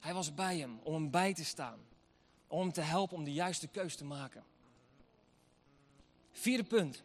Hij 0.00 0.14
was 0.14 0.34
bij 0.34 0.58
hem 0.58 0.80
om 0.82 0.94
hem 0.94 1.10
bij 1.10 1.34
te 1.34 1.44
staan. 1.44 1.78
Om 2.46 2.60
hem 2.60 2.72
te 2.72 2.80
helpen 2.80 3.16
om 3.16 3.24
de 3.24 3.32
juiste 3.32 3.66
keus 3.66 3.96
te 3.96 4.04
maken. 4.04 4.44
Vierde 6.32 6.64
punt. 6.64 7.02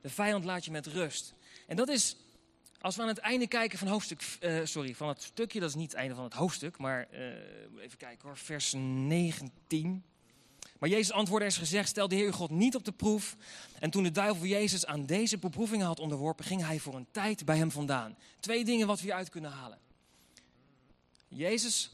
De 0.00 0.10
vijand 0.10 0.44
laat 0.44 0.64
je 0.64 0.70
met 0.70 0.86
rust. 0.86 1.34
En 1.66 1.76
dat 1.76 1.88
is 1.88 2.16
als 2.84 2.96
we 2.96 3.02
aan 3.02 3.08
het 3.08 3.18
einde 3.18 3.46
kijken 3.46 3.78
van 3.78 3.88
hoofdstuk, 3.88 4.22
uh, 4.40 4.60
sorry, 4.64 4.94
van 4.94 5.08
het 5.08 5.22
stukje, 5.22 5.60
dat 5.60 5.68
is 5.68 5.74
niet 5.74 5.90
het 5.90 6.00
einde 6.00 6.14
van 6.14 6.24
het 6.24 6.32
hoofdstuk, 6.32 6.78
maar 6.78 7.08
uh, 7.12 7.20
even 7.80 7.98
kijken 7.98 8.28
hoor, 8.28 8.36
vers 8.36 8.72
19. 8.76 10.04
Maar 10.78 10.88
Jezus 10.88 11.12
antwoordde 11.12 11.46
is 11.46 11.56
gezegd, 11.56 11.88
stel 11.88 12.08
de 12.08 12.14
Heer 12.14 12.32
God 12.32 12.50
niet 12.50 12.74
op 12.74 12.84
de 12.84 12.92
proef. 12.92 13.36
En 13.78 13.90
toen 13.90 14.02
de 14.02 14.10
duivel 14.10 14.46
Jezus 14.46 14.86
aan 14.86 15.06
deze 15.06 15.38
beproevingen 15.38 15.86
had 15.86 16.00
onderworpen, 16.00 16.44
ging 16.44 16.66
hij 16.66 16.78
voor 16.78 16.94
een 16.94 17.06
tijd 17.10 17.44
bij 17.44 17.56
hem 17.56 17.70
vandaan. 17.70 18.16
Twee 18.40 18.64
dingen 18.64 18.86
wat 18.86 18.96
we 18.98 19.04
hieruit 19.04 19.28
kunnen 19.28 19.50
halen. 19.50 19.78
Jezus 21.28 21.92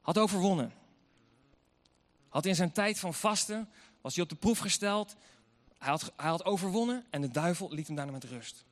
had 0.00 0.18
overwonnen. 0.18 0.72
Had 2.28 2.46
in 2.46 2.54
zijn 2.54 2.72
tijd 2.72 2.98
van 2.98 3.14
vasten, 3.14 3.68
was 4.00 4.14
hij 4.14 4.22
op 4.22 4.30
de 4.30 4.36
proef 4.36 4.58
gesteld. 4.58 5.16
Hij 5.78 5.90
had, 5.90 6.12
hij 6.16 6.28
had 6.30 6.44
overwonnen 6.44 7.04
en 7.10 7.20
de 7.20 7.30
duivel 7.30 7.72
liet 7.72 7.86
hem 7.86 7.96
daarna 7.96 8.12
met 8.12 8.24
rust. 8.24 8.64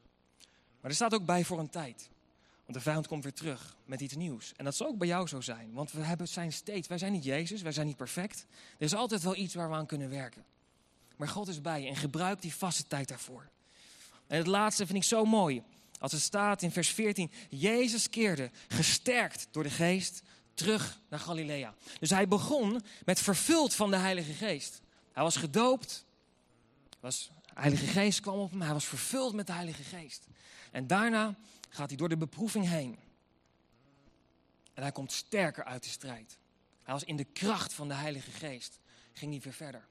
Maar 0.85 0.93
er 0.93 0.99
staat 0.99 1.15
ook 1.15 1.25
bij 1.25 1.45
voor 1.45 1.59
een 1.59 1.71
tijd. 1.71 2.11
Want 2.65 2.79
de 2.79 2.81
vijand 2.81 3.07
komt 3.07 3.23
weer 3.23 3.33
terug 3.33 3.77
met 3.85 4.01
iets 4.01 4.15
nieuws. 4.15 4.53
En 4.57 4.65
dat 4.65 4.75
zal 4.75 4.87
ook 4.87 4.99
bij 4.99 5.09
jou 5.09 5.29
zo 5.29 5.41
zijn. 5.41 5.73
Want 5.73 5.93
we 5.93 6.01
hebben, 6.01 6.29
zijn 6.29 6.53
steeds, 6.53 6.89
wij 6.89 6.99
zijn 6.99 7.13
niet 7.13 7.25
Jezus, 7.25 7.63
wij 7.63 7.73
zijn 7.73 7.87
niet 7.87 7.97
perfect. 7.97 8.47
Er 8.79 8.85
is 8.85 8.95
altijd 8.95 9.23
wel 9.23 9.37
iets 9.37 9.55
waar 9.55 9.69
we 9.69 9.75
aan 9.75 9.87
kunnen 9.87 10.11
werken. 10.11 10.45
Maar 11.17 11.29
God 11.29 11.49
is 11.49 11.61
bij 11.61 11.83
je 11.83 11.89
en 11.89 11.97
gebruik 11.97 12.43
die 12.43 12.55
vaste 12.55 12.87
tijd 12.87 13.09
daarvoor. 13.09 13.49
En 14.27 14.39
het 14.39 14.47
laatste 14.47 14.87
vind 14.87 14.99
ik 14.99 15.05
zo 15.05 15.25
mooi. 15.25 15.63
Als 15.99 16.13
het 16.13 16.21
staat 16.21 16.63
in 16.63 16.71
vers 16.71 16.89
14. 16.89 17.31
Jezus 17.49 18.11
keerde, 18.11 18.51
gesterkt 18.69 19.49
door 19.51 19.63
de 19.63 19.71
geest, 19.71 20.23
terug 20.55 21.01
naar 21.09 21.21
Galilea. 21.21 21.75
Dus 22.01 22.11
hij 22.11 22.29
begon 22.29 22.83
met 23.05 23.21
vervuld 23.21 23.75
van 23.75 23.91
de 23.91 23.97
Heilige 23.97 24.33
Geest. 24.33 24.81
Hij 25.13 25.23
was 25.23 25.37
gedoopt. 25.37 26.05
Was, 27.01 27.31
de 27.55 27.61
Heilige 27.61 27.87
Geest 27.87 28.21
kwam 28.21 28.39
op 28.39 28.51
hem. 28.51 28.63
Hij 28.63 28.73
was 28.73 28.85
vervuld 28.85 29.35
met 29.35 29.47
de 29.47 29.53
Heilige 29.53 29.83
Geest. 29.83 30.27
En 30.71 30.87
daarna 30.87 31.35
gaat 31.69 31.89
hij 31.89 31.97
door 31.97 32.09
de 32.09 32.17
beproeving 32.17 32.69
heen. 32.69 32.99
En 34.75 34.83
hij 34.83 34.93
komt 34.93 35.13
sterker 35.13 35.65
uit 35.65 35.83
de 35.83 35.89
strijd. 35.89 36.39
Hij 36.83 36.95
was 36.95 37.05
in 37.05 37.17
de 37.17 37.25
kracht 37.25 37.73
van 37.73 37.89
de 37.89 37.95
Heilige 37.95 38.31
Geest. 38.31 38.79
Ging 39.13 39.33
hij 39.33 39.41
weer 39.41 39.53
verder. 39.53 39.87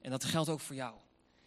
En 0.00 0.10
dat 0.10 0.24
geldt 0.24 0.48
ook 0.48 0.60
voor 0.60 0.74
jou. 0.74 0.94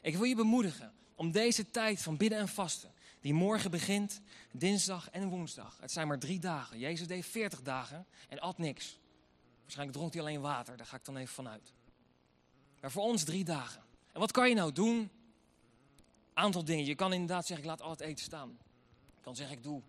Ik 0.02 0.16
wil 0.16 0.24
je 0.24 0.36
bemoedigen 0.36 0.94
om 1.16 1.32
deze 1.32 1.72
tijd 1.72 2.02
van 2.02 2.18
bidden 2.18 2.40
en 2.40 2.48
vasten, 2.48 2.92
die 3.20 3.34
morgen 3.34 3.72
begint, 3.72 4.22
dinsdag 4.52 5.10
en 5.10 5.30
woensdag. 5.30 5.78
Het 5.82 5.92
zijn 5.92 6.08
maar 6.08 6.20
drie 6.20 6.40
dagen. 6.40 6.80
Jezus 6.80 7.08
deed 7.08 7.26
veertig 7.26 7.62
dagen 7.62 8.06
en 8.30 8.40
at 8.40 8.58
niks. 8.58 9.00
Waarschijnlijk 9.62 9.98
dronk 9.98 10.14
hij 10.14 10.22
alleen 10.22 10.42
water, 10.42 10.78
daar 10.78 10.86
ga 10.86 10.96
ik 10.96 11.06
dan 11.06 11.18
even 11.18 11.34
vanuit. 11.34 11.74
Maar 12.82 12.92
voor 12.92 13.04
ons 13.04 13.24
drie 13.24 13.44
dagen. 13.44 13.84
En 14.14 14.20
wat 14.20 14.32
kan 14.32 14.50
je 14.50 14.56
nou 14.56 14.72
doen? 14.72 15.12
Aantal 16.34 16.64
dingen. 16.64 16.86
Je 16.86 16.96
kan 16.96 17.14
inderdaad 17.14 17.46
zeggen, 17.46 17.66
ik 17.66 17.72
laat 17.72 17.82
al 17.82 17.90
het 17.90 18.00
eten 18.00 18.24
staan. 18.24 18.58
Je 19.16 19.22
kan 19.22 19.36
zeggen, 19.36 19.58
ik 19.58 19.64
doe 19.64 19.82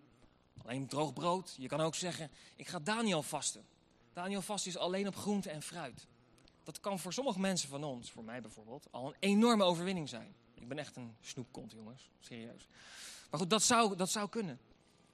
alleen 0.63 0.87
droog 0.87 1.13
brood. 1.13 1.55
Je 1.57 1.67
kan 1.67 1.81
ook 1.81 1.95
zeggen, 1.95 2.31
ik 2.55 2.67
ga 2.67 2.79
Daniel 2.79 3.23
vasten. 3.23 3.65
Daniel 4.13 4.41
vasten 4.41 4.71
is 4.71 4.77
alleen 4.77 5.07
op 5.07 5.15
groente 5.15 5.49
en 5.49 5.61
fruit. 5.61 6.07
Dat 6.63 6.79
kan 6.79 6.99
voor 6.99 7.13
sommige 7.13 7.39
mensen 7.39 7.69
van 7.69 7.83
ons, 7.83 8.11
voor 8.11 8.23
mij 8.23 8.41
bijvoorbeeld, 8.41 8.87
al 8.91 9.07
een 9.07 9.15
enorme 9.19 9.63
overwinning 9.63 10.09
zijn. 10.09 10.35
Ik 10.53 10.67
ben 10.67 10.79
echt 10.79 10.95
een 10.95 11.15
snoepkont, 11.21 11.71
jongens. 11.71 12.09
Serieus. 12.19 12.67
Maar 13.29 13.39
goed, 13.39 13.49
dat 13.49 13.63
zou, 13.63 13.95
dat 13.95 14.09
zou 14.09 14.29
kunnen. 14.29 14.59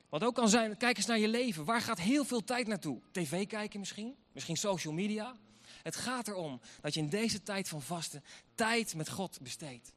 Wat 0.09 0.23
ook 0.23 0.35
kan 0.35 0.49
zijn, 0.49 0.77
kijk 0.77 0.97
eens 0.97 1.05
naar 1.05 1.19
je 1.19 1.27
leven. 1.27 1.65
Waar 1.65 1.81
gaat 1.81 1.99
heel 1.99 2.25
veel 2.25 2.43
tijd 2.43 2.67
naartoe? 2.67 3.01
TV 3.11 3.47
kijken 3.47 3.79
misschien? 3.79 4.15
Misschien 4.31 4.57
social 4.57 4.93
media? 4.93 5.35
Het 5.83 5.95
gaat 5.95 6.27
erom 6.27 6.61
dat 6.81 6.93
je 6.93 6.99
in 6.99 7.09
deze 7.09 7.43
tijd 7.43 7.67
van 7.67 7.81
vasten 7.81 8.23
tijd 8.55 8.95
met 8.95 9.09
God 9.09 9.39
besteedt. 9.41 9.91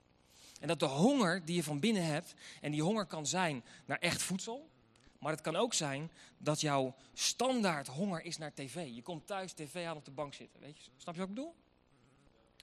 En 0.62 0.68
dat 0.68 0.81
de 0.81 0.87
honger 0.87 1.44
die 1.44 1.57
je 1.57 1.62
van 1.62 1.81
binnen 1.81 2.05
hebt, 2.05 2.35
en 2.61 2.70
die 2.70 2.83
honger 2.83 3.07
kan 3.07 3.27
zijn 3.27 3.64
naar 3.87 3.98
echt 3.98 4.22
voedsel, 4.22 4.70
maar 5.18 5.33
het 5.33 5.40
kan 5.40 5.57
ook 5.57 5.75
zijn 5.75 6.11
dat 6.38 6.61
jouw 6.61 6.94
standaard 7.14 7.87
honger 7.87 8.25
is 8.25 8.38
naar 8.38 8.55
tv. 8.55 8.94
Je 8.94 9.03
komt 9.03 9.27
thuis 9.27 9.53
tv 9.53 9.87
aan 9.87 9.96
op 9.96 10.05
de 10.05 10.11
bank 10.11 10.35
zitten, 10.35 10.61
weet 10.61 10.77
je? 10.77 10.90
Snap 10.96 11.14
je 11.14 11.20
wat 11.20 11.29
ik 11.29 11.35
bedoel? 11.35 11.55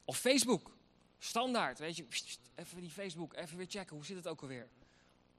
Of 0.06 0.18
Facebook. 0.18 0.78
Standaard, 1.18 1.80
weet 1.80 1.96
je? 1.96 2.06
Even 2.56 2.82
die 2.82 2.90
Facebook, 2.90 3.36
even 3.36 3.58
weer 3.58 3.68
checken, 3.70 3.96
hoe 3.96 4.06
zit 4.06 4.16
het 4.16 4.28
ook 4.28 4.42
alweer? 4.42 4.68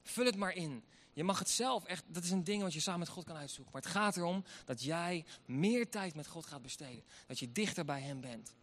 Vul 0.03 0.25
het 0.25 0.37
maar 0.37 0.55
in. 0.55 0.85
Je 1.13 1.25
mag 1.25 1.39
het 1.39 1.51
zelf 1.51 1.85
echt, 1.85 2.05
dat 2.07 2.25
is 2.25 2.31
een 2.31 2.45
ding 2.45 2.63
wat 2.63 2.73
je 2.73 2.81
samen 2.81 3.01
met 3.01 3.09
God 3.09 3.25
kan 3.25 3.37
uitzoeken. 3.37 3.73
Maar 3.73 3.83
het 3.83 3.91
gaat 3.91 4.17
erom 4.17 4.45
dat 4.65 4.83
jij 4.83 5.25
meer 5.45 5.91
tijd 5.91 6.15
met 6.15 6.27
God 6.27 6.47
gaat 6.47 6.63
besteden. 6.63 7.05
Dat 7.27 7.39
je 7.39 7.53
dichter 7.53 7.85
bij 7.85 8.01
Hem 8.01 8.21
bent. 8.21 8.55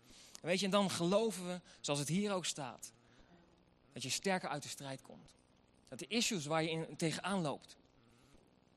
weet 0.41 0.59
je, 0.59 0.65
en 0.65 0.71
dan 0.71 0.91
geloven 0.91 1.47
we, 1.47 1.61
zoals 1.81 1.99
het 1.99 2.09
hier 2.09 2.33
ook 2.33 2.45
staat, 2.45 2.91
dat 3.97 4.05
je 4.05 4.17
sterker 4.17 4.49
uit 4.49 4.63
de 4.63 4.69
strijd 4.69 5.01
komt. 5.01 5.35
Dat 5.87 5.99
de 5.99 6.07
issues 6.07 6.45
waar 6.45 6.63
je 6.63 6.69
in, 6.69 6.95
tegenaan 6.97 7.41
loopt. 7.41 7.77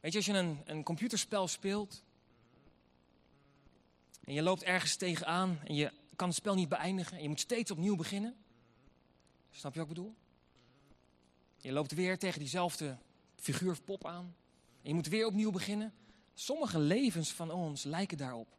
Weet 0.00 0.12
je, 0.12 0.18
als 0.18 0.26
je 0.26 0.32
een, 0.32 0.60
een 0.64 0.82
computerspel 0.82 1.48
speelt. 1.48 2.02
En 4.24 4.32
je 4.32 4.42
loopt 4.42 4.62
ergens 4.62 4.96
tegenaan 4.96 5.58
en 5.64 5.74
je 5.74 5.92
kan 6.16 6.28
het 6.28 6.36
spel 6.36 6.54
niet 6.54 6.68
beëindigen. 6.68 7.16
En 7.16 7.22
je 7.22 7.28
moet 7.28 7.40
steeds 7.40 7.70
opnieuw 7.70 7.96
beginnen. 7.96 8.36
Snap 9.50 9.72
je 9.72 9.78
wat 9.78 9.88
ik 9.88 9.94
bedoel? 9.94 10.14
Je 11.56 11.72
loopt 11.72 11.92
weer 11.92 12.18
tegen 12.18 12.38
diezelfde 12.38 12.98
figuur 13.36 13.70
of 13.70 13.84
pop 13.84 14.06
aan. 14.06 14.36
En 14.82 14.88
je 14.88 14.94
moet 14.94 15.08
weer 15.08 15.26
opnieuw 15.26 15.50
beginnen. 15.50 15.94
Sommige 16.34 16.78
levens 16.78 17.32
van 17.32 17.50
ons 17.50 17.84
lijken 17.84 18.16
daarop. 18.16 18.56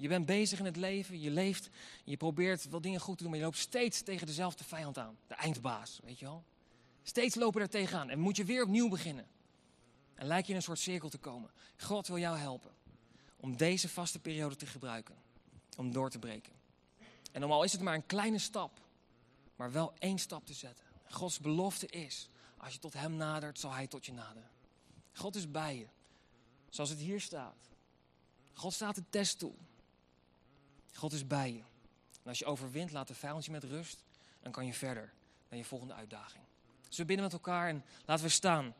Je 0.00 0.08
bent 0.08 0.26
bezig 0.26 0.58
in 0.58 0.64
het 0.64 0.76
leven, 0.76 1.20
je 1.20 1.30
leeft, 1.30 1.68
je 2.04 2.16
probeert 2.16 2.68
wel 2.68 2.80
dingen 2.80 3.00
goed 3.00 3.16
te 3.16 3.22
doen, 3.22 3.30
maar 3.30 3.40
je 3.40 3.46
loopt 3.46 3.58
steeds 3.58 4.02
tegen 4.02 4.26
dezelfde 4.26 4.64
vijand 4.64 4.98
aan. 4.98 5.18
De 5.26 5.34
eindbaas, 5.34 6.00
weet 6.04 6.18
je 6.18 6.24
wel. 6.24 6.44
Steeds 7.02 7.34
lopen 7.34 7.60
er 7.60 7.68
tegenaan 7.68 8.10
en 8.10 8.18
moet 8.18 8.36
je 8.36 8.44
weer 8.44 8.62
opnieuw 8.62 8.88
beginnen. 8.88 9.26
En 10.14 10.26
lijkt 10.26 10.46
je 10.46 10.52
in 10.52 10.58
een 10.58 10.64
soort 10.64 10.78
cirkel 10.78 11.08
te 11.08 11.18
komen. 11.18 11.50
God 11.76 12.06
wil 12.06 12.18
jou 12.18 12.38
helpen 12.38 12.70
om 13.36 13.56
deze 13.56 13.88
vaste 13.88 14.18
periode 14.18 14.56
te 14.56 14.66
gebruiken, 14.66 15.14
om 15.76 15.92
door 15.92 16.10
te 16.10 16.18
breken. 16.18 16.52
En 17.32 17.44
om 17.44 17.52
al 17.52 17.62
is 17.62 17.72
het 17.72 17.80
maar 17.80 17.94
een 17.94 18.06
kleine 18.06 18.38
stap, 18.38 18.80
maar 19.56 19.72
wel 19.72 19.92
één 19.98 20.18
stap 20.18 20.46
te 20.46 20.54
zetten. 20.54 20.84
Gods 21.08 21.38
belofte 21.38 21.86
is, 21.86 22.28
als 22.56 22.72
je 22.72 22.78
tot 22.78 22.92
Hem 22.92 23.16
nadert, 23.16 23.58
zal 23.58 23.72
Hij 23.72 23.86
tot 23.86 24.06
je 24.06 24.12
naderen. 24.12 24.50
God 25.12 25.36
is 25.36 25.50
bij 25.50 25.76
je, 25.76 25.86
zoals 26.68 26.90
het 26.90 26.98
hier 26.98 27.20
staat. 27.20 27.68
God 28.52 28.72
staat 28.72 28.94
de 28.94 29.04
test 29.10 29.38
toe. 29.38 29.54
God 30.94 31.12
is 31.12 31.26
bij 31.26 31.52
je. 31.52 31.62
En 32.22 32.28
als 32.28 32.38
je 32.38 32.44
overwint, 32.44 32.92
laat 32.92 33.08
de 33.08 33.14
vijand 33.14 33.44
je 33.44 33.50
met 33.50 33.64
rust. 33.64 34.04
Dan 34.40 34.52
kan 34.52 34.66
je 34.66 34.72
verder 34.72 35.12
naar 35.48 35.58
je 35.58 35.64
volgende 35.64 35.94
uitdaging. 35.94 36.44
Dus 36.88 36.96
we 36.96 37.04
bidden 37.04 37.24
met 37.24 37.32
elkaar 37.32 37.68
en 37.68 37.84
laten 38.04 38.24
we 38.24 38.30
staan. 38.30 38.74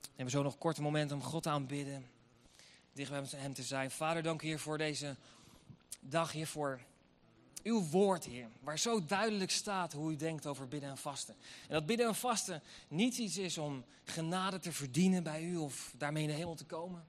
We 0.00 0.28
hebben 0.28 0.30
zo 0.30 0.42
nog 0.42 0.52
een 0.52 0.58
korte 0.58 0.82
moment 0.82 1.12
om 1.12 1.22
God 1.22 1.46
aanbidden. 1.46 2.10
Dicht 2.92 3.10
bij 3.10 3.24
hem 3.36 3.54
te 3.54 3.62
zijn. 3.62 3.90
Vader, 3.90 4.22
dank 4.22 4.42
u 4.42 4.46
hier 4.46 4.58
voor 4.58 4.78
deze 4.78 5.16
dag, 6.00 6.32
hier 6.32 6.46
voor 6.46 6.80
uw 7.62 7.88
woord, 7.88 8.24
Heer. 8.24 8.48
Waar 8.60 8.78
zo 8.78 9.04
duidelijk 9.04 9.50
staat 9.50 9.92
hoe 9.92 10.12
u 10.12 10.16
denkt 10.16 10.46
over 10.46 10.68
bidden 10.68 10.90
en 10.90 10.98
vasten. 10.98 11.34
En 11.68 11.74
dat 11.74 11.86
bidden 11.86 12.06
en 12.06 12.14
vasten 12.14 12.62
niet 12.88 13.18
iets 13.18 13.36
is 13.36 13.58
om 13.58 13.84
genade 14.04 14.58
te 14.58 14.72
verdienen 14.72 15.22
bij 15.22 15.44
u 15.44 15.56
of 15.56 15.94
daarmee 15.96 16.22
in 16.22 16.28
de 16.28 16.34
hemel 16.34 16.54
te 16.54 16.64
komen. 16.64 17.04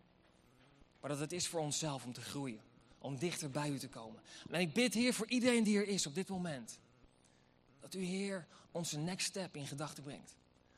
Maar 1.00 1.10
dat 1.10 1.20
het 1.20 1.32
is 1.32 1.48
voor 1.48 1.60
onszelf 1.60 2.06
om 2.06 2.14
te 2.14 2.22
groeien. 2.22 2.62
Om 2.98 3.18
dichter 3.18 3.52
bij 3.52 3.70
u 3.70 3.80
te 3.80 3.90
komen. 3.90 4.22
En 4.50 4.60
ik 4.60 4.74
bid, 4.74 4.94
Heer, 4.94 5.14
voor 5.14 5.28
iedereen 5.28 5.64
die 5.64 5.78
er 5.78 5.88
is 5.88 6.06
op 6.06 6.16
dit 6.16 6.30
moment. 6.30 6.80
Dat 7.80 7.94
u, 7.94 8.04
Heer, 8.04 8.48
onze 8.72 8.98
next 8.98 9.28
step 9.28 9.56
in 9.56 9.68
gedachten 9.68 10.04
brengt. 10.04 10.36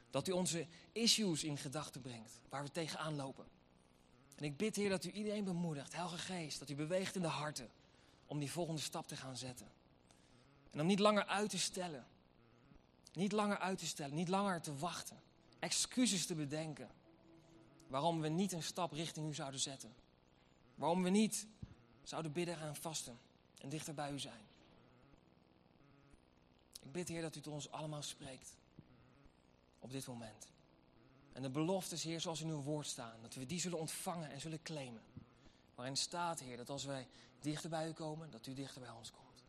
Dat 0.09 0.27
u 0.27 0.31
onze 0.31 0.67
issues 0.91 1.43
in 1.43 1.57
gedachten 1.57 2.01
brengt, 2.01 2.39
waar 2.49 2.63
we 2.63 2.71
tegenaan 2.71 3.15
lopen. 3.15 3.45
En 4.35 4.43
ik 4.43 4.57
bid, 4.57 4.75
Heer, 4.75 4.89
dat 4.89 5.05
u 5.05 5.11
iedereen 5.11 5.43
bemoedigt, 5.43 5.93
Helge 5.93 6.17
Geest, 6.17 6.59
dat 6.59 6.69
u 6.69 6.75
beweegt 6.75 7.15
in 7.15 7.21
de 7.21 7.27
harten 7.27 7.69
om 8.25 8.39
die 8.39 8.51
volgende 8.51 8.81
stap 8.81 9.07
te 9.07 9.15
gaan 9.15 9.37
zetten. 9.37 9.67
En 10.71 10.81
om 10.81 10.87
niet 10.87 10.99
langer 10.99 11.25
uit 11.25 11.49
te 11.49 11.59
stellen. 11.59 12.05
Niet 13.13 13.31
langer 13.31 13.57
uit 13.57 13.77
te 13.77 13.85
stellen, 13.85 14.15
niet 14.15 14.27
langer 14.27 14.61
te 14.61 14.77
wachten. 14.77 15.21
Excuses 15.59 16.25
te 16.25 16.35
bedenken. 16.35 16.89
Waarom 17.87 18.21
we 18.21 18.27
niet 18.27 18.51
een 18.51 18.63
stap 18.63 18.91
richting 18.91 19.29
u 19.29 19.33
zouden 19.33 19.59
zetten. 19.59 19.95
Waarom 20.75 21.03
we 21.03 21.09
niet 21.09 21.47
zouden 22.03 22.31
bidden 22.31 22.59
en 22.59 22.75
vasten 22.75 23.19
en 23.57 23.69
dichter 23.69 23.93
bij 23.93 24.11
u 24.11 24.19
zijn. 24.19 24.41
Ik 26.81 26.91
bid, 26.91 27.07
Heer, 27.07 27.21
dat 27.21 27.35
u 27.35 27.41
tot 27.41 27.53
ons 27.53 27.71
allemaal 27.71 28.01
spreekt. 28.01 28.57
Op 29.79 29.91
dit 29.91 30.07
moment. 30.07 30.47
En 31.33 31.41
de 31.41 31.49
beloftes, 31.49 32.03
Heer, 32.03 32.21
zoals 32.21 32.41
in 32.41 32.49
uw 32.49 32.61
woord 32.61 32.87
staan, 32.87 33.21
dat 33.21 33.33
we 33.33 33.45
die 33.45 33.59
zullen 33.59 33.79
ontvangen 33.79 34.29
en 34.29 34.41
zullen 34.41 34.61
claimen. 34.61 35.03
Waarin 35.75 35.97
staat, 35.97 36.39
Heer, 36.39 36.57
dat 36.57 36.69
als 36.69 36.83
wij 36.85 37.07
dichter 37.39 37.69
bij 37.69 37.87
u 37.87 37.91
komen, 37.91 38.31
dat 38.31 38.47
u 38.47 38.53
dichter 38.53 38.81
bij 38.81 38.89
ons 38.89 39.11
komt. 39.11 39.43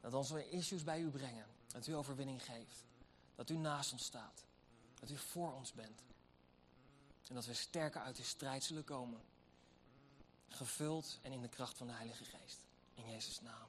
Dat 0.00 0.28
we 0.28 0.50
issues 0.50 0.84
bij 0.84 1.00
u 1.00 1.10
brengen, 1.10 1.46
dat 1.66 1.86
u 1.86 1.92
overwinning 1.92 2.44
geeft. 2.44 2.84
Dat 3.34 3.50
u 3.50 3.56
naast 3.56 3.92
ons 3.92 4.04
staat. 4.04 4.44
Dat 5.00 5.10
u 5.10 5.16
voor 5.16 5.52
ons 5.52 5.72
bent. 5.72 6.02
En 7.28 7.34
dat 7.34 7.46
we 7.46 7.54
sterker 7.54 8.00
uit 8.00 8.16
de 8.16 8.22
strijd 8.22 8.64
zullen 8.64 8.84
komen. 8.84 9.20
Gevuld 10.48 11.18
en 11.22 11.32
in 11.32 11.42
de 11.42 11.48
kracht 11.48 11.76
van 11.76 11.86
de 11.86 11.92
Heilige 11.92 12.24
Geest. 12.24 12.60
In 12.94 13.10
Jezus' 13.10 13.40
naam. 13.40 13.68